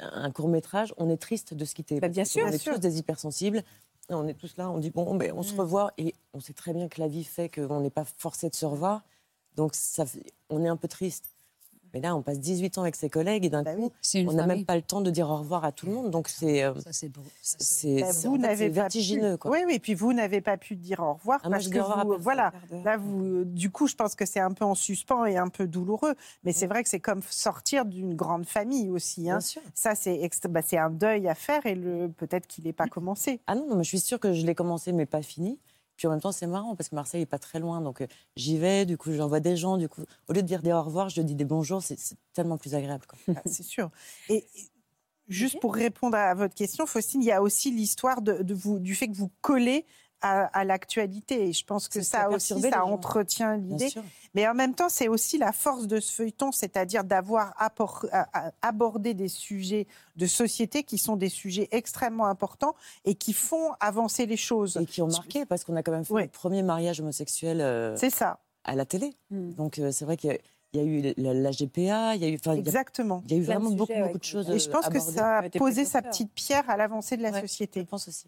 un 0.00 0.30
court 0.30 0.48
métrage, 0.48 0.94
on 0.96 1.10
est 1.10 1.16
triste 1.16 1.54
de 1.54 1.64
se 1.64 1.74
quitter. 1.74 2.00
Bah, 2.00 2.08
bien 2.08 2.24
sûr. 2.24 2.42
On 2.42 2.46
Bien 2.46 2.54
est 2.54 2.58
sûr. 2.58 2.74
tous 2.74 2.80
des 2.80 2.98
hypersensibles 2.98 3.62
On 4.10 4.26
est 4.28 4.34
tous 4.34 4.56
là, 4.56 4.70
on 4.70 4.78
dit 4.78 4.90
bon, 4.90 5.14
ben, 5.16 5.32
on 5.34 5.42
se 5.42 5.54
revoit 5.54 5.92
et 5.98 6.14
on 6.32 6.40
sait 6.40 6.52
très 6.52 6.72
bien 6.72 6.88
que 6.88 7.00
la 7.00 7.08
vie 7.08 7.24
fait 7.24 7.48
qu'on 7.48 7.80
n'est 7.80 7.90
pas 7.90 8.04
forcé 8.04 8.48
de 8.50 8.54
se 8.54 8.66
revoir. 8.66 9.02
Donc 9.56 9.74
ça, 9.74 10.04
on 10.50 10.64
est 10.64 10.68
un 10.68 10.76
peu 10.76 10.88
triste. 10.88 11.33
Mais 11.94 12.00
là, 12.00 12.16
on 12.16 12.22
passe 12.22 12.40
18 12.40 12.76
ans 12.78 12.82
avec 12.82 12.96
ses 12.96 13.08
collègues 13.08 13.44
et 13.44 13.48
d'un 13.50 13.62
coup, 13.64 13.92
une 14.14 14.28
on 14.28 14.32
n'a 14.32 14.46
même 14.46 14.64
pas 14.64 14.74
le 14.74 14.82
temps 14.82 15.00
de 15.00 15.10
dire 15.10 15.30
au 15.30 15.36
revoir 15.36 15.64
à 15.64 15.70
tout 15.70 15.86
le 15.86 15.92
monde. 15.92 16.10
Donc 16.10 16.28
c'est. 16.28 16.64
euh, 16.64 16.74
Bah, 16.74 16.82
vertigineux. 18.68 19.36
Quoi. 19.36 19.52
Oui, 19.52 19.58
oui, 19.66 19.78
puis 19.78 19.94
vous 19.94 20.12
n'avez 20.12 20.40
pas 20.40 20.56
pu 20.56 20.74
dire 20.74 20.98
au 21.00 21.14
revoir 21.14 21.40
Ah, 21.44 21.50
parce 21.50 21.68
que 21.68 21.78
vous, 21.78 22.18
voilà, 22.18 22.52
là 22.84 22.96
vous, 22.96 23.44
du 23.44 23.70
coup, 23.70 23.86
je 23.86 23.94
pense 23.94 24.16
que 24.16 24.26
c'est 24.26 24.40
un 24.40 24.50
peu 24.50 24.64
en 24.64 24.74
suspens 24.74 25.24
et 25.24 25.36
un 25.36 25.48
peu 25.48 25.68
douloureux, 25.68 26.14
mais 26.42 26.52
c'est 26.52 26.66
vrai 26.66 26.82
que 26.82 26.88
c'est 26.88 27.00
comme 27.00 27.22
sortir 27.30 27.84
d'une 27.84 28.14
grande 28.14 28.44
famille 28.44 28.90
aussi. 28.90 29.30
Hein. 29.30 29.34
Bien 29.38 29.40
sûr. 29.40 29.62
Ça, 29.74 29.94
c'est 29.94 30.28
bah, 30.48 30.62
c'est 30.62 30.78
un 30.78 30.90
deuil 30.90 31.28
à 31.28 31.34
faire 31.36 31.64
et 31.64 31.76
peut-être 32.16 32.48
qu'il 32.48 32.64
n'est 32.64 32.72
pas 32.72 32.88
commencé. 32.88 33.40
Ah 33.46 33.54
non, 33.54 33.68
non, 33.68 33.76
mais 33.76 33.84
je 33.84 33.88
suis 33.90 34.00
sûre 34.00 34.18
que 34.18 34.32
je 34.32 34.44
l'ai 34.44 34.54
commencé, 34.56 34.92
mais 34.92 35.06
pas 35.06 35.22
fini. 35.22 35.58
Puis 35.96 36.06
en 36.06 36.10
même 36.10 36.20
temps, 36.20 36.32
c'est 36.32 36.46
marrant 36.46 36.74
parce 36.76 36.88
que 36.88 36.94
Marseille 36.94 37.20
n'est 37.20 37.26
pas 37.26 37.38
très 37.38 37.60
loin. 37.60 37.80
Donc 37.80 38.00
euh, 38.00 38.06
j'y 38.36 38.58
vais, 38.58 38.86
du 38.86 38.96
coup, 38.96 39.12
j'envoie 39.12 39.40
des 39.40 39.56
gens. 39.56 39.76
Du 39.76 39.88
coup, 39.88 40.02
au 40.28 40.32
lieu 40.32 40.42
de 40.42 40.46
dire 40.46 40.62
des 40.62 40.72
au 40.72 40.82
revoir, 40.82 41.08
je 41.08 41.22
dis 41.22 41.34
des 41.34 41.44
bonjours. 41.44 41.82
C'est 41.82 41.98
tellement 42.32 42.58
plus 42.58 42.74
agréable. 42.74 43.04
Ah, 43.28 43.42
c'est 43.46 43.62
sûr. 43.62 43.90
Et 44.28 44.44
et 45.26 45.32
juste 45.32 45.60
pour 45.60 45.74
répondre 45.74 46.16
à 46.16 46.34
votre 46.34 46.54
question, 46.54 46.86
Faustine, 46.86 47.22
il 47.22 47.26
y 47.26 47.32
a 47.32 47.40
aussi 47.40 47.70
l'histoire 47.70 48.20
de, 48.20 48.42
de 48.42 48.54
vous, 48.54 48.78
du 48.78 48.94
fait 48.94 49.08
que 49.08 49.16
vous 49.16 49.30
collez 49.40 49.86
à, 50.24 50.46
à 50.46 50.64
l'actualité. 50.64 51.48
Et 51.48 51.52
je 51.52 51.64
pense 51.64 51.86
que 51.88 52.00
ça 52.00 52.30
aussi, 52.30 52.58
ça 52.60 52.70
gens. 52.70 52.90
entretient 52.90 53.56
l'idée. 53.56 53.92
Mais 54.34 54.48
en 54.48 54.54
même 54.54 54.74
temps, 54.74 54.88
c'est 54.88 55.08
aussi 55.08 55.38
la 55.38 55.52
force 55.52 55.86
de 55.86 56.00
ce 56.00 56.10
feuilleton, 56.12 56.50
c'est-à-dire 56.50 57.04
d'avoir 57.04 57.54
abordé 58.62 59.14
des 59.14 59.28
sujets 59.28 59.86
de 60.16 60.26
société 60.26 60.82
qui 60.82 60.98
sont 60.98 61.16
des 61.16 61.28
sujets 61.28 61.68
extrêmement 61.70 62.26
importants 62.26 62.74
et 63.04 63.14
qui 63.14 63.32
font 63.32 63.72
avancer 63.80 64.26
les 64.26 64.36
choses. 64.36 64.76
Et 64.80 64.86
qui 64.86 65.02
ont 65.02 65.08
marqué 65.08 65.44
parce 65.46 65.64
qu'on 65.64 65.76
a 65.76 65.82
quand 65.82 65.92
même 65.92 66.04
fait 66.04 66.14
le 66.22 66.28
premier 66.28 66.62
mariage 66.62 67.00
homosexuel 67.00 67.60
euh, 67.60 67.96
C'est 67.96 68.10
ça. 68.10 68.38
à 68.64 68.74
la 68.74 68.84
télé. 68.86 69.14
Hmm. 69.30 69.52
Donc 69.52 69.78
euh, 69.78 69.92
c'est 69.92 70.04
vrai 70.04 70.16
qu'il 70.16 70.30
y 70.30 70.34
a- 70.34 70.38
il 70.72 70.80
y 70.80 70.82
a 70.82 70.86
eu 70.86 71.14
la, 71.18 71.32
la 71.34 71.50
GPA, 71.52 72.16
il 72.16 72.20
y 72.20 72.24
a 72.24 72.28
eu. 72.28 72.34
enfin, 72.34 72.54
il 72.54 72.56
y 72.56 72.58
a- 72.58 72.60
Exactement. 72.62 73.22
Il 73.26 73.32
y 73.32 73.34
a 73.36 73.38
eu 73.38 73.44
vraiment 73.44 73.70
beaucoup, 73.70 73.86
sujets, 73.92 74.00
ouais, 74.00 74.06
beaucoup 74.08 74.18
de 74.18 74.24
choses. 74.24 74.50
Et 74.50 74.58
je 74.58 74.68
pense 74.68 74.86
euh, 74.86 74.90
que 74.90 74.98
ça 74.98 75.38
a 75.38 75.48
posé 75.50 75.84
sa 75.84 76.02
petite 76.02 76.32
pierre 76.32 76.68
à 76.68 76.76
l'avancée 76.76 77.16
de 77.16 77.22
la 77.22 77.30
Ouais, 77.30 77.40
société. 77.42 77.78
Je 77.82 77.86
pense 77.86 78.08
aussi. 78.08 78.26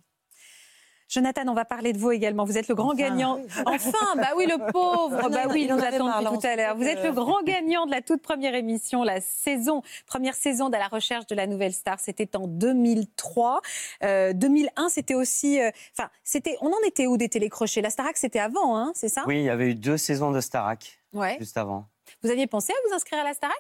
Jonathan, 1.09 1.43
on 1.49 1.55
va 1.55 1.65
parler 1.65 1.93
de 1.93 1.99
vous 1.99 2.11
également. 2.11 2.45
Vous 2.45 2.59
êtes 2.59 2.69
le 2.69 2.75
grand 2.75 2.89
Enfin. 2.89 2.97
gagnant. 2.97 3.37
Oui. 3.57 3.63
Enfin, 3.67 4.17
bah 4.17 4.29
oui, 4.37 4.47
le 4.47 4.59
pauvre. 4.73 5.23
Non, 5.23 5.29
bah 5.31 5.45
oui, 5.51 5.63
il 5.69 5.75
nous 5.75 5.83
attend 5.83 6.21
depuis 6.21 6.39
tout 6.41 6.47
à 6.47 6.57
l'heure. 6.57 6.77
Vous 6.77 6.85
êtes 6.85 7.03
le 7.05 7.13
grand 7.13 7.43
gagnant 7.45 7.87
de 7.87 7.91
la 7.93 8.03
toute 8.03 8.23
première 8.23 8.55
émission, 8.55 9.03
la 9.03 9.21
saison, 9.21 9.83
première 10.07 10.35
saison 10.35 10.69
de 10.69 10.77
la 10.77 10.89
recherche 10.89 11.27
de 11.27 11.35
la 11.35 11.47
nouvelle 11.47 11.73
star. 11.73 12.01
C'était 12.01 12.37
en 12.37 12.47
2003. 12.49 13.61
Euh, 14.03 14.33
2001, 14.33 14.89
c'était 14.89 15.15
aussi. 15.15 15.61
euh, 15.61 15.71
Enfin, 15.97 16.09
c'était. 16.25 16.57
On 16.61 16.69
en 16.69 16.87
était 16.87 17.07
où 17.07 17.17
des 17.17 17.29
télécrochets? 17.29 17.81
La 17.83 17.91
Starac, 17.91 18.17
c'était 18.17 18.39
avant, 18.41 18.77
hein, 18.77 18.93
c'est 18.95 19.09
ça? 19.09 19.25
Oui, 19.27 19.37
il 19.39 19.45
y 19.45 19.51
avait 19.51 19.71
eu 19.71 19.75
deux 19.75 19.97
saisons 19.97 20.31
de 20.33 20.41
Starac 20.41 20.99
Ouais. 21.13 21.37
juste 21.39 21.57
avant. 21.57 21.87
Vous 22.23 22.31
aviez 22.31 22.47
pensé 22.47 22.73
à 22.73 22.89
vous 22.89 22.95
inscrire 22.95 23.21
à 23.21 23.25
la 23.25 23.35
Starac? 23.35 23.57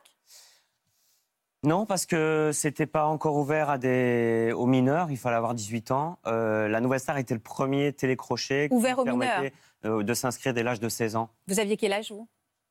Non, 1.66 1.84
parce 1.84 2.06
que 2.06 2.50
c'était 2.54 2.86
pas 2.86 3.06
encore 3.06 3.34
ouvert 3.36 3.68
à 3.70 3.76
des... 3.76 4.52
aux 4.56 4.66
mineurs, 4.66 5.10
il 5.10 5.16
fallait 5.16 5.34
avoir 5.36 5.52
18 5.52 5.90
ans. 5.90 6.18
Euh, 6.26 6.68
la 6.68 6.80
Nouvelle 6.80 7.00
Star 7.00 7.18
était 7.18 7.34
le 7.34 7.40
premier 7.40 7.92
télécrochet 7.92 8.68
qui 8.68 8.74
Ouvert 8.74 9.00
aux 9.00 9.04
permettait 9.04 9.52
euh, 9.84 10.04
de 10.04 10.14
s'inscrire 10.14 10.54
dès 10.54 10.62
l'âge 10.62 10.78
de 10.78 10.88
16 10.88 11.16
ans. 11.16 11.28
Vous 11.48 11.58
aviez 11.58 11.76
quel 11.76 11.92
âge, 11.92 12.12
vous? 12.12 12.28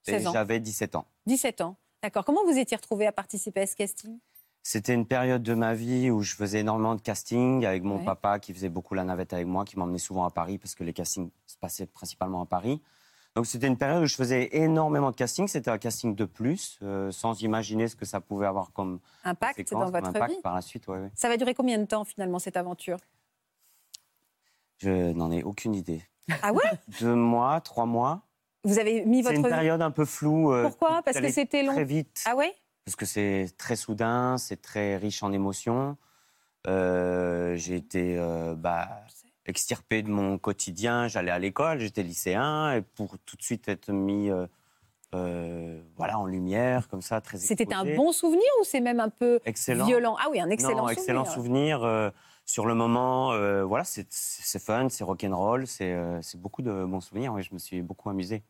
Et 0.08 0.12
16 0.12 0.28
ans. 0.28 0.32
j'avais 0.32 0.62
17 0.62 0.96
ans. 0.96 1.06
17 1.26 1.60
ans. 1.60 1.76
D'accord. 2.02 2.24
Comment 2.24 2.46
vous 2.46 2.58
étiez 2.58 2.78
retrouvé 2.78 3.06
à 3.06 3.12
participer 3.12 3.62
à 3.62 3.68
ce 3.68 3.76
casting? 3.76 4.18
C'était 4.64 4.94
une 4.94 5.06
période 5.06 5.44
de 5.44 5.54
ma 5.54 5.74
vie 5.74 6.10
où 6.10 6.22
je 6.22 6.34
faisais 6.34 6.62
énormément 6.62 6.96
de 6.96 7.02
casting 7.02 7.66
avec 7.66 7.84
mon 7.84 7.98
Ouais. 7.98 8.06
papa 8.06 8.40
qui 8.40 8.54
faisait 8.54 8.70
beaucoup 8.70 8.96
la 8.96 9.04
navette 9.04 9.34
avec 9.34 9.46
moi, 9.46 9.66
qui 9.66 9.78
m'emmenait 9.78 9.98
souvent 9.98 10.24
à 10.26 10.32
Paris 10.32 10.58
parce 10.58 10.74
que 10.74 10.86
les 10.86 10.94
castings 10.94 11.30
se 11.46 11.58
passaient 11.58 11.86
principalement 11.86 12.42
à 12.42 12.46
Paris. 12.46 12.82
Donc 13.36 13.46
c'était 13.46 13.68
une 13.68 13.78
période 13.78 14.04
où 14.04 14.06
je 14.06 14.16
faisais 14.16 14.50
énormément 14.56 15.12
de 15.12 15.16
casting. 15.16 15.48
C'était 15.48 15.70
un 15.70 15.78
casting 15.78 16.16
de 16.16 16.24
plus, 16.26 16.80
euh, 16.84 17.12
sans 17.12 17.42
imaginer 17.42 17.88
ce 17.90 17.96
que 17.98 18.06
ça 18.06 18.22
pouvait 18.22 18.46
avoir 18.46 18.72
comme 18.72 19.00
Impact 19.26 19.72
dans 19.74 19.90
votre 19.92 20.08
impact 20.08 20.36
vie 20.36 20.42
par 20.42 20.56
la 20.56 20.62
suite. 20.62 20.88
ouais, 20.88 20.98
ouais. 21.00 21.12
Ça 21.16 21.28
va 21.28 21.36
durer 21.36 21.54
combien 21.54 21.78
de 21.78 21.86
temps 21.86 22.06
finalement 22.06 22.40
cette 22.40 22.56
aventure? 22.56 22.98
Je 24.78 25.12
n'en 25.12 25.32
ai 25.32 25.44
aucune 25.44 25.76
idée. 25.76 26.02
Ah 26.42 26.54
ouais? 26.54 26.64
Deux 27.02 27.16
mois, 27.16 27.60
trois 27.62 27.86
mois. 27.86 28.22
Vous 28.64 28.80
avez 28.80 29.06
mis 29.06 29.18
C'est 29.18 29.24
votre 29.30 29.36
une 29.40 29.44
vie- 29.44 29.50
période 29.50 29.82
un 29.82 29.92
peu 29.92 30.06
floue. 30.06 30.52
euh, 30.54 30.64
Pourquoi? 30.64 31.02
Parce 31.04 31.20
que 31.20 31.30
c'était 31.30 31.64
long. 31.64 31.74
Très 31.74 31.84
vite. 31.86 32.24
Ah 32.26 32.36
ouais? 32.36 32.54
Parce 32.86 32.96
que 32.96 33.06
c'est 33.06 33.48
très 33.58 33.76
soudain, 33.76 34.38
c'est 34.38 34.62
très 34.62 34.96
riche 34.98 35.24
en 35.24 35.32
émotions. 35.34 35.98
Euh, 36.68 37.56
j'ai 37.58 37.76
été 37.76 38.18
euh, 38.18 38.56
bah, 38.56 39.02
extirpé 39.46 40.02
de 40.02 40.10
mon 40.10 40.38
quotidien. 40.38 41.08
J'allais 41.08 41.32
à 41.32 41.40
l'école, 41.40 41.80
j'étais 41.80 42.04
lycéen, 42.04 42.74
et 42.78 42.82
pour 42.82 43.18
tout 43.26 43.36
de 43.38 43.42
suite 43.44 43.68
être 43.68 43.92
mis 43.92 44.30
euh, 44.30 44.48
euh, 45.14 45.82
voilà, 45.98 46.20
en 46.20 46.26
lumière, 46.26 46.88
comme 46.90 47.02
ça, 47.02 47.22
très 47.22 47.38
C'était 47.38 47.74
un 47.74 47.86
bon 47.96 48.12
souvenir 48.12 48.48
ou 48.60 48.64
c'est 48.64 48.82
même 48.82 49.00
un 49.00 49.10
peu 49.10 49.40
Excellent. 49.46 49.86
violent? 49.86 50.16
Ah 50.20 50.28
oui, 50.32 50.40
un 50.40 50.50
excellent 50.50 50.72
non, 50.72 50.78
souvenir. 50.88 50.92
excellent 51.00 51.26
souvenir. 51.26 51.84
euh, 51.84 52.10
sur 52.48 52.66
le 52.68 52.76
moment, 52.76 53.32
euh, 53.32 53.64
voilà, 53.64 53.84
c'est 53.86 54.06
c'est 54.12 54.60
fun, 54.62 54.88
c'est 54.90 55.04
rock'n'roll, 55.04 55.66
c'est 55.66 55.94
euh, 55.94 56.22
c'est 56.22 56.40
beaucoup 56.40 56.62
de 56.62 56.86
bons 56.86 57.02
souvenirs. 57.02 57.34
Oui, 57.34 57.42
je 57.44 57.54
me 57.54 57.60
suis 57.60 57.82
beaucoup 57.82 58.10
amusé. 58.10 58.44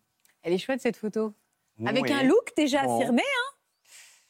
Elle 0.43 0.52
est 0.54 0.58
chouette 0.58 0.82
cette 0.82 0.98
photo. 0.98 1.34
Avec 1.86 2.04
Oui. 2.04 2.12
un 2.14 2.24
look 2.24 2.52
déjà 2.58 2.84
Bon. 2.84 2.98
affirmé, 3.00 3.22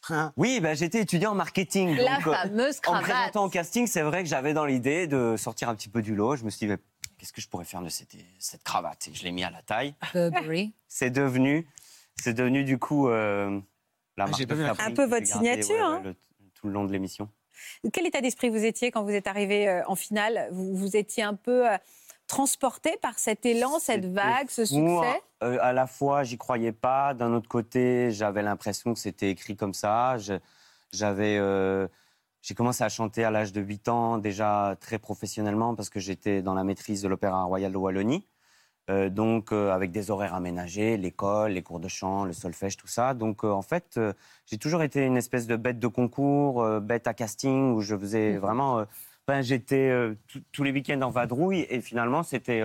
hein 0.10 0.34
Oui, 0.38 0.60
bah, 0.60 0.74
j'étais 0.74 1.02
étudiant 1.02 1.32
en 1.32 1.36
marketing. 1.36 1.96
La 1.98 2.18
donc, 2.18 2.28
euh, 2.28 2.34
fameuse 2.34 2.78
En 2.78 2.82
cravate. 2.94 3.04
présentant 3.04 3.46
au 3.46 3.50
casting, 3.50 3.88
c'est 3.88 4.02
vrai 4.02 4.24
que 4.24 4.30
j'avais 4.30 4.54
dans 4.54 4.66
l'idée 4.66 5.08
de 5.08 5.36
sortir 5.38 5.70
un 5.70 5.76
petit 5.76 5.90
peu 5.90 6.02
du 6.02 6.16
lot. 6.16 6.36
Je 6.36 6.44
me 6.44 6.50
suis 6.50 6.66
dit, 6.66 6.72
mais 6.72 6.78
qu'est-ce 7.18 7.34
que 7.34 7.42
je 7.42 7.48
pourrais 7.48 7.66
faire 7.66 7.82
de 7.82 7.90
cette, 7.90 8.16
cette 8.40 8.64
cravate? 8.64 9.08
Et 9.08 9.14
je 9.14 9.24
l'ai 9.24 9.32
mis 9.32 9.44
à 9.44 9.50
la 9.50 9.62
taille. 9.62 9.96
Burberry. 10.14 10.74
C'est 10.88 11.10
devenu, 11.10 11.68
c'est 12.16 12.34
devenu 12.34 12.64
du 12.64 12.78
coup 12.78 13.10
euh, 13.10 13.60
la 14.16 14.26
marque 14.28 14.38
j'ai 14.38 14.46
pas 14.48 14.54
de 14.54 14.60
vu 14.62 14.66
la 14.66 14.74
fabrique 14.76 14.92
Un 14.92 14.96
peu 15.04 15.10
votre 15.10 15.28
signature, 15.28 15.84
hein. 15.86 16.02
le- 16.06 16.16
tout 16.54 16.68
le 16.68 16.74
long 16.74 16.86
de 16.86 16.92
l'émission. 16.94 17.28
Quel 17.92 18.06
état 18.06 18.22
d'esprit 18.22 18.50
vous 18.50 18.64
étiez 18.64 18.92
quand 18.92 19.04
vous 19.04 19.10
êtes 19.12 19.28
arrivé 19.28 19.68
euh, 19.68 19.82
en 19.88 19.96
finale? 19.96 20.48
Vous, 20.52 20.74
vous 20.76 20.96
étiez 20.96 21.24
un 21.24 21.34
peu 21.34 21.70
euh, 21.70 21.78
transporté 22.28 22.98
par 23.02 23.20
cet 23.20 23.46
élan, 23.46 23.80
cette 23.80 24.06
vague, 24.06 24.50
ce 24.50 24.64
succès? 24.66 25.22
Euh, 25.46 25.58
à 25.62 25.74
la 25.74 25.88
fois, 25.88 26.24
j'y 26.24 26.38
croyais 26.38 26.72
pas. 26.72 27.14
D'un 27.14 27.34
autre 27.34 27.48
côté, 27.48 28.12
j'avais 28.12 28.42
l'impression 28.42 28.94
que 28.94 29.00
c'était 29.00 29.30
écrit 29.30 29.56
comme 29.56 29.74
ça. 29.74 30.18
J'avais, 30.92 31.38
euh, 31.38 31.88
j'ai 32.42 32.56
commencé 32.56 32.84
à 32.84 32.90
chanter 32.90 33.24
à 33.24 33.32
l'âge 33.32 33.54
de 33.54 33.62
8 33.62 33.88
ans, 33.90 34.18
déjà 34.18 34.76
très 34.80 34.98
professionnellement, 35.00 35.76
parce 35.76 35.90
que 35.90 36.00
j'étais 36.00 36.42
dans 36.42 36.54
la 36.54 36.64
maîtrise 36.64 37.02
de 37.02 37.08
l'Opéra 37.08 37.44
Royal 37.44 37.72
de 37.72 37.78
Wallonie. 37.78 38.28
Euh, 38.92 39.10
donc, 39.10 39.52
avec 39.52 39.92
des 39.92 40.12
horaires 40.12 40.36
aménagés, 40.36 40.96
l'école, 40.98 41.52
les 41.54 41.64
cours 41.64 41.80
de 41.80 41.88
chant, 41.88 42.24
le 42.26 42.34
solfège, 42.34 42.78
tout 42.78 42.88
ça. 42.88 43.14
Donc, 43.16 43.44
en 43.44 43.64
fait, 43.64 44.00
j'ai 44.46 44.58
toujours 44.58 44.84
été 44.84 45.04
une 45.06 45.18
espèce 45.18 45.48
de 45.48 45.56
bête 45.56 45.80
de 45.80 45.88
concours, 45.88 46.64
bête 46.82 47.08
à 47.08 47.14
casting, 47.14 47.74
où 47.74 47.82
je 47.82 47.96
faisais 47.98 48.38
vraiment. 48.38 48.80
euh, 48.80 48.86
ben, 49.28 49.42
j'étais 49.42 49.92
tous- 50.28 50.44
tous 50.52 50.64
les 50.64 50.72
week-ends 50.72 51.02
en 51.02 51.10
vadrouille, 51.10 51.66
et 51.70 51.82
finalement, 51.82 52.22
c'était. 52.24 52.64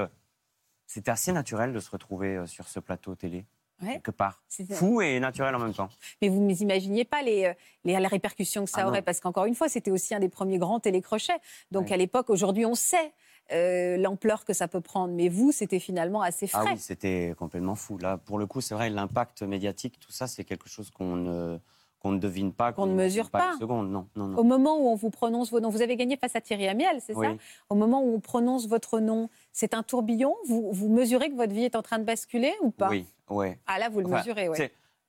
C'était 0.93 1.11
assez 1.12 1.30
naturel 1.32 1.72
de 1.72 1.78
se 1.78 1.88
retrouver 1.91 2.36
euh, 2.36 2.47
sur 2.47 2.66
ce 2.68 2.80
plateau 2.80 3.14
télé, 3.14 3.45
Ouais. 3.80 3.93
quelque 3.95 4.11
part. 4.11 4.43
Fou 4.72 5.01
et 5.01 5.20
naturel 5.20 5.55
en 5.55 5.59
même 5.61 5.72
temps. 5.72 5.88
Mais 6.20 6.28
vous 6.28 6.41
n'imaginiez 6.41 7.05
pas 7.05 7.22
les, 7.22 7.45
euh, 7.47 7.55
les, 7.84 7.99
les 7.99 8.07
répercussions 8.09 8.64
que 8.64 8.70
ça 8.70 8.78
Ah 8.80 8.82
non. 8.82 8.88
aurait, 8.88 9.03
parce 9.03 9.20
qu'encore 9.20 9.45
une 9.47 9.55
fois, 9.55 9.68
c'était 9.68 9.91
aussi 9.93 10.14
un 10.14 10.20
des 10.20 10.28
premiers 10.28 10.59
grands 10.59 10.80
télécrochets. 10.80 11.38
Donc 11.70 11.86
Ouais. 11.86 11.93
à 11.95 11.97
l'époque, 11.97 12.28
aujourd'hui, 12.28 12.66
on 12.66 12.74
sait 12.74 13.12
euh, 13.53 13.97
l'ampleur 13.97 14.45
que 14.45 14.53
ça 14.53 14.68
peut 14.68 14.80
prendre. 14.80 15.14
Mais 15.14 15.28
vous, 15.28 15.51
c'était 15.53 15.78
finalement 15.80 16.22
assez 16.22 16.47
Ah 16.53 16.62
frais. 16.62 16.72
oui, 16.72 16.78
c'était 16.78 17.34
complètement 17.38 17.74
fou. 17.76 17.97
Là, 17.99 18.18
pour 18.18 18.38
le 18.38 18.47
coup, 18.47 18.61
c'est 18.61 18.74
vrai, 18.74 18.91
l'impact 18.91 19.43
médiatique, 19.43 19.99
tout 20.01 20.12
ça, 20.12 20.26
c'est 20.26 20.45
quelque 20.45 20.68
chose 20.68 20.91
qu'on 20.91 21.16
ne, 21.16 21.59
qu'on 22.01 22.12
ne 22.12 22.18
devine 22.18 22.53
pas, 22.53 22.72
Qu'on 22.72 22.86
ne 22.86 22.94
mesure 22.94 23.30
pas. 23.30 23.57
Seconde, 23.61 23.90
non, 23.90 24.09
non, 24.16 24.28
non. 24.28 24.38
Au 24.38 24.42
moment 24.42 24.78
où 24.78 24.88
on 24.88 24.94
vous 24.94 25.11
prononce 25.11 25.51
vos 25.51 25.61
noms, 25.61 25.68
vous 25.68 25.82
avez 25.82 25.96
gagné 25.96 26.16
face 26.16 26.34
à 26.34 26.40
Thierry 26.40 26.66
Amiel, 26.66 26.98
c'est 27.01 27.14
Oui. 27.14 27.26
ça? 27.26 27.34
Au 27.68 27.74
moment 27.74 28.03
où 28.03 28.14
on 28.14 28.20
prononce 28.20 28.66
votre 28.66 29.01
nom, 29.01 29.28
c'est 29.53 29.74
un 29.74 29.82
tourbillon? 29.82 30.34
Vous, 30.46 30.72
vous 30.72 30.88
mesurez 30.88 31.28
que 31.30 31.36
votre 31.36 31.53
vie 31.53 31.64
est 31.64 31.76
en 31.76 31.82
train 31.82 31.98
de 31.98 32.05
basculer 32.05 32.53
ou 32.62 32.70
pas? 32.70 32.88
Oui, 32.88 33.05
ouais. 33.28 33.59
Ah 33.66 33.78
là, 33.78 33.90
vous 33.90 34.01
le 34.01 34.07
Enfin, 34.07 34.16
mesurez, 34.16 34.48
oui. 34.48 34.57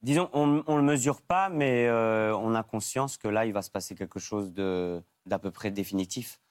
Disons, 0.02 0.30
on 0.34 0.48
ne 0.48 0.76
le 0.76 0.82
mesure 0.82 1.22
pas, 1.22 1.48
mais 1.50 1.88
euh, 1.88 2.36
on 2.36 2.56
a 2.56 2.64
conscience 2.64 3.18
que 3.18 3.28
là, 3.28 3.46
il 3.46 3.54
va 3.54 3.62
se 3.62 3.70
passer 3.72 3.96
quelque 3.96 4.20
chose 4.20 4.52
d'à 4.54 5.39
peu 5.39 5.52
près 5.52 5.72
définitif 5.72 6.42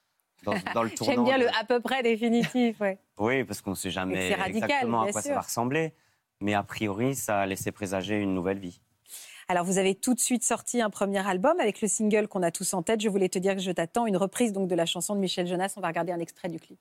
dans, 0.45 0.55
dans 0.75 0.83
le 0.85 0.91
tournant. 0.91 1.13
J'aime 1.13 1.25
bien 1.25 1.37
le 1.37 1.49
à 1.49 1.65
peu 1.65 1.81
près 1.81 2.03
définitif. 2.03 2.81
Ouais. 2.81 2.99
Oui, 3.19 3.45
parce 3.45 3.61
qu'on 3.61 3.71
ne 3.71 3.75
sait 3.75 3.91
jamais 3.91 4.35
radical, 4.35 4.49
exactement 4.71 5.03
à 5.03 5.13
quoi 5.13 5.21
sûr. 5.21 5.29
ça 5.29 5.35
va 5.35 5.41
ressembler. 5.43 5.93
Mais 6.41 6.55
a 6.55 6.63
priori, 6.63 7.15
ça 7.15 7.41
a 7.41 7.45
laissé 7.47 7.71
présager 7.71 8.19
une 8.19 8.33
nouvelle 8.33 8.59
vie. 8.59 8.81
Alors, 9.51 9.65
vous 9.65 9.79
avez 9.79 9.97
tout 9.97 10.15
de 10.15 10.21
suite 10.21 10.45
sorti 10.45 10.81
un 10.81 10.91
premier 10.91 11.27
album 11.27 11.59
avec 11.59 11.81
le 11.81 11.89
single 11.89 12.29
qu'on 12.29 12.45
a 12.45 12.53
tous 12.53 12.73
en 12.73 12.85
tête. 12.85 13.01
Je 13.01 13.09
voulais 13.09 13.29
te 13.29 13.37
dire 13.37 13.57
que 13.57 13.61
je 13.61 13.73
t'attends, 13.73 14.07
une 14.07 14.17
reprise 14.17 14.53
donc 14.53 14.69
de 14.69 14.77
la 14.77 14.87
chanson 14.87 15.17
de 15.17 15.19
Michel 15.19 15.49
Jonas. 15.49 15.73
On 15.77 15.81
va 15.81 15.89
regarder 15.89 16.13
un 16.13 16.21
extrait 16.21 16.49
du 16.49 16.61
clip. 16.61 16.79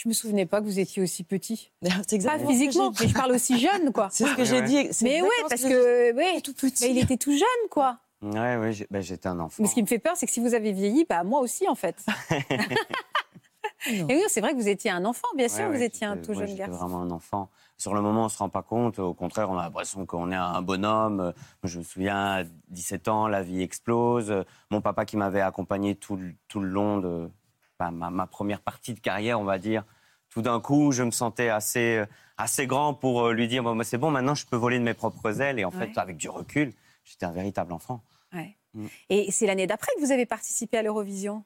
Je 0.00 0.08
me 0.08 0.14
souvenais 0.14 0.46
pas 0.46 0.60
que 0.60 0.64
vous 0.66 0.78
étiez 0.78 1.02
aussi 1.02 1.24
petit. 1.24 1.72
C'est 2.08 2.24
Pas 2.24 2.38
physiquement, 2.38 2.92
mais 3.00 3.08
je 3.08 3.14
parle 3.14 3.32
aussi 3.32 3.58
jeune, 3.58 3.92
quoi. 3.92 4.08
C'est 4.12 4.26
ce 4.26 4.36
que 4.36 4.44
j'ai 4.44 4.62
dit. 4.62 4.76
Mais 5.02 5.20
ouais, 5.20 5.28
exactement 5.42 5.48
parce 5.48 5.62
que 5.62 6.14
ouais, 6.14 6.40
tout 6.40 6.52
petit. 6.54 6.84
mais 6.84 6.90
il 6.90 6.98
était 6.98 7.16
tout 7.16 7.32
jeune, 7.32 7.68
quoi. 7.68 7.98
Ouais, 8.22 8.56
ouais, 8.56 8.72
bah, 8.90 9.00
j'étais 9.00 9.26
un 9.28 9.40
enfant. 9.40 9.60
Mais 9.60 9.68
ce 9.68 9.74
qui 9.74 9.82
me 9.82 9.88
fait 9.88 9.98
peur, 9.98 10.12
c'est 10.16 10.26
que 10.26 10.32
si 10.32 10.38
vous 10.38 10.54
avez 10.54 10.70
vieilli, 10.72 11.04
bah 11.08 11.24
moi 11.24 11.40
aussi, 11.40 11.66
en 11.68 11.74
fait. 11.74 11.96
Et 13.88 14.02
oui, 14.04 14.22
c'est 14.28 14.40
vrai 14.40 14.52
que 14.52 14.56
vous 14.56 14.68
étiez 14.68 14.90
un 14.90 15.04
enfant, 15.04 15.28
bien 15.36 15.48
sûr, 15.48 15.60
Ouais, 15.64 15.66
vous 15.68 15.78
ouais, 15.78 15.84
étiez 15.86 16.06
un 16.06 16.16
tout 16.16 16.30
ouais, 16.32 16.46
jeune 16.46 16.56
garçon. 16.56 16.76
vraiment 16.76 17.02
un 17.02 17.10
enfant. 17.10 17.48
Sur 17.76 17.94
le 17.94 18.00
moment, 18.02 18.22
on 18.22 18.24
ne 18.24 18.28
se 18.28 18.38
rend 18.38 18.48
pas 18.48 18.62
compte. 18.62 18.98
Au 18.98 19.14
contraire, 19.14 19.50
on 19.50 19.58
a 19.58 19.62
l'impression 19.64 20.04
qu'on 20.04 20.30
est 20.32 20.36
un 20.36 20.62
bonhomme. 20.62 21.32
Je 21.62 21.78
me 21.78 21.84
souviens, 21.84 22.40
à 22.40 22.44
17 22.70 23.08
ans, 23.08 23.28
la 23.28 23.42
vie 23.42 23.62
explose. 23.62 24.34
Mon 24.70 24.80
papa 24.80 25.04
qui 25.04 25.16
m'avait 25.16 25.40
accompagné 25.40 25.94
tout, 25.94 26.18
tout 26.48 26.60
le 26.60 26.68
long 26.68 26.98
de 26.98 27.30
bah, 27.78 27.90
ma, 27.90 28.10
ma 28.10 28.26
première 28.26 28.60
partie 28.60 28.94
de 28.94 29.00
carrière, 29.00 29.38
on 29.40 29.44
va 29.44 29.58
dire. 29.58 29.84
Tout 30.30 30.42
d'un 30.42 30.60
coup, 30.60 30.92
je 30.92 31.02
me 31.02 31.10
sentais 31.10 31.48
assez, 31.48 31.98
euh, 31.98 32.06
assez 32.36 32.66
grand 32.66 32.92
pour 32.92 33.26
euh, 33.26 33.32
lui 33.32 33.48
dire 33.48 33.62
bon, 33.62 33.74
bah, 33.76 33.84
c'est 33.84 33.98
bon, 33.98 34.10
maintenant 34.10 34.34
je 34.34 34.46
peux 34.46 34.56
voler 34.56 34.78
de 34.78 34.84
mes 34.84 34.94
propres 34.94 35.40
ailes. 35.40 35.58
Et 35.58 35.64
en 35.64 35.70
Ouais. 35.70 35.86
fait, 35.86 35.98
avec 35.98 36.16
du 36.16 36.28
recul, 36.28 36.72
j'étais 37.04 37.24
un 37.24 37.32
véritable 37.32 37.72
enfant. 37.72 38.02
Ouais. 38.32 38.56
Mm. 38.74 38.86
Et 39.08 39.30
c'est 39.30 39.46
l'année 39.46 39.66
d'après 39.66 39.90
que 39.96 40.00
vous 40.04 40.12
avez 40.12 40.26
participé 40.26 40.76
à 40.78 40.82
l'Eurovision? 40.82 41.44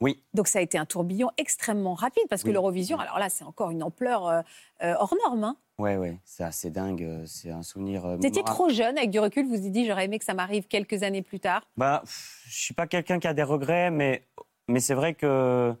Oui. 0.00 0.22
Donc 0.34 0.48
ça 0.48 0.58
a 0.58 0.62
été 0.62 0.78
un 0.78 0.86
tourbillon 0.86 1.30
extrêmement 1.36 1.94
rapide, 1.94 2.24
parce 2.30 2.42
que 2.42 2.48
Oui. 2.48 2.54
l'Eurovision, 2.54 2.98
alors 2.98 3.18
là, 3.18 3.28
c'est 3.28 3.44
encore 3.44 3.70
une 3.70 3.82
ampleur 3.82 4.26
euh, 4.26 4.42
hors 4.80 5.14
norme. 5.24 5.44
hein. 5.44 5.56
Ouais, 5.78 5.96
ouais, 5.96 6.18
c'est 6.24 6.44
assez 6.44 6.70
dingue. 6.70 7.22
C'est 7.26 7.50
un 7.50 7.62
souvenir. 7.62 8.16
Vous 8.16 8.26
étiez 8.26 8.42
trop 8.44 8.68
jeune, 8.68 8.96
avec 8.98 9.10
du 9.10 9.18
recul, 9.20 9.44
vous 9.44 9.56
vous 9.56 9.66
êtes 9.66 9.72
dit, 9.72 9.84
j'aurais 9.86 10.04
aimé 10.06 10.18
que 10.18 10.24
ça 10.24 10.34
m'arrive 10.34 10.66
quelques 10.68 11.02
années 11.02 11.22
plus 11.22 11.40
tard. 11.40 11.62
Bah, 11.76 12.02
je 12.46 12.54
suis 12.54 12.74
pas 12.74 12.86
quelqu'un 12.86 13.18
qui 13.18 13.26
a 13.26 13.34
des 13.34 13.42
regrets, 13.42 13.90
mais, 13.90 14.26
mais 14.68 14.80
c'est 14.80 14.94
vrai 14.94 15.14
que 15.14 15.74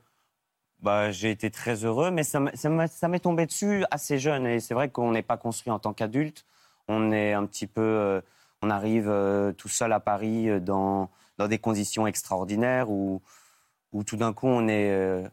bah, 0.82 1.12
j'ai 1.12 1.30
été 1.30 1.50
très 1.50 1.84
heureux, 1.84 2.10
mais 2.10 2.24
ça 2.24 2.40
m'est 2.40 3.20
tombé 3.20 3.46
dessus 3.46 3.84
assez 3.90 4.18
jeune. 4.18 4.46
Et 4.46 4.60
c'est 4.60 4.74
vrai 4.74 4.88
qu'on 4.90 5.12
n'est 5.12 5.22
pas 5.22 5.36
construit 5.36 5.70
en 5.70 5.78
tant 5.78 5.92
qu'adulte. 5.92 6.44
On 6.88 7.12
est 7.12 7.32
un 7.32 7.46
petit 7.46 7.66
peu. 7.68 7.80
euh, 7.80 8.20
on 8.62 8.70
arrive 8.70 9.08
euh, 9.08 9.52
tout 9.52 9.68
seul 9.68 9.92
à 9.92 10.00
Paris 10.00 10.48
euh, 10.48 10.60
dans, 10.60 11.10
des 11.48 11.58
conditions 11.58 12.06
extraordinaires 12.06 12.90
où, 12.90 13.22
tout 14.06 14.16
d'un 14.16 14.32
coup 14.32 14.46
on 14.48 14.68
est. 14.68 15.24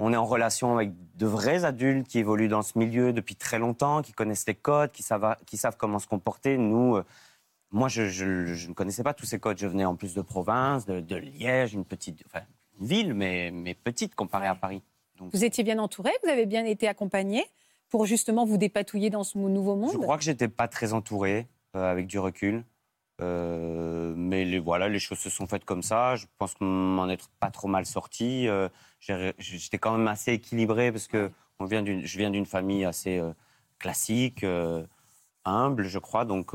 en 0.00 0.24
relation 0.26 0.74
avec 0.74 0.92
de 1.16 1.26
vrais 1.26 1.64
adultes 1.64 2.08
qui 2.08 2.18
évoluent 2.18 2.48
dans 2.48 2.62
ce 2.62 2.78
milieu 2.78 3.12
depuis 3.12 3.36
très 3.36 3.58
longtemps, 3.58 4.02
qui 4.02 4.12
connaissent 4.12 4.46
les 4.46 4.54
codes, 4.54 4.92
qui 4.92 5.02
savent, 5.02 5.36
comment 5.78 5.98
se 5.98 6.06
comporter. 6.06 6.58
Nous, 6.58 7.00
moi, 7.70 7.88
je, 7.88 8.02
ne 8.68 8.74
connaissais 8.74 9.02
pas 9.02 9.14
tous 9.14 9.26
ces 9.26 9.38
codes. 9.38 9.58
Je 9.58 9.66
venais 9.66 9.84
en 9.84 9.96
plus 9.96 10.14
de 10.14 10.22
province, 10.22 10.86
de, 10.86 11.16
Liège, 11.16 11.74
une 11.74 11.84
petite 11.84 12.22
ville, 12.80 13.14
mais, 13.14 13.50
mais 13.52 13.74
petite 13.74 14.14
comparée 14.14 14.46
à 14.46 14.54
Paris. 14.54 14.82
Donc, 15.18 15.32
Vous 15.34 15.44
étiez 15.44 15.62
bien 15.64 15.78
entouré, 15.78 16.10
vous 16.24 16.30
avez 16.30 16.46
bien 16.46 16.64
été 16.64 16.88
accompagné 16.88 17.44
pour 17.88 18.06
justement 18.06 18.44
vous 18.44 18.56
dépatouiller 18.56 19.10
dans 19.10 19.22
ce 19.24 19.36
nouveau 19.38 19.76
monde 19.76 19.92
je 19.92 19.98
crois 19.98 20.16
que 20.16 20.24
j'étais 20.24 20.48
pas 20.48 20.66
très 20.68 20.92
entouré, 20.94 21.46
euh, 21.76 21.90
avec 21.90 22.06
du 22.06 22.18
recul. 22.18 22.64
Euh, 23.20 24.14
mais 24.16 24.44
les, 24.44 24.58
voilà, 24.58 24.88
les 24.88 24.98
choses 24.98 25.18
se 25.18 25.30
sont 25.30 25.46
faites 25.46 25.64
comme 25.64 25.82
ça. 25.82 26.16
Je 26.16 26.26
pense 26.38 26.54
m'en 26.60 27.08
être 27.08 27.28
pas 27.38 27.50
trop 27.50 27.68
mal 27.68 27.86
sorti. 27.86 28.48
Euh, 28.48 28.68
J'étais 29.38 29.78
quand 29.78 29.96
même 29.96 30.08
assez 30.08 30.32
équilibré 30.32 30.90
parce 30.90 31.06
que 31.06 31.30
on 31.58 31.66
vient 31.66 31.82
d'une- 31.82 32.04
je 32.04 32.18
viens 32.18 32.30
d'une 32.30 32.46
famille 32.46 32.84
assez 32.84 33.20
classique, 33.78 34.44
humble, 35.44 35.84
je 35.84 35.98
crois. 35.98 36.24
Donc, 36.24 36.52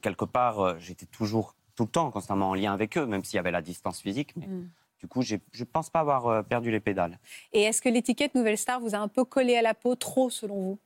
quelque 0.00 0.24
part, 0.24 0.78
j'étais 0.80 1.06
toujours, 1.06 1.54
tout 1.76 1.84
le 1.84 1.90
temps, 1.90 2.10
constamment 2.10 2.50
en 2.50 2.54
lien 2.54 2.72
avec 2.72 2.96
eux, 2.96 3.06
même 3.06 3.22
s'il 3.24 3.36
y 3.36 3.40
avait 3.40 3.50
la 3.50 3.62
distance 3.62 4.00
physique. 4.00 4.34
Mais 4.36 4.46
Mm. 4.46 4.70
Du 5.00 5.06
coup, 5.06 5.22
je 5.22 5.36
ne 5.36 5.64
pense 5.64 5.90
pas 5.90 6.00
avoir 6.00 6.26
euh, 6.26 6.42
perdu 6.42 6.70
les 6.70 6.80
pédales. 6.80 7.18
Et 7.52 7.62
est-ce 7.62 7.80
que 7.80 7.88
l'étiquette 7.88 8.34
Nouvelle 8.34 8.58
Star 8.58 8.80
vous 8.80 8.94
a 8.94 8.98
un 8.98 9.08
peu 9.08 9.24
collé 9.24 9.56
à 9.56 9.62
la 9.62 9.74
peau 9.74 9.94
trop, 9.94 10.28
selon 10.30 10.56
vous? 10.56 10.78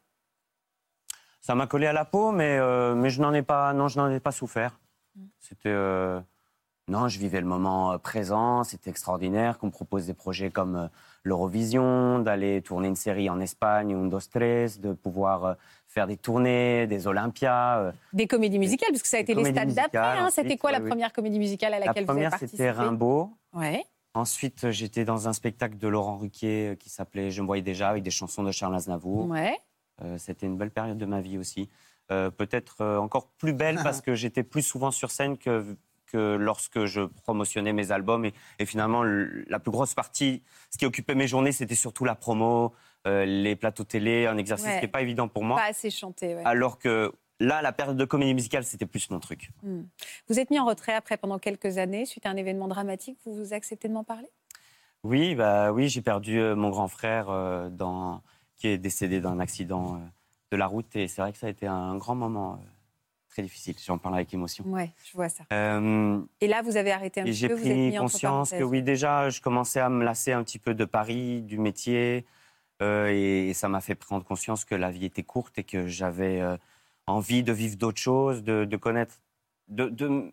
Ça 1.40 1.54
m'a 1.54 1.66
collé 1.66 1.86
à 1.86 1.92
la 1.92 2.04
peau, 2.04 2.30
mais, 2.30 2.58
euh, 2.58 2.94
mais 2.94 3.10
je 3.10 3.20
n'en 3.20 3.32
ai 3.32 3.42
pas, 3.42 3.72
non, 3.72 3.88
je 3.88 3.98
n'en 3.98 4.10
ai 4.10 4.20
pas 4.20 4.30
souffert. 4.30 4.78
Mm. 5.16 5.24
C'était, 5.40 5.68
euh, 5.70 6.20
non, 6.88 7.08
je 7.08 7.18
vivais 7.18 7.40
le 7.40 7.46
moment 7.46 7.98
présent. 7.98 8.64
C'était 8.64 8.90
extraordinaire 8.90 9.58
qu'on 9.58 9.70
propose 9.70 10.06
des 10.06 10.14
projets 10.14 10.50
comme 10.50 10.88
l'Eurovision, 11.24 12.18
d'aller 12.18 12.60
tourner 12.62 12.88
une 12.88 12.96
série 12.96 13.30
en 13.30 13.40
Espagne, 13.40 13.94
un 13.94 14.06
dos 14.06 14.20
tres, 14.20 14.78
de 14.78 14.92
pouvoir 14.92 15.56
faire 15.88 16.06
des 16.06 16.16
tournées, 16.16 16.86
des 16.86 17.06
Olympias. 17.06 17.92
Des 18.12 18.26
comédies 18.26 18.58
musicales, 18.58 18.90
parce 18.90 19.02
que 19.02 19.08
ça 19.08 19.16
a 19.18 19.20
été 19.20 19.34
les 19.34 19.44
stades 19.44 19.72
d'après. 19.72 19.98
hein. 19.98 20.30
C'était 20.30 20.56
quoi 20.56 20.70
la 20.72 20.80
ouais, 20.80 20.88
première 20.88 21.12
comédie 21.12 21.38
musicale 21.38 21.74
à 21.74 21.78
La 21.78 21.86
laquelle 21.86 22.04
vous 22.04 22.10
avez 22.10 22.18
première, 22.18 22.30
participé? 22.30 22.56
C'était 22.56 22.70
Rimbaud. 22.70 23.30
Ouais. 23.52 23.84
Ensuite, 24.14 24.64
euh, 24.64 24.70
j'étais 24.70 25.04
dans 25.04 25.28
un 25.28 25.32
spectacle 25.32 25.78
de 25.78 25.88
Laurent 25.88 26.18
Ruquier 26.18 26.68
euh, 26.70 26.74
qui 26.74 26.90
s'appelait 26.90 27.30
Je 27.30 27.40
me 27.40 27.46
voyais 27.46 27.62
déjà 27.62 27.88
avec 27.88 28.02
des 28.02 28.10
chansons 28.10 28.42
de 28.42 28.50
Charles 28.52 28.74
Aznavour. 28.74 29.26
Ouais. 29.28 29.56
Euh, 30.02 30.16
C'était 30.18 30.46
une 30.46 30.56
belle 30.58 30.70
période 30.70 30.98
de 30.98 31.06
ma 31.06 31.20
vie 31.20 31.38
aussi. 31.38 31.68
Euh, 32.10 32.30
Peut-être 32.30 32.84
encore 32.98 33.28
plus 33.38 33.52
belle 33.54 33.78
parce 33.82 34.00
que 34.02 34.14
j'étais 34.14 34.42
plus 34.42 34.62
souvent 34.62 34.90
sur 34.90 35.10
scène 35.10 35.38
que, 35.38 35.76
que 36.06 36.36
lorsque 36.36 36.84
je 36.84 37.02
promotionnais 37.02 37.72
mes 37.72 37.90
albums. 37.90 38.24
Et, 38.26 38.34
et 38.58 38.66
finalement, 38.66 39.02
la 39.02 39.58
plus 39.58 39.70
grosse 39.70 39.94
partie, 39.94 40.42
ce 40.70 40.76
qui 40.78 40.84
occupait 40.84 41.14
mes 41.14 41.26
journées, 41.26 41.52
c'était 41.52 41.74
surtout 41.74 42.04
la 42.04 42.14
promo, 42.14 42.74
euh, 43.06 43.24
les 43.24 43.56
plateaux 43.56 43.84
télé, 43.84 44.26
un 44.26 44.36
exercice 44.36 44.66
Ouais. 44.66 44.76
qui 44.80 44.82
n'est 44.86 44.90
pas 44.92 45.00
évident 45.02 45.26
pour 45.28 45.42
moi. 45.44 45.58
Pas 45.58 45.68
assez 45.70 45.90
chanté, 45.90 46.34
ouais. 46.34 46.42
Alors 46.44 46.78
que 46.78 47.12
là, 47.42 47.60
la 47.60 47.72
période 47.72 47.96
de 47.96 48.04
comédie 48.04 48.34
musicale, 48.34 48.64
c'était 48.64 48.86
plus 48.86 49.10
mon 49.10 49.20
truc. 49.20 49.50
Hmm. 49.62 49.82
Vous 50.28 50.38
êtes 50.38 50.50
mis 50.50 50.58
en 50.58 50.64
retrait 50.64 50.94
après 50.94 51.16
pendant 51.16 51.38
quelques 51.38 51.78
années, 51.78 52.06
suite 52.06 52.24
à 52.26 52.30
un 52.30 52.36
événement 52.36 52.68
dramatique. 52.68 53.18
Vous 53.24 53.34
vous 53.34 53.52
acceptez 53.52 53.88
de 53.88 53.92
m'en 53.92 54.04
parler? 54.04 54.28
Oui, 55.02 55.34
bah 55.34 55.72
oui, 55.72 55.88
j'ai 55.88 56.00
perdu 56.00 56.38
euh, 56.38 56.54
mon 56.54 56.70
grand 56.70 56.86
frère 56.86 57.28
euh, 57.28 57.68
dans, 57.68 58.22
qui 58.56 58.68
est 58.68 58.78
décédé 58.78 59.20
d'un 59.20 59.40
accident 59.40 59.96
euh, 59.96 59.98
de 60.52 60.56
la 60.56 60.66
route 60.66 60.94
et 60.94 61.08
c'est 61.08 61.20
vrai 61.20 61.32
que 61.32 61.38
ça 61.38 61.48
a 61.48 61.50
été 61.50 61.66
un 61.66 61.96
grand 61.96 62.14
moment 62.14 62.54
euh, 62.54 62.66
très 63.28 63.42
difficile. 63.42 63.74
J'en 63.84 63.98
parle 63.98 64.14
avec 64.14 64.32
émotion. 64.32 64.64
Ouais, 64.68 64.90
je 65.04 65.16
vois 65.16 65.28
ça. 65.28 65.42
Et 65.50 66.46
là, 66.46 66.62
vous 66.62 66.76
avez 66.76 66.92
arrêté 66.92 67.20
un 67.20 67.24
et 67.24 67.30
petit 67.30 67.36
j'ai 67.36 67.48
peu, 67.48 67.54
vous 67.54 67.66
êtes 67.66 67.72
pris 67.72 67.90
mis 67.90 67.96
conscience 67.96 68.52
que 68.52 68.62
oui, 68.62 68.82
déjà, 68.82 69.28
je 69.28 69.40
commençais 69.40 69.80
à 69.80 69.88
me 69.88 70.04
lasser 70.04 70.30
un 70.30 70.44
petit 70.44 70.60
peu 70.60 70.74
de 70.74 70.84
Paris, 70.84 71.42
du 71.42 71.58
métier, 71.58 72.24
et, 72.80 73.52
ça 73.54 73.68
m'a 73.68 73.80
fait 73.80 73.94
prendre 73.94 74.24
conscience 74.24 74.64
que 74.64 74.74
la 74.74 74.90
vie 74.90 75.04
était 75.04 75.22
courte 75.22 75.56
et 75.56 75.62
que 75.62 75.86
j'avais 75.86 76.42
envie 77.06 77.42
de 77.42 77.52
vivre 77.52 77.76
d'autres 77.76 78.00
choses, 78.00 78.42
de, 78.42 78.64
de 78.64 78.76
connaître, 78.76 79.16
de, 79.68 79.88
de, 79.88 80.32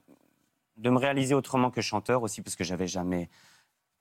de 0.78 0.90
me 0.90 0.98
réaliser 0.98 1.34
autrement 1.34 1.72
que 1.72 1.82
chanteur 1.82 2.24
aussi, 2.24 2.42
parce 2.42 2.56
que 2.56 2.64
j'avais 2.64 2.88
jamais 2.88 3.30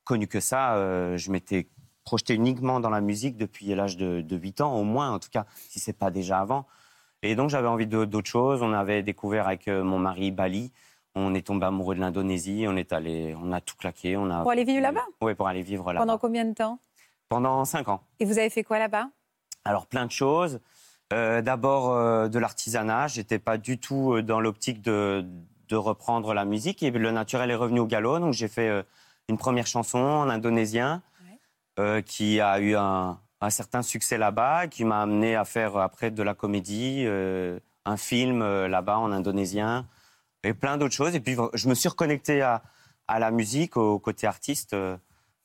connu 0.04 0.26
que 0.26 0.40
ça. 0.40 0.74
Euh, 0.76 1.16
je 1.16 1.30
m'étais 1.30 1.68
projeté 2.04 2.34
uniquement 2.34 2.80
dans 2.80 2.90
la 2.90 3.00
musique 3.00 3.36
depuis 3.36 3.66
l'âge 3.74 3.96
de, 3.96 4.20
de 4.20 4.36
8 4.36 4.60
ans, 4.62 4.74
au 4.76 4.84
moins, 4.84 5.10
en 5.12 5.18
tout 5.18 5.28
cas, 5.30 5.44
si 5.68 5.78
c'est 5.80 5.92
pas 5.92 6.10
déjà 6.10 6.40
avant. 6.40 6.66
Et 7.22 7.34
donc, 7.34 7.50
j'avais 7.50 7.68
envie 7.68 7.86
d'autres 7.86 8.28
choses. 8.30 8.62
On 8.62 8.72
avait 8.72 9.02
découvert 9.02 9.46
avec 9.46 9.66
euh, 9.68 9.82
mon 9.82 9.98
mari 9.98 10.30
Bali. 10.30 10.72
On 11.14 11.34
est 11.34 11.46
tombé 11.46 11.66
amoureux 11.66 11.96
de 11.96 12.00
l'Indonésie. 12.00 12.64
On 12.68 12.76
est 12.76 12.92
allé, 12.92 13.34
on 13.42 13.50
a 13.52 13.60
tout 13.60 13.74
claqué. 13.76 14.16
On 14.16 14.30
a 14.30 14.42
Pour 14.42 14.52
aller 14.52 14.64
vivre 14.64 14.80
là-bas? 14.82 15.04
Oui, 15.20 15.34
pour 15.34 15.48
aller 15.48 15.62
vivre 15.62 15.92
là. 15.92 16.00
Pendant 16.00 16.16
combien 16.18 16.44
de 16.44 16.54
temps? 16.54 16.78
Pendant 17.28 17.64
cinq 17.64 17.88
ans. 17.88 18.02
Et 18.20 18.24
vous 18.24 18.38
avez 18.38 18.50
fait 18.50 18.62
quoi 18.62 18.78
là-bas? 18.78 19.10
Alors, 19.64 19.86
plein 19.86 20.06
de 20.06 20.12
choses. 20.12 20.60
Euh, 21.12 21.40
D'abord, 21.40 21.94
euh, 21.94 22.28
de 22.28 22.38
l'artisanat. 22.38 23.08
J'étais 23.08 23.38
pas 23.38 23.56
du 23.56 23.78
tout 23.78 24.14
euh, 24.14 24.22
dans 24.22 24.40
l'optique 24.40 24.82
de, 24.82 25.24
de 25.68 25.76
reprendre 25.76 26.34
la 26.34 26.44
musique. 26.44 26.82
Et 26.82 26.90
le 26.90 27.10
naturel 27.10 27.50
est 27.50 27.54
revenu 27.54 27.80
au 27.80 27.86
galop. 27.86 28.18
Donc, 28.18 28.34
j'ai 28.34 28.48
fait 28.48 28.68
euh, 28.68 28.82
une 29.28 29.38
première 29.38 29.66
chanson 29.66 29.98
en 29.98 30.28
indonésien 30.28 31.02
qui 32.06 32.40
a 32.40 32.58
eu 32.58 32.74
un, 32.74 33.20
un 33.40 33.50
certain 33.50 33.82
succès 33.82 34.18
là-bas, 34.18 34.66
qui 34.66 34.84
m'a 34.84 35.00
amené 35.02 35.36
à 35.36 35.44
faire 35.44 35.76
après 35.76 36.10
de 36.10 36.24
la 36.24 36.34
comédie, 36.34 37.06
un 37.06 37.96
film 37.96 38.40
là-bas 38.66 38.98
en 38.98 39.12
indonésien 39.12 39.86
et 40.42 40.54
plein 40.54 40.76
d'autres 40.76 40.96
choses. 40.96 41.14
Et 41.14 41.20
puis, 41.20 41.36
je 41.54 41.68
me 41.68 41.74
suis 41.74 41.88
reconnecté 41.88 42.42
à, 42.42 42.64
à 43.06 43.20
la 43.20 43.30
musique, 43.30 43.76
au 43.76 44.00
côté 44.00 44.26
artiste, 44.26 44.74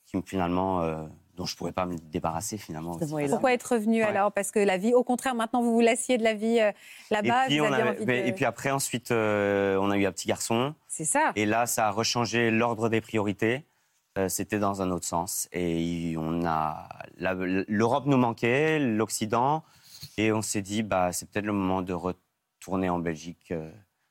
qui 0.06 0.16
me, 0.16 0.22
finalement, 0.22 1.06
dont 1.36 1.44
je 1.46 1.54
ne 1.54 1.56
pourrais 1.58 1.72
pas 1.72 1.86
me 1.86 1.96
débarrasser 1.96 2.58
finalement. 2.58 2.96
Pourquoi 2.98 3.52
être 3.52 3.74
revenu 3.74 3.98
Ouais. 3.98 4.08
alors? 4.08 4.32
Parce 4.32 4.50
que 4.50 4.58
la 4.60 4.76
vie, 4.78 4.94
au 4.94 5.02
contraire, 5.04 5.34
maintenant 5.34 5.62
vous 5.62 5.72
vous 5.72 5.80
lassiez 5.80 6.16
de 6.18 6.22
la 6.24 6.34
vie 6.34 6.60
euh, 6.60 6.70
là-bas. 7.10 7.46
et, 7.46 7.48
puis, 7.48 7.58
de- 8.06 8.12
et 8.42 8.44
après, 8.44 8.70
ensuite, 8.70 9.10
euh, 9.10 9.76
on 9.80 9.90
a 9.90 9.96
eu 9.98 10.06
un 10.06 10.12
petit 10.12 10.28
garçon. 10.28 10.74
C'est 10.88 11.04
ça. 11.04 11.32
Et 11.36 11.44
là, 11.46 11.66
ça 11.66 11.88
a 11.88 11.90
rechangé 11.90 12.50
l'ordre 12.50 12.88
des 12.88 13.00
priorités. 13.00 13.64
Euh, 14.16 14.28
C'était 14.28 14.60
dans 14.60 14.80
un 14.80 14.90
autre 14.92 15.06
sens. 15.06 15.48
Et 15.52 16.14
on 16.18 16.44
a 16.46 16.88
l'Europe 17.18 18.06
nous 18.06 18.16
manquait, 18.16 18.78
l'Occident, 18.78 19.64
et 20.16 20.30
on 20.32 20.42
s'est 20.42 20.62
dit, 20.62 20.82
bah, 20.84 21.10
c'est 21.12 21.28
peut-être 21.28 21.46
le 21.46 21.52
moment 21.52 21.82
de 21.82 21.92
retourner 21.92 22.88
en 22.88 22.98
Belgique 23.00 23.52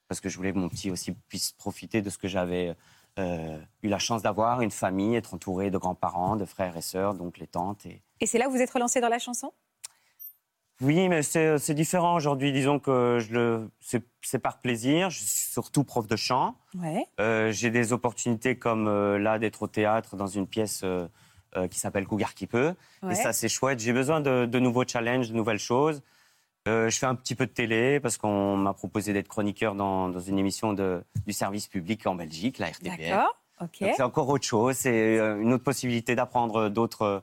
parce 0.09 0.19
que 0.19 0.27
je 0.29 0.37
voulais 0.37 0.51
que 0.53 0.57
mon 0.57 0.69
petit 0.69 0.91
aussi 0.91 1.13
puisse 1.29 1.53
profiter 1.53 2.01
de 2.01 2.09
ce 2.09 2.17
que 2.17 2.27
j'avais 2.27 2.75
euh, 3.19 3.57
eu 3.81 3.89
la 3.89 3.99
chance 3.99 4.21
d'avoir, 4.21 4.61
une 4.61 4.71
famille, 4.71 5.15
être 5.15 5.33
entouré 5.33 5.69
de 5.71 5.77
grands-parents, 5.77 6.35
de 6.35 6.45
frères 6.45 6.75
et 6.77 6.81
sœurs, 6.81 7.13
donc 7.13 7.37
les 7.37 7.47
tantes. 7.47 7.85
Et... 7.85 8.01
Et 8.21 8.25
c'est 8.25 8.37
là 8.37 8.45
que 8.45 8.51
vous 8.51 8.61
êtes 8.61 8.71
relancé 8.71 9.01
dans 9.01 9.09
la 9.09 9.19
chanson? 9.19 9.51
Oui, 10.81 11.07
mais 11.07 11.21
c'est 11.21 11.73
différent 11.73 12.15
aujourd'hui. 12.15 12.51
Disons 12.51 12.79
que 12.79 13.19
je 13.21 13.33
le, 13.33 13.69
c'est 14.21 14.39
par 14.39 14.59
plaisir. 14.59 15.09
Je 15.11 15.19
suis 15.19 15.27
surtout 15.27 15.83
prof 15.83 16.07
de 16.07 16.15
chant. 16.15 16.55
Ouais. 16.75 17.05
Euh, 17.21 17.51
J'ai 17.51 17.69
des 17.69 17.93
opportunités 17.93 18.57
comme 18.57 18.87
euh, 18.87 19.17
là 19.19 19.39
d'être 19.39 19.61
au 19.61 19.67
théâtre 19.67 20.17
dans 20.17 20.27
une 20.27 20.47
pièce 20.47 20.81
euh, 20.83 21.07
qui 21.69 21.79
s'appelle 21.79 22.05
Cougar 22.07 22.33
qui 22.33 22.47
peut. 22.47 22.73
Ouais. 23.03 23.13
Et 23.13 23.15
ça, 23.15 23.31
c'est 23.31 23.47
chouette. 23.47 23.79
J'ai 23.79 23.93
besoin 23.93 24.19
de, 24.19 24.45
de 24.45 24.59
nouveaux 24.59 24.85
challenges, 24.85 25.29
de 25.29 25.35
nouvelles 25.35 25.59
choses. 25.59 26.01
Euh, 26.67 26.89
je 26.89 26.97
fais 26.97 27.05
un 27.05 27.15
petit 27.15 27.35
peu 27.35 27.45
de 27.45 27.51
télé 27.51 27.99
parce 27.99 28.17
qu'on 28.17 28.55
m'a 28.55 28.73
proposé 28.73 29.11
d'être 29.11 29.27
chroniqueur 29.27 29.75
dans, 29.75 30.07
dans 30.07 30.19
une 30.21 30.39
émission 30.39 30.71
de, 30.73 31.03
du 31.27 31.33
service 31.33 31.67
public 31.67 32.07
en 32.07 32.15
Belgique, 32.15 32.57
la 32.57 32.67
RTBF. 32.67 32.97
D'accord. 33.09 33.35
Ok. 33.61 33.77
C'est 33.79 34.01
encore 34.01 34.29
autre 34.29 34.45
chose. 34.45 34.75
C'est 34.77 35.17
euh, 35.19 35.41
une 35.41 35.51
autre 35.53 35.63
possibilité 35.63 36.15
d'apprendre 36.15 36.69
d'autres 36.69 37.21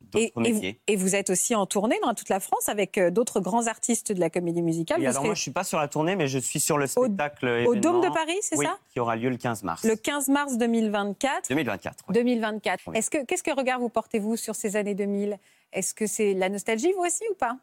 Et, 0.00 0.06
d'autres 0.06 0.24
et 0.24 0.32
vous, 0.34 0.40
métiers. 0.40 0.80
et 0.86 0.96
vous 0.96 1.14
êtes 1.14 1.28
aussi 1.28 1.54
en 1.54 1.66
tournée 1.66 1.98
dans 2.02 2.14
toute 2.14 2.30
la 2.30 2.40
France 2.40 2.70
avec 2.70 2.96
euh, 2.96 3.10
d'autres 3.10 3.40
grands 3.40 3.66
artistes 3.66 4.12
de 4.12 4.18
la 4.20 4.30
comédie 4.30 4.62
musicale. 4.62 4.96
Oui, 4.98 5.04
Vous 5.04 5.10
alors 5.10 5.20
serez 5.20 5.28
moi, 5.28 5.34
je 5.34 5.42
suis 5.42 5.50
pas 5.50 5.64
sur 5.64 5.78
la 5.78 5.86
tournée, 5.86 6.16
mais 6.16 6.26
je 6.26 6.38
suis 6.38 6.58
sur 6.58 6.78
le 6.78 6.86
spectacle 6.86 7.64
au 7.66 7.74
Dôme 7.74 8.00
de 8.00 8.08
Paris, 8.08 8.38
c'est 8.40 8.56
oui, 8.56 8.64
ça 8.64 8.78
qui 8.92 8.98
aura 8.98 9.14
lieu 9.16 9.28
le 9.28 9.36
15 9.36 9.62
mars. 9.62 9.84
le 9.84 9.94
15 9.94 10.28
mars 10.28 10.56
2024. 10.56 11.48
2024. 11.50 12.04
oui. 12.08 12.14
2024. 12.14 12.80
Oui. 12.86 12.96
Est-ce 12.96 13.10
que 13.10 13.24
qu'est-ce 13.26 13.42
que 13.42 13.54
regard 13.54 13.78
vous 13.78 13.90
portez-vous 13.90 14.36
sur 14.36 14.54
ces 14.54 14.76
années 14.76 14.94
2000 14.94 15.38
Est-ce 15.74 15.92
que 15.92 16.06
c'est 16.06 16.32
la 16.32 16.48
nostalgie 16.48 16.92
vous 16.96 17.04
aussi 17.04 17.24
ou 17.30 17.34
pas? 17.34 17.56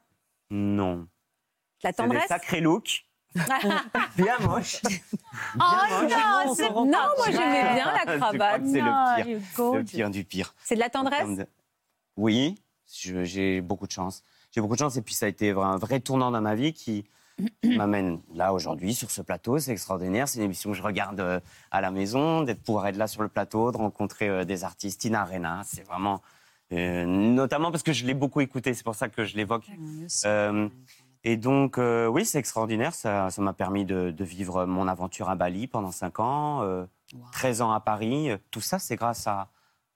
Non. 0.49 1.07
La 1.83 1.89
C'est 1.91 2.01
des 2.03 2.07
tendresse 2.09 2.27
sacrés 2.27 2.61
looks. 2.61 3.03
Bien 4.17 4.37
moche. 4.39 4.81
Oh 4.83 5.59
non, 5.59 6.55
c'est- 6.55 6.69
non, 6.71 6.85
moi 6.85 7.25
j'aimais 7.27 7.73
bien 7.75 7.91
la 7.93 8.13
Je 8.13 8.17
cravate. 8.17 8.61
c'est 8.65 8.81
le 8.81 9.83
pire. 9.83 10.07
Le 10.07 10.11
du 10.11 10.23
pire. 10.23 10.55
C'est 10.63 10.75
de 10.75 10.79
la 10.79 10.87
En 10.87 10.89
tendresse 10.89 11.37
de- 11.37 11.47
Oui, 12.15 12.59
je- 12.91 13.23
j'ai 13.25 13.61
beaucoup 13.61 13.85
de 13.85 13.91
chance. 13.91 14.23
J'ai 14.51 14.61
beaucoup 14.61 14.73
de 14.73 14.79
chance 14.79 14.95
et 14.97 15.01
puis 15.03 15.13
ça 15.13 15.27
a 15.27 15.29
été 15.29 15.51
un 15.51 15.77
vrai 15.77 15.99
tournant 15.99 16.31
dans 16.31 16.41
ma 16.41 16.55
vie 16.55 16.73
qui 16.73 17.05
m'amène 17.63 18.19
là 18.33 18.53
aujourd'hui 18.53 18.95
sur 18.95 19.11
ce 19.11 19.21
plateau. 19.21 19.59
C'est 19.59 19.71
extraordinaire. 19.71 20.27
C'est 20.27 20.39
une 20.39 20.45
émission 20.45 20.71
que 20.71 20.77
je 20.77 20.81
regarde 20.81 21.19
euh, 21.19 21.39
à 21.69 21.81
la 21.81 21.91
maison, 21.91 22.41
d'être 22.41 22.63
pouvoir 22.63 22.87
être 22.87 22.97
là 22.97 23.05
sur 23.07 23.21
le 23.21 23.27
plateau, 23.27 23.71
de 23.71 23.77
rencontrer 23.77 24.29
euh, 24.29 24.45
des 24.45 24.63
artistes. 24.63 25.01
Tina 25.01 25.21
Arena, 25.21 25.61
c'est 25.63 25.83
vraiment 25.83 26.23
euh, 26.73 27.05
notamment 27.05 27.71
parce 27.71 27.83
que 27.83 27.93
je 27.93 28.05
l'ai 28.05 28.13
beaucoup 28.13 28.41
écouté. 28.41 28.73
C'est 28.73 28.83
pour 28.83 28.95
ça 28.95 29.09
que 29.09 29.23
je 29.23 29.35
l'évoque. 29.35 29.65
Euh, 30.25 30.69
et 31.23 31.37
donc, 31.37 31.77
euh, 31.77 32.07
oui, 32.07 32.25
c'est 32.25 32.39
extraordinaire. 32.39 32.93
Ça 32.93 33.29
m'a 33.37 33.53
permis 33.53 33.85
de, 33.85 34.11
de 34.11 34.23
vivre 34.23 34.65
mon 34.65 34.87
aventure 34.87 35.29
à 35.29 35.35
Bali 35.35 35.67
pendant 35.67 35.91
5 35.91 36.19
ans, 36.19 36.61
euh, 36.63 36.85
13 37.33 37.61
ans 37.61 37.71
à 37.71 37.79
Paris. 37.79 38.29
Tout 38.51 38.61
ça, 38.61 38.79
c'est 38.79 38.95
grâce 38.95 39.27
à, 39.27 39.49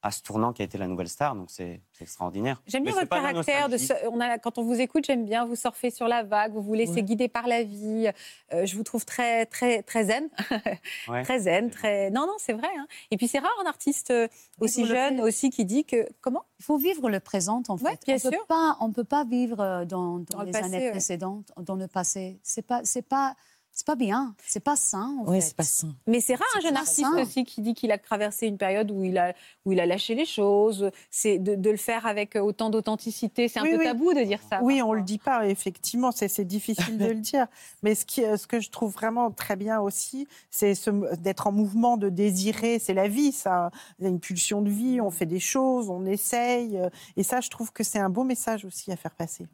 à 0.03 0.09
ce 0.11 0.21
tournant 0.23 0.51
qui 0.53 0.61
a 0.63 0.65
été 0.65 0.77
la 0.77 0.87
nouvelle 0.87 1.07
star. 1.09 1.35
Donc, 1.35 1.49
c'est 1.51 1.81
extraordinaire. 1.99 2.61
J'aime 2.65 2.83
bien 2.83 2.93
Mais 2.95 3.01
votre 3.01 3.09
caractère. 3.09 3.67
De 3.69 3.73
nostalgie. 3.77 4.01
se- 4.03 4.07
on 4.11 4.19
a, 4.19 4.39
quand 4.39 4.57
on 4.57 4.63
vous 4.63 4.81
écoute, 4.81 5.05
j'aime 5.05 5.25
bien. 5.25 5.45
Vous 5.45 5.55
surfez 5.55 5.91
sur 5.91 6.07
la 6.07 6.23
vague, 6.23 6.53
vous 6.53 6.61
vous 6.63 6.73
laissez 6.73 6.93
Ouais. 6.95 7.03
guider 7.03 7.27
par 7.27 7.45
la 7.47 7.63
vie. 7.63 8.09
Euh, 8.53 8.65
je 8.65 8.75
vous 8.75 8.83
trouve 8.83 9.05
très, 9.05 9.45
très, 9.45 9.83
très 9.83 10.05
zen. 10.05 10.29
Ouais. 11.07 11.23
très 11.23 11.39
zen, 11.41 11.69
très. 11.69 12.09
Non, 12.09 12.21
non, 12.27 12.33
c'est 12.39 12.53
vrai. 12.53 12.67
hein. 12.79 12.87
Et 13.11 13.17
puis 13.17 13.27
c'est 13.27 13.39
rare 13.39 13.51
un 13.63 13.67
artiste 13.67 14.11
euh, 14.11 14.27
aussi 14.59 14.81
le 14.81 14.87
jeune 14.87 15.21
aussi 15.21 15.49
qui 15.51 15.65
dit 15.65 15.85
que 15.85 16.07
comment? 16.21 16.43
Il 16.59 16.63
faut 16.65 16.77
vivre 16.77 17.09
le 17.09 17.19
présent, 17.19 17.61
en 17.67 17.77
fait. 17.77 17.85
Ouais, 17.85 17.97
bien 18.05 18.15
on 18.17 18.19
peut 18.29 18.29
sûr. 18.35 18.45
Pas, 18.47 18.77
on 18.79 18.87
ne 18.87 18.93
peut 18.93 19.03
pas 19.03 19.23
vivre 19.23 19.59
euh, 19.59 19.85
dans, 19.85 20.17
le 20.17 20.45
les 20.45 20.51
passé, 20.51 20.65
années 20.65 20.77
ouais. 20.85 20.91
précédentes, 20.91 21.51
dans 21.57 21.75
le 21.75 21.87
passé. 21.87 22.39
C'est 22.43 22.61
pas, 22.61 22.81
c'est 22.83 23.01
pas, 23.01 23.35
c'est 23.73 23.85
pas 23.85 23.95
bien. 23.95 24.35
C'est 24.45 24.59
pas 24.63 24.75
sain, 24.75 25.15
en 25.21 25.29
Oui, 25.31 25.41
c'est 25.41 25.55
pas 25.55 25.63
sain. 25.63 25.95
Mais 26.07 26.19
c'est 26.19 26.35
rare 26.35 26.47
un 26.57 26.59
jeune 26.59 26.75
artiste 26.77 27.07
aussi 27.19 27.43
qui 27.45 27.61
dit 27.61 27.73
qu'il 27.73 27.91
a 27.91 27.97
traversé 27.97 28.47
une 28.47 28.57
période 28.57 28.91
où 28.91 29.03
il 29.03 29.17
a, 29.17 29.33
où 29.65 29.71
il 29.71 29.79
a 29.79 29.85
lâché 29.85 30.13
les 30.13 30.25
choses. 30.25 30.91
C'est 31.09 31.39
de, 31.39 31.55
de 31.55 31.69
le 31.69 31.77
faire 31.77 32.05
avec 32.05 32.35
autant 32.35 32.69
d'authenticité. 32.69 33.47
C'est 33.47 33.59
un 33.59 33.63
Oui, 33.63 33.71
peu 33.71 33.77
oui. 33.79 33.83
tabou 33.85 34.13
de 34.13 34.23
dire 34.23 34.39
ça. 34.49 34.59
Oui, 34.61 34.75
on 34.75 34.79
parfois. 34.87 34.95
le 34.97 35.01
dit 35.03 35.17
pas, 35.17 35.47
effectivement, 35.47 36.11
c'est 36.11 36.27
c'est 36.27 36.45
difficile 36.45 36.97
de 36.97 37.05
le 37.05 37.15
dire. 37.19 37.47
Mais 37.81 37.95
ce, 37.95 38.05
qui, 38.05 38.21
ce 38.21 38.45
que 38.45 38.59
je 38.59 38.69
trouve 38.69 38.91
vraiment 38.91 39.31
très 39.31 39.55
bien 39.55 39.79
aussi, 39.79 40.27
c'est 40.49 40.75
ce- 40.75 41.15
d'être 41.15 41.47
en 41.47 41.51
mouvement, 41.51 41.97
de 41.97 42.09
désirer. 42.09 42.77
C'est 42.79 42.93
la 42.93 43.07
vie, 43.07 43.31
ça. 43.31 43.71
Il 43.99 44.03
y 44.03 44.05
a 44.05 44.09
une 44.09 44.19
pulsion 44.19 44.61
de 44.61 44.69
vie, 44.69 44.99
on 45.01 45.11
fait 45.11 45.25
des 45.25 45.39
choses, 45.39 45.89
on 45.89 46.05
essaye. 46.05 46.77
euh, 46.77 46.89
Et 47.17 47.23
ça, 47.23 47.41
je 47.41 47.49
trouve 47.49 47.71
que 47.71 47.83
c'est 47.83 47.99
un 47.99 48.09
beau 48.09 48.23
message 48.23 48.65
aussi 48.65 48.91
à 48.91 48.95
faire 48.97 49.15
passer. 49.15 49.47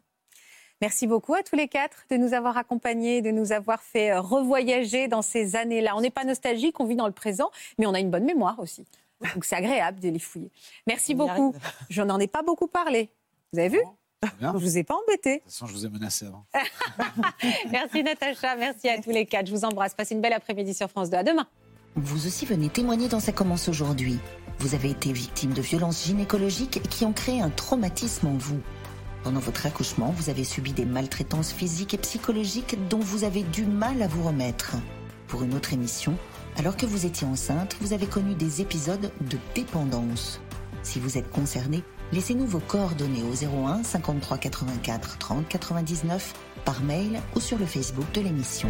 Merci 0.81 1.07
beaucoup 1.07 1.33
à 1.33 1.41
tous 1.41 1.55
les 1.55 1.67
quatre 1.67 2.05
de 2.11 2.17
nous 2.17 2.33
avoir 2.33 2.57
accompagnés, 2.57 3.21
de 3.21 3.31
nous 3.31 3.51
avoir 3.51 3.81
fait 3.81 4.11
euh, 4.11 4.21
revoyager 4.21 5.07
dans 5.07 5.23
ces 5.23 5.55
années-là. 5.55 5.95
On 5.95 6.01
n'est 6.01 6.11
pas 6.11 6.23
nostalgique, 6.23 6.79
on 6.79 6.85
vit 6.85 6.95
dans 6.95 7.07
le 7.07 7.13
présent, 7.13 7.49
mais 7.79 7.87
on 7.87 7.93
a 7.93 7.99
une 7.99 8.11
bonne 8.11 8.25
mémoire 8.25 8.59
aussi. 8.59 8.85
Donc 9.33 9.45
c'est 9.45 9.55
agréable 9.55 9.99
de 9.99 10.09
les 10.09 10.19
fouiller. 10.19 10.51
Merci 10.85 11.15
beaucoup. 11.15 11.55
Je 11.89 12.01
n'en 12.03 12.19
ai 12.19 12.27
pas 12.27 12.43
beaucoup 12.43 12.67
parlé. 12.67 13.09
Vous 13.53 13.59
avez 13.59 13.69
vu? 13.69 13.79
Bien. 14.39 14.53
Je 14.53 14.57
vous 14.59 14.77
ai 14.77 14.83
pas 14.83 14.95
embêté. 14.95 15.37
De 15.37 15.39
toute 15.41 15.51
façon, 15.51 15.67
je 15.67 15.73
vous 15.73 15.85
ai 15.85 15.89
menacé 15.89 16.25
avant. 16.25 16.43
Merci 17.71 18.01
Natacha, 18.01 18.55
merci 18.55 18.89
à 18.89 18.99
tous 18.99 19.11
les 19.11 19.27
quatre. 19.27 19.45
Je 19.45 19.51
vous 19.51 19.63
embrasse. 19.63 19.93
Passez 19.93 20.15
une 20.15 20.21
belle 20.21 20.33
après-midi 20.33 20.73
sur 20.73 20.89
France 20.89 21.11
2. 21.11 21.17
À 21.17 21.23
demain. 21.23 21.47
Vous 21.95 22.25
aussi 22.25 22.45
venez 22.45 22.69
témoigner 22.69 23.07
dans 23.07 23.19
Ça 23.19 23.31
commence 23.31 23.69
aujourd'hui. 23.69 24.17
Vous 24.57 24.73
avez 24.73 24.89
été 24.89 25.13
victime 25.13 25.53
de 25.53 25.61
violences 25.61 26.05
gynécologiques 26.05 26.81
qui 26.89 27.05
ont 27.05 27.13
créé 27.13 27.41
un 27.41 27.51
traumatisme 27.51 28.27
en 28.27 28.37
vous. 28.37 28.59
Pendant 29.27 29.41
votre 29.41 29.65
accouchement, 29.65 30.13
vous 30.15 30.29
avez 30.29 30.45
subi 30.45 30.71
des 30.71 30.85
maltraitances 30.85 31.51
physiques 31.51 31.93
et 31.93 31.97
psychologiques 31.97 32.77
dont 32.89 33.01
vous 33.01 33.25
avez 33.25 33.43
du 33.43 33.65
mal 33.65 34.01
à 34.01 34.07
vous 34.07 34.23
remettre. 34.23 34.77
Pour 35.27 35.43
une 35.43 35.53
autre 35.53 35.73
émission, 35.73 36.15
alors 36.55 36.77
que 36.77 36.85
vous 36.85 37.05
étiez 37.05 37.27
enceinte, 37.27 37.75
vous 37.81 37.91
avez 37.91 38.05
connu 38.05 38.35
des 38.35 38.61
épisodes 38.61 39.11
de 39.19 39.37
dépendance. 39.53 40.39
Si 40.81 41.01
vous 41.01 41.17
êtes 41.17 41.29
concerné, 41.29 41.83
laissez-nous 42.13 42.47
vos 42.47 42.61
coordonnées 42.61 43.23
au 43.23 43.65
01 43.67 43.83
53 43.83 44.37
84 44.37 45.17
30 45.17 45.49
99 45.49 46.33
par 46.63 46.81
mail 46.81 47.19
ou 47.35 47.41
sur 47.41 47.57
le 47.57 47.65
Facebook 47.65 48.09
de 48.13 48.21
l'émission. 48.21 48.69